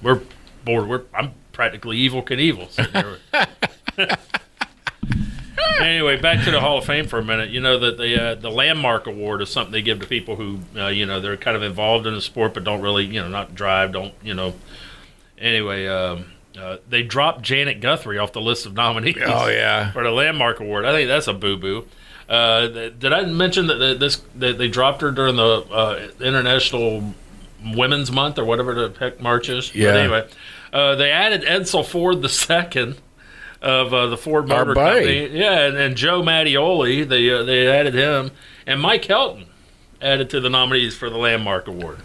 We're 0.00 0.20
bored. 0.64 0.88
We're 0.88 1.02
I'm 1.12 1.34
practically 1.54 1.96
Evel 2.06 2.22
Knievel. 2.24 2.70
sitting 2.70 2.92
there. 2.92 4.16
anyway, 5.80 6.20
back 6.20 6.44
to 6.44 6.50
the 6.50 6.60
Hall 6.60 6.78
of 6.78 6.84
Fame 6.84 7.06
for 7.06 7.18
a 7.18 7.24
minute. 7.24 7.50
You 7.50 7.60
know 7.60 7.78
that 7.78 7.96
the 7.96 8.22
uh, 8.22 8.34
the 8.34 8.50
landmark 8.50 9.06
award 9.06 9.42
is 9.42 9.50
something 9.50 9.72
they 9.72 9.82
give 9.82 10.00
to 10.00 10.06
people 10.06 10.36
who 10.36 10.60
uh, 10.76 10.88
you 10.88 11.06
know 11.06 11.20
they're 11.20 11.36
kind 11.36 11.56
of 11.56 11.62
involved 11.62 12.06
in 12.06 12.14
the 12.14 12.20
sport 12.20 12.54
but 12.54 12.64
don't 12.64 12.80
really 12.82 13.04
you 13.04 13.20
know 13.20 13.28
not 13.28 13.54
drive, 13.54 13.92
don't 13.92 14.14
you 14.22 14.34
know. 14.34 14.54
Anyway, 15.38 15.86
um, 15.86 16.26
uh, 16.58 16.76
they 16.88 17.02
dropped 17.02 17.42
Janet 17.42 17.80
Guthrie 17.80 18.18
off 18.18 18.32
the 18.32 18.40
list 18.40 18.66
of 18.66 18.74
nominees. 18.74 19.16
Oh, 19.24 19.48
yeah. 19.48 19.90
for 19.92 20.02
the 20.04 20.10
landmark 20.10 20.60
award. 20.60 20.84
I 20.84 20.92
think 20.92 21.08
that's 21.08 21.26
a 21.26 21.34
boo 21.34 21.56
boo. 21.56 21.86
Uh, 22.28 22.68
th- 22.68 22.98
did 22.98 23.12
I 23.12 23.24
mention 23.24 23.66
that 23.66 23.74
the- 23.74 23.94
this 23.94 24.22
that 24.36 24.58
they 24.58 24.68
dropped 24.68 25.00
her 25.02 25.10
during 25.10 25.36
the 25.36 25.64
uh, 25.70 26.08
International 26.20 27.12
Women's 27.74 28.10
Month 28.12 28.38
or 28.38 28.44
whatever 28.44 28.74
the 28.88 28.98
heck 28.98 29.20
March 29.20 29.48
is? 29.48 29.66
But 29.68 29.76
Yeah. 29.76 29.88
anyway, 29.96 30.26
uh, 30.74 30.96
they 30.96 31.10
added 31.12 31.42
Edsel 31.42 31.86
Ford 31.86 32.20
the 32.20 32.28
second 32.28 32.96
of 33.62 33.94
uh, 33.94 34.08
the 34.08 34.16
Ford 34.16 34.48
Motor. 34.48 34.74
Company. 34.74 35.28
Yeah, 35.28 35.66
and, 35.66 35.76
and 35.76 35.96
Joe 35.96 36.20
Mattioli. 36.20 37.08
They 37.08 37.30
uh, 37.30 37.44
they 37.44 37.68
added 37.68 37.94
him, 37.94 38.32
and 38.66 38.80
Mike 38.80 39.04
Helton 39.04 39.46
added 40.02 40.28
to 40.30 40.40
the 40.40 40.50
nominees 40.50 40.96
for 40.96 41.08
the 41.08 41.16
Landmark 41.16 41.68
Award. 41.68 42.00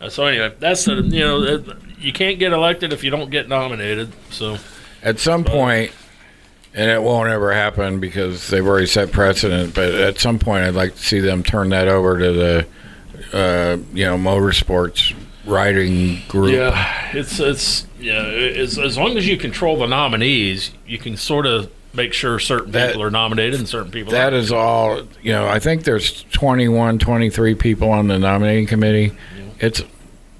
Uh, 0.00 0.08
so 0.08 0.24
anyway, 0.24 0.54
that's 0.58 0.86
the 0.86 0.94
you 0.96 1.20
know 1.20 1.62
you 1.98 2.12
can't 2.12 2.38
get 2.38 2.52
elected 2.52 2.94
if 2.94 3.04
you 3.04 3.10
don't 3.10 3.30
get 3.30 3.48
nominated. 3.48 4.12
So 4.30 4.56
At 5.02 5.18
some 5.18 5.44
point, 5.44 5.92
and 6.72 6.90
it 6.90 7.02
won't 7.02 7.28
ever 7.28 7.52
happen 7.52 8.00
because 8.00 8.48
they've 8.48 8.66
already 8.66 8.86
set 8.86 9.12
precedent. 9.12 9.74
But 9.74 9.94
at 9.94 10.18
some 10.18 10.38
point, 10.38 10.64
I'd 10.64 10.74
like 10.74 10.94
to 10.94 11.02
see 11.02 11.20
them 11.20 11.42
turn 11.42 11.68
that 11.68 11.86
over 11.86 12.18
to 12.18 12.32
the, 12.32 12.66
uh, 13.34 13.76
you 13.92 14.06
know, 14.06 14.16
motorsports 14.16 15.14
riding 15.44 16.22
group. 16.28 16.52
Yeah, 16.54 17.10
it's 17.12 17.38
it's 17.38 17.86
yeah. 18.00 18.22
As, 18.22 18.78
as 18.78 18.96
long 18.98 19.16
as 19.16 19.26
you 19.28 19.36
control 19.36 19.76
the 19.78 19.86
nominees, 19.86 20.70
you 20.86 20.98
can 20.98 21.16
sort 21.16 21.46
of 21.46 21.70
make 21.94 22.12
sure 22.12 22.38
certain 22.38 22.72
That- 22.72 22.88
people 22.88 23.02
are 23.02 23.10
nominated 23.10 23.58
and 23.58 23.68
certain 23.68 23.90
people. 23.90 24.12
That 24.12 24.32
aren't. 24.32 24.36
is 24.44 24.52
all. 24.52 25.02
You 25.22 25.32
know, 25.32 25.46
I 25.48 25.58
think 25.58 25.84
there's 25.84 26.24
21, 26.32 26.98
23 26.98 27.54
people 27.56 27.90
on 27.90 28.06
the 28.08 28.18
nominating 28.18 28.66
committee. 28.66 29.12
It's 29.58 29.82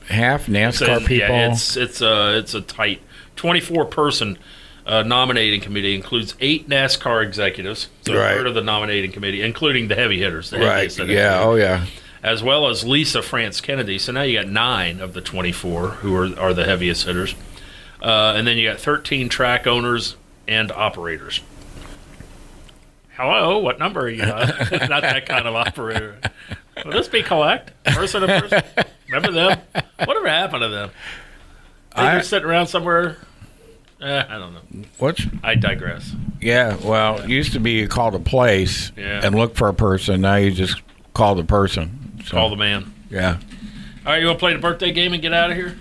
half 0.08 0.46
NASCAR 0.46 0.72
So, 0.72 1.00
people. 1.00 1.28
Yeah, 1.28 1.52
it's 1.52 1.76
it's 1.76 2.00
a 2.00 2.38
it's 2.38 2.54
a 2.54 2.60
tight 2.62 3.00
twenty 3.36 3.60
four 3.60 3.84
person 3.84 4.38
uh, 4.86 5.02
nominating 5.02 5.60
committee 5.60 5.94
includes 5.94 6.34
eight 6.40 6.68
NASCAR 6.68 7.22
executives, 7.24 7.88
so 8.02 8.14
Right. 8.18 8.32
a 8.32 8.34
third 8.36 8.46
of 8.46 8.54
the 8.54 8.62
nominating 8.62 9.12
committee, 9.12 9.42
including 9.42 9.88
the 9.88 9.94
heavy 9.94 10.18
hitters. 10.18 10.50
The 10.50 10.58
right. 10.58 10.90
the 10.90 11.04
Yeah. 11.06 11.40
Oh, 11.42 11.54
yeah. 11.54 11.84
as 12.22 12.42
well 12.42 12.66
as 12.68 12.82
Lisa 12.82 13.22
France 13.22 13.60
Kennedy. 13.60 13.98
So 13.98 14.10
now 14.12 14.22
you 14.22 14.38
got 14.40 14.48
nine 14.48 15.00
of 15.00 15.12
the 15.12 15.20
24 15.20 15.88
who 15.88 16.16
are, 16.16 16.38
are 16.40 16.52
the 16.54 16.64
heaviest 16.64 17.04
hitters. 17.06 17.34
Uh, 18.02 18.34
and 18.36 18.46
then 18.46 18.56
you 18.56 18.68
got 18.70 18.78
13 18.80 19.28
track 19.28 19.66
owners 19.66 20.16
and 20.48 20.72
operators. 20.72 21.40
Hello, 23.16 23.58
what 23.58 23.78
number 23.78 24.00
are 24.02 24.08
you? 24.08 24.22
Not 24.26 25.02
that 25.02 25.26
kind 25.26 25.46
of 25.46 25.54
operator. 25.54 26.18
Will 26.84 26.92
this 26.92 27.08
be 27.08 27.22
collect? 27.22 27.72
Person 27.84 28.22
to 28.22 28.26
person? 28.40 28.62
Remember 29.10 29.32
them? 29.32 29.60
Whatever 30.06 30.28
happened 30.28 30.62
to 30.62 30.68
them? 30.68 30.90
They 31.96 32.02
I- 32.02 32.18
just 32.18 32.30
sitting 32.30 32.48
around 32.48 32.68
somewhere? 32.68 33.16
Eh, 34.00 34.24
I 34.26 34.38
don't 34.38 34.54
know. 34.54 34.60
What's 34.98 35.26
I 35.42 35.56
digress. 35.56 36.10
Yeah, 36.40 36.76
well, 36.76 37.20
it 37.20 37.28
used 37.28 37.52
to 37.52 37.60
be 37.60 37.72
you 37.72 37.86
called 37.88 38.14
a 38.14 38.18
place 38.18 38.92
Yeah. 38.96 39.20
and 39.22 39.34
look 39.34 39.56
for 39.56 39.68
a 39.68 39.74
person. 39.74 40.22
Now 40.22 40.36
you 40.36 40.52
just 40.52 40.80
call 41.12 41.34
the 41.34 41.44
person. 41.44 42.18
So, 42.24 42.30
Call 42.30 42.48
the 42.48 42.56
man. 42.56 42.94
Yeah. 43.10 43.36
All 44.06 44.12
right, 44.12 44.20
you 44.22 44.26
want 44.26 44.38
to 44.38 44.40
play 44.40 44.54
the 44.54 44.58
birthday 44.58 44.90
game 44.92 45.12
and 45.12 45.20
get 45.20 45.34
out 45.34 45.50
of 45.50 45.56
here? 45.58 45.76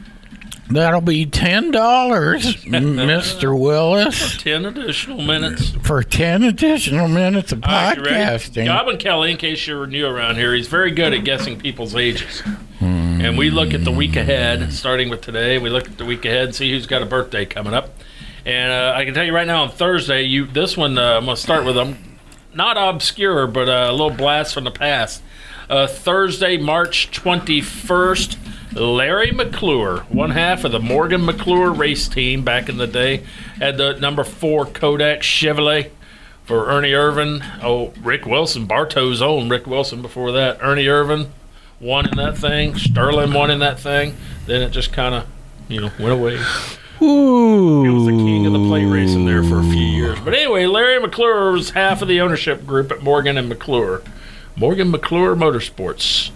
That'll 0.69 1.01
be 1.01 1.25
ten 1.25 1.71
dollars, 1.71 2.63
Mister 2.67 3.55
Willis, 3.55 4.38
10 4.38 4.65
additional 4.65 5.21
minutes. 5.21 5.71
for 5.82 6.03
ten 6.03 6.43
additional 6.43 7.08
minutes 7.08 7.51
of 7.51 7.62
right, 7.63 7.97
podcasting. 7.97 8.65
Godwin 8.65 8.98
Kelly, 8.98 9.31
in 9.31 9.37
case 9.37 9.65
you're 9.65 9.87
new 9.87 10.06
around 10.06 10.35
here, 10.35 10.54
he's 10.54 10.67
very 10.67 10.91
good 10.91 11.13
at 11.13 11.23
guessing 11.23 11.58
people's 11.60 11.96
ages. 11.96 12.44
And 12.81 13.37
we 13.37 13.50
look 13.50 13.73
at 13.73 13.83
the 13.83 13.91
week 13.91 14.15
ahead, 14.15 14.71
starting 14.71 15.10
with 15.10 15.19
today. 15.21 15.58
We 15.58 15.69
look 15.69 15.87
at 15.87 15.98
the 15.98 16.06
week 16.06 16.23
ahead 16.23 16.46
and 16.46 16.56
see 16.56 16.71
who's 16.71 16.87
got 16.87 17.02
a 17.02 17.06
birthday 17.06 17.46
coming 17.46 17.73
up. 17.73 17.89
And 18.46 18.71
uh, 18.71 18.94
I 18.96 19.04
can 19.04 19.13
tell 19.13 19.25
you 19.25 19.35
right 19.35 19.46
now 19.46 19.63
on 19.63 19.71
Thursday, 19.71 20.23
you 20.23 20.46
this 20.48 20.77
one 20.77 20.98
uh, 20.98 21.17
I'm 21.17 21.25
going 21.25 21.35
to 21.35 21.41
start 21.41 21.65
with 21.65 21.75
them. 21.75 21.98
Not 22.54 22.77
obscure, 22.77 23.46
but 23.48 23.67
uh, 23.67 23.87
a 23.89 23.91
little 23.91 24.10
blast 24.12 24.54
from 24.54 24.63
the 24.63 24.71
past. 24.71 25.21
Uh, 25.69 25.85
Thursday, 25.85 26.58
March 26.58 27.12
21st, 27.12 28.37
Larry 28.74 29.32
McClure, 29.32 30.02
one 30.10 30.32
half 30.32 30.63
of 30.63 30.72
the 30.72 30.80
Morgan 30.80 31.26
McClure 31.26 31.72
race 31.72 32.08
team 32.08 32.44
back 32.44 32.70
in 32.70 32.78
the 32.78 32.88
day, 32.88 33.24
had 33.58 33.78
the 33.78 33.94
number 33.94 34.24
four 34.24 34.65
Kodak 34.65 35.22
Chevrolet 35.22 35.90
for 36.44 36.67
Ernie 36.70 36.92
Irvan. 36.92 37.44
Oh, 37.63 37.94
Rick 38.02 38.26
Wilson, 38.26 38.67
Bartow's 38.67 39.22
own 39.22 39.50
Rick 39.50 39.67
Wilson 39.67 40.02
before 40.02 40.32
that. 40.34 40.60
Ernie 40.62 40.86
Irvan 40.86 41.30
won 41.80 42.08
in 42.08 42.17
that 42.17 42.38
thing. 42.38 42.76
Sterling 42.78 43.34
won 43.34 43.52
in 43.52 43.60
that 43.60 43.80
thing. 43.80 44.15
Then 44.46 44.62
it 44.62 44.70
just 44.70 44.94
kind 44.94 45.15
of 45.15 45.28
you 45.67 45.82
know, 45.82 45.92
went 46.00 46.12
away. 46.12 46.40
Ooh. 47.02 47.84
He 47.84 47.90
was 47.90 48.06
the 48.06 48.12
king 48.12 48.46
of 48.46 48.52
the 48.52 48.67
plate 48.67 48.86
racing 48.86 49.26
there 49.26 49.44
for 49.44 49.60
a 49.60 49.63
few 49.63 49.86
years. 49.86 50.20
But 50.20 50.34
anyway, 50.34 50.65
Larry 50.65 51.00
McClure 51.00 51.52
was 51.52 51.70
half 51.70 52.02
of 52.02 52.08
the 52.08 52.20
ownership 52.20 52.65
group 52.65 52.92
at 52.92 53.02
Morgan 53.02 53.38
and 53.38 53.48
McClure. 53.48 54.02
Morgan 54.58 54.92
McClure 54.92 55.36
Motorsports. 55.36 56.32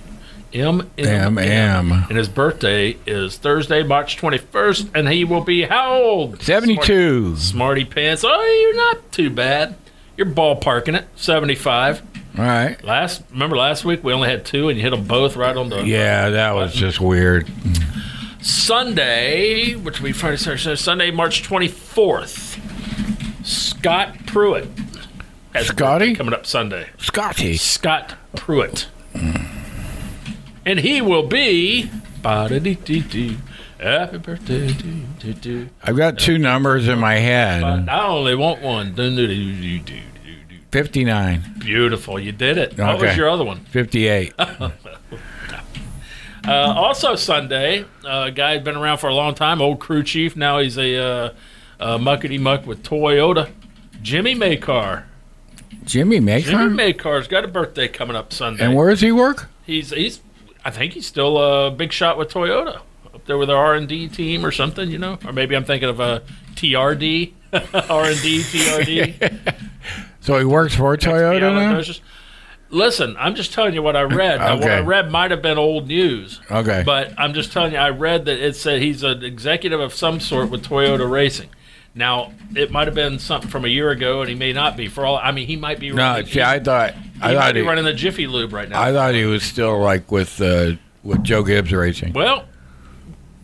M 0.54 0.90
M 0.98 1.38
M. 1.38 1.92
And 1.92 2.18
his 2.18 2.30
birthday 2.30 2.98
is 3.06 3.38
Thursday, 3.38 3.84
March 3.84 4.18
21st, 4.18 4.92
and 4.96 5.10
he 5.10 5.24
will 5.26 5.44
be 5.44 5.64
how 5.64 5.94
old? 5.94 6.42
72. 6.42 7.38
Smarty 7.38 7.86
pants. 7.86 8.24
Oh, 8.26 8.62
you're 8.62 8.76
not 8.76 9.12
too 9.12 9.30
bad. 9.30 9.76
You're 10.16 10.28
ballparking 10.28 10.96
it. 10.96 11.08
75. 11.16 12.04
All 12.38 12.46
right. 12.46 12.84
Last 12.84 13.24
remember 13.32 13.58
last 13.58 13.86
week 13.86 14.04
we 14.04 14.14
only 14.14 14.30
had 14.30 14.46
two 14.46 14.70
and 14.70 14.78
you 14.78 14.84
hit 14.84 14.92
them 14.92 15.06
both 15.06 15.36
right 15.36 15.56
on 15.56 15.70
the 15.70 15.84
Yeah, 15.84 16.30
that 16.30 16.54
was 16.54 16.74
just 16.74 17.00
weird. 17.00 17.48
Sunday, 18.42 19.74
which 19.76 20.00
will 20.00 20.06
be 20.08 20.12
Friday, 20.12 20.38
Saturday, 20.38 20.62
Sunday, 20.62 20.76
Sunday, 20.76 21.12
March 21.12 21.44
24th. 21.44 22.60
Scott 23.46 24.16
Pruett. 24.26 24.68
Scotty? 25.62 26.16
coming 26.16 26.34
up 26.34 26.46
Sunday. 26.46 26.90
Scotty. 26.98 27.58
Scott 27.58 28.16
Pruett. 28.36 28.88
And 30.66 30.80
he 30.80 31.02
will 31.02 31.28
be. 31.28 31.90
Happy 33.80 34.18
birthday 34.18 34.74
to 35.20 35.70
I've 35.84 35.98
got 35.98 36.18
two 36.18 36.38
numbers 36.38 36.88
in 36.88 37.00
my 37.00 37.16
head. 37.16 37.64
I 37.64 38.06
only 38.08 38.36
want 38.36 38.62
one. 38.62 38.94
Do-do-do-do-do-do-do. 38.94 40.00
59, 40.72 41.56
Beautiful. 41.60 42.20
You 42.20 42.32
did 42.32 42.58
it. 42.58 42.78
What 42.78 43.00
was 43.00 43.16
your 43.18 43.30
other 43.30 43.44
one? 43.44 43.60
58. 43.66 44.34
Uh, 46.46 46.74
also 46.76 47.16
Sunday, 47.16 47.86
uh, 48.04 48.26
a 48.28 48.32
guy 48.32 48.52
had 48.52 48.66
been 48.66 48.76
around 48.76 48.98
for 48.98 49.08
a 49.08 49.16
long 49.16 49.34
time, 49.34 49.62
old 49.62 49.80
crew 49.80 50.04
chief. 50.04 50.36
Now 50.36 50.60
he's 50.60 50.78
a, 50.78 50.98
uh, 50.98 51.34
a 51.80 51.98
muckety 51.98 52.38
muck 52.38 52.68
with 52.68 52.84
Toyota. 52.84 53.50
Jimmy 54.02 54.36
Makar. 54.36 55.06
Jimmy 55.86 56.18
Jimmy 56.18 56.20
Maker? 56.20 56.70
Makar's 56.70 57.30
got 57.30 57.46
a 57.46 57.48
birthday 57.48 57.88
coming 57.88 58.18
up 58.18 58.34
Sunday. 58.34 58.66
And 58.66 58.76
where 58.76 58.90
does 58.90 59.00
he 59.00 59.14
work? 59.14 59.48
he's 59.66 59.92
he's 59.92 60.20
I 60.66 60.72
think 60.72 60.94
he's 60.94 61.06
still 61.06 61.38
a 61.38 61.72
big 61.72 61.92
shot 61.92 62.18
with 62.18 62.30
Toyota 62.30 62.82
up 63.14 63.26
there 63.26 63.38
with 63.38 63.50
their 63.50 63.58
R 63.58 63.76
and 63.76 63.88
D 63.88 64.08
team 64.08 64.46
or 64.46 64.52
something, 64.52 64.90
you 64.90 64.98
know, 64.98 65.20
or 65.26 65.34
maybe 65.34 65.56
I'm 65.56 65.66
thinking 65.66 65.90
of 65.90 66.00
a 66.00 66.24
TRD, 66.56 67.34
R 67.54 68.06
and 68.06 68.22
D 68.22 68.40
TRD. 68.40 69.56
So 70.22 70.38
he 70.40 70.46
works 70.46 70.76
for 70.76 70.96
Toyota 70.96 71.54
now? 71.54 71.94
Listen, 72.70 73.16
I'm 73.20 73.36
just 73.36 73.54
telling 73.54 73.76
you 73.76 73.84
what 73.84 73.96
I 73.96 74.02
read. 74.02 74.40
Now, 74.40 74.56
what 74.56 74.72
I 74.72 74.80
read 74.80 75.12
might 75.12 75.30
have 75.30 75.44
been 75.44 75.60
old 75.60 75.88
news. 75.88 76.42
Okay. 76.50 76.82
But 76.84 77.14
I'm 77.20 77.36
just 77.36 77.52
telling 77.52 77.74
you, 77.74 77.78
I 77.78 77.90
read 77.90 78.26
that 78.26 78.40
it 78.44 78.56
said 78.56 78.82
he's 78.82 79.04
an 79.04 79.24
executive 79.24 79.80
of 79.80 79.94
some 79.94 80.20
sort 80.20 80.50
with 80.50 80.66
Toyota 80.66 81.08
Racing. 81.08 81.50
Now, 81.94 82.34
it 82.56 82.72
might 82.72 82.88
have 82.88 82.96
been 82.96 83.20
something 83.20 83.50
from 83.52 83.66
a 83.66 83.68
year 83.68 83.92
ago, 83.92 84.22
and 84.22 84.30
he 84.30 84.36
may 84.36 84.54
not 84.54 84.76
be. 84.76 84.88
For 84.88 85.06
all, 85.06 85.18
I 85.18 85.32
mean, 85.32 85.46
he 85.46 85.56
might 85.56 85.80
be. 85.80 85.92
No, 85.92 86.24
see, 86.24 86.42
I 86.42 86.60
thought 86.60 86.96
I 87.24 87.34
might 87.34 87.40
thought 87.42 87.54
be 87.54 87.62
he, 87.62 87.68
running 87.68 87.86
the 87.86 87.94
Jiffy 87.94 88.28
Lube 88.28 88.54
right 88.54 88.68
now. 88.70 88.82
I 88.82 88.92
thought 88.94 89.14
he 89.14 89.26
was 89.26 89.44
still 89.44 89.80
like 89.80 90.12
with 90.12 90.42
uh, 90.42 90.74
with 91.04 91.24
Joe 91.24 91.44
Gibbs 91.44 91.72
Racing. 91.72 92.14
well, 92.14 92.46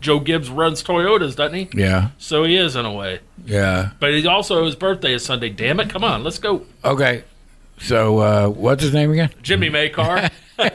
Joe 0.00 0.18
Gibbs 0.20 0.48
runs 0.48 0.82
Toyotas, 0.82 1.36
doesn't 1.36 1.54
he? 1.54 1.68
Yeah, 1.74 2.10
So 2.18 2.44
he 2.44 2.56
is 2.56 2.74
in 2.76 2.86
a 2.86 2.92
way. 2.92 3.20
yeah. 3.44 3.90
But 4.00 4.12
he's 4.14 4.24
also 4.26 4.64
his 4.64 4.74
birthday 4.74 5.12
is 5.14 5.24
Sunday. 5.24 5.50
Damn 5.50 5.78
it! 5.80 5.90
Come 5.90 6.04
on, 6.04 6.24
let's 6.24 6.38
go, 6.38 6.64
Okay. 6.84 7.24
So 7.78 8.18
uh, 8.18 8.48
what's 8.48 8.82
his 8.82 8.92
name 8.94 9.10
again? 9.12 9.30
Jimmy 9.42 9.68
Makar. 9.70 10.28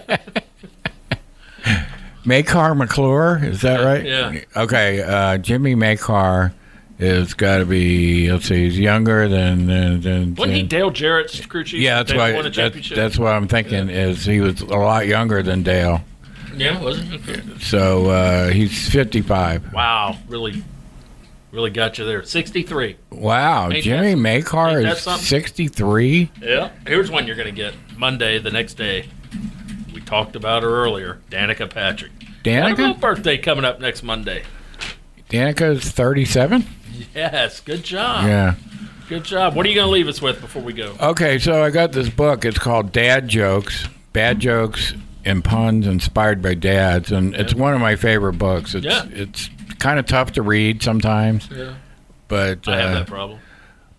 Makar 2.25 2.73
McClure, 2.75 3.39
is 3.43 3.61
that 3.61 3.83
right? 3.83 4.03
Yeah. 4.05 4.39
Okay, 4.55 5.01
uh, 5.01 5.37
Jimmy 5.37 5.75
Makar 5.75 6.53
is 6.99 7.33
got 7.33 7.57
to 7.57 7.65
be. 7.65 8.31
Let's 8.31 8.45
see, 8.45 8.65
he's 8.65 8.79
younger 8.79 9.27
than 9.27 9.67
than. 9.67 10.01
than, 10.01 10.35
Wasn't 10.35 10.55
he 10.55 10.63
Dale 10.63 10.91
Jarrett's 10.91 11.45
crew 11.45 11.63
chief? 11.63 11.81
yeah, 11.81 12.03
that's 12.03 12.13
why. 12.13 12.41
That's, 12.41 12.89
that's 12.89 13.17
what 13.17 13.33
I'm 13.33 13.47
thinking. 13.47 13.89
Is 13.89 14.25
he 14.25 14.39
was 14.39 14.61
a 14.61 14.65
lot 14.65 15.07
younger 15.07 15.43
than 15.43 15.63
Dale, 15.63 16.01
yeah, 16.55 16.81
wasn't 16.81 17.07
he? 17.09 17.15
Okay. 17.33 17.41
so 17.59 18.07
uh, 18.09 18.47
he's 18.49 18.89
55. 18.89 19.73
Wow, 19.73 20.17
really, 20.29 20.63
really 21.51 21.69
got 21.69 21.97
you 21.97 22.05
there. 22.05 22.23
Sixty-three. 22.23 22.95
Wow, 23.11 23.71
Ain't 23.71 23.83
Jimmy 23.83 24.11
that- 24.13 24.17
Makar 24.17 24.69
ain't 24.69 24.83
that 24.83 24.97
is 24.97 25.03
something? 25.03 25.25
63. 25.25 26.31
Yeah. 26.41 26.69
Here's 26.87 27.11
one 27.11 27.27
you're 27.27 27.35
gonna 27.35 27.51
get 27.51 27.73
Monday, 27.97 28.39
the 28.39 28.51
next 28.51 28.75
day. 28.75 29.09
We 29.93 30.01
talked 30.01 30.35
about 30.35 30.63
her 30.63 30.69
earlier, 30.69 31.19
Danica 31.29 31.69
Patrick. 31.69 32.11
Got 32.43 32.71
a 32.71 32.75
little 32.75 32.93
Danica, 32.93 32.99
birthday 32.99 33.37
coming 33.37 33.65
up 33.65 33.79
next 33.79 34.03
Monday. 34.03 34.43
Danica 35.29 35.75
is 35.75 35.89
37. 35.89 36.63
Yes, 37.15 37.59
good 37.61 37.83
job. 37.83 38.25
Yeah. 38.27 38.55
Good 39.07 39.23
job. 39.23 39.55
What 39.55 39.65
are 39.65 39.69
you 39.69 39.75
gonna 39.75 39.91
leave 39.91 40.07
us 40.07 40.21
with 40.21 40.41
before 40.41 40.61
we 40.63 40.73
go? 40.73 40.95
Okay, 40.99 41.37
so 41.39 41.63
I 41.63 41.69
got 41.69 41.91
this 41.91 42.09
book. 42.09 42.43
It's 42.43 42.57
called 42.57 42.91
Dad 42.91 43.27
Jokes, 43.27 43.87
Bad 44.13 44.39
Jokes 44.39 44.93
and 45.23 45.43
Puns 45.43 45.85
Inspired 45.87 46.41
by 46.41 46.55
Dads, 46.55 47.11
and 47.11 47.35
it's 47.35 47.53
one 47.53 47.73
of 47.73 47.79
my 47.81 47.95
favorite 47.95 48.33
books. 48.39 48.73
It's 48.73 48.85
Yeah. 48.85 49.05
it's 49.11 49.49
kind 49.79 49.99
of 49.99 50.05
tough 50.07 50.31
to 50.33 50.41
read 50.41 50.81
sometimes, 50.81 51.47
Yeah. 51.55 51.73
but 52.27 52.67
I 52.67 52.77
have 52.77 52.91
uh, 52.91 52.93
that 52.99 53.07
problem. 53.07 53.39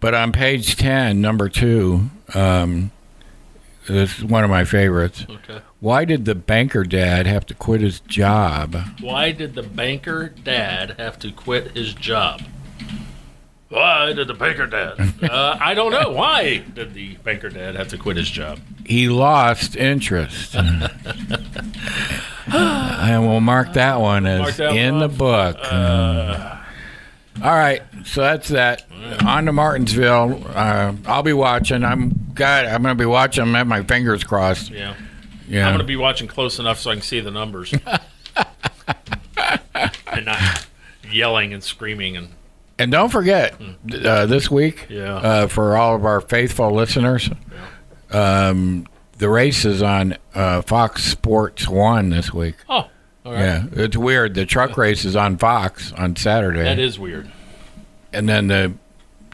but 0.00 0.14
on 0.14 0.32
page 0.32 0.74
ten, 0.76 1.20
number 1.20 1.48
two, 1.48 2.10
um, 2.34 2.90
this 3.86 4.18
is 4.18 4.24
one 4.24 4.42
of 4.42 4.50
my 4.50 4.64
favorites. 4.64 5.24
Okay. 5.28 5.60
Why 5.78 6.04
did 6.04 6.24
the 6.24 6.34
banker 6.34 6.82
dad 6.82 7.26
have 7.28 7.46
to 7.46 7.54
quit 7.54 7.80
his 7.80 8.00
job? 8.00 8.76
Why 9.00 9.30
did 9.30 9.54
the 9.54 9.62
banker 9.62 10.28
dad 10.42 10.96
have 10.98 11.18
to 11.20 11.30
quit 11.30 11.76
his 11.76 11.94
job? 11.94 12.42
Why 13.68 14.12
did 14.12 14.28
the 14.28 14.34
banker 14.34 14.66
dad? 14.66 14.94
uh, 15.22 15.58
I 15.60 15.74
don't 15.74 15.90
know. 15.90 16.10
Why 16.10 16.58
did 16.58 16.94
the 16.94 17.16
banker 17.16 17.48
dad 17.48 17.74
have 17.74 17.88
to 17.88 17.98
quit 17.98 18.16
his 18.16 18.30
job? 18.30 18.60
He 18.84 19.08
lost 19.08 19.74
interest. 19.76 20.54
and 20.54 20.88
we'll 23.26 23.40
mark 23.40 23.72
that 23.72 24.00
one 24.00 24.22
Mark 24.24 24.48
as 24.48 24.56
that 24.58 24.68
one 24.68 24.78
in 24.78 24.98
the 24.98 25.06
off. 25.06 25.18
book. 25.18 25.56
Uh, 25.60 26.62
All 27.42 27.54
right, 27.54 27.82
so 28.04 28.20
that's 28.22 28.48
that. 28.48 28.84
On 29.24 29.46
to 29.46 29.52
Martinsville. 29.52 30.42
Uh, 30.46 30.94
I'll 31.04 31.24
be 31.24 31.32
watching. 31.32 31.84
I'm 31.84 32.30
God. 32.34 32.66
I'm 32.66 32.82
going 32.82 32.96
to 32.96 33.02
be 33.02 33.06
watching. 33.06 33.42
I'm 33.42 33.54
have 33.54 33.66
my 33.66 33.82
fingers 33.82 34.22
crossed. 34.24 34.70
yeah. 34.70 34.94
Yeah. 35.48 35.66
I'm 35.66 35.72
going 35.74 35.78
to 35.78 35.84
be 35.84 35.96
watching 35.96 36.26
close 36.28 36.58
enough 36.58 36.80
so 36.80 36.90
I 36.90 36.94
can 36.94 37.02
see 37.02 37.20
the 37.20 37.30
numbers. 37.30 37.72
and 40.06 40.24
not 40.24 40.66
yelling 41.10 41.52
and 41.52 41.62
screaming 41.62 42.16
and 42.16 42.30
and 42.78 42.90
don't 42.92 43.10
forget 43.10 43.54
uh, 44.04 44.26
this 44.26 44.50
week. 44.50 44.86
Yeah. 44.88 45.14
Uh, 45.16 45.46
for 45.48 45.76
all 45.76 45.94
of 45.94 46.04
our 46.04 46.20
faithful 46.20 46.72
listeners, 46.72 47.30
um, 48.10 48.86
the 49.18 49.28
race 49.28 49.64
is 49.64 49.82
on 49.82 50.16
uh, 50.34 50.62
Fox 50.62 51.04
Sports 51.04 51.68
One 51.68 52.10
this 52.10 52.32
week. 52.32 52.56
oh, 52.68 52.74
all 53.24 53.32
right. 53.32 53.40
Yeah, 53.40 53.64
it's 53.72 53.96
weird. 53.96 54.34
The 54.34 54.46
truck 54.46 54.76
race 54.76 55.04
is 55.04 55.16
on 55.16 55.36
Fox 55.38 55.92
on 55.92 56.16
Saturday. 56.16 56.62
That 56.62 56.78
is 56.78 56.98
weird. 56.98 57.30
and 58.12 58.28
then 58.28 58.46
the 58.48 58.72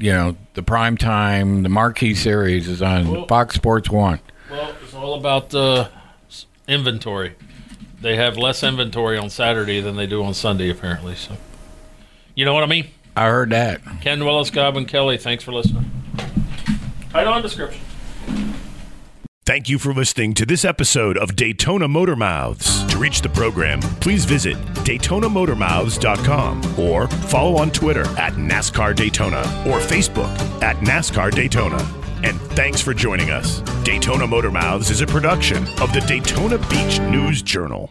you 0.01 0.11
know 0.13 0.37
the 0.55 0.63
prime 0.63 0.97
time 0.97 1.63
the 1.63 1.69
marquee 1.69 2.15
series 2.15 2.69
is 2.69 2.81
on 2.83 3.11
Well- 3.11 3.27
fox 3.27 3.55
sports 3.55 3.91
one 3.91 4.21
Well, 4.51 4.75
it's 4.83 4.95
all 4.95 5.15
about 5.15 5.55
uh, 5.55 5.89
s- 6.29 6.47
inventory. 6.67 7.35
They 8.01 8.17
have 8.17 8.37
less 8.37 8.63
inventory 8.65 9.17
on 9.19 9.31
Saturday 9.31 9.81
than 9.81 9.95
they 9.97 10.07
do 10.07 10.25
on 10.25 10.35
Sunday, 10.35 10.71
apparently. 10.71 11.15
So, 11.15 11.37
you 12.35 12.45
know 12.45 12.53
what 12.53 12.65
I 12.65 12.67
mean? 12.67 12.87
I 13.17 13.27
heard 13.29 13.51
that 13.51 13.81
Ken 14.01 14.25
Willis, 14.25 14.51
Godwin 14.51 14.87
Kelly. 14.87 15.19
Thanks 15.19 15.45
for 15.45 15.53
listening. 15.53 15.91
Title 17.11 17.35
and 17.35 17.43
description. 17.43 17.81
Thank 19.45 19.69
you 19.69 19.81
for 19.81 19.93
listening 19.93 20.35
to 20.35 20.47
this 20.47 20.65
episode 20.65 21.19
of 21.19 21.35
Daytona 21.35 21.89
Motor 21.89 22.15
Mouths. 22.15 22.85
To 22.93 22.99
reach 22.99 23.23
the 23.23 23.29
program, 23.29 23.81
please 24.01 24.25
visit 24.25 24.57
DaytonaMotorMouths.com 24.85 26.79
or 26.79 27.09
follow 27.09 27.57
on 27.57 27.73
Twitter 27.73 28.05
at 28.19 28.35
NASCAR 28.35 28.95
Daytona 28.95 29.41
or 29.67 29.81
Facebook 29.81 30.31
at 30.63 30.77
NASCAR 30.77 31.33
Daytona. 31.33 31.83
And 32.23 32.41
thanks 32.53 32.81
for 32.81 32.95
joining 32.95 33.31
us. 33.31 33.61
Daytona 33.83 34.29
Motor 34.29 34.53
Mouths 34.53 34.91
is 34.91 35.01
a 35.01 35.07
production 35.09 35.67
of 35.81 35.93
the 35.93 36.05
Daytona 36.07 36.59
Beach 36.69 37.01
News 37.01 37.43
Journal. 37.43 37.91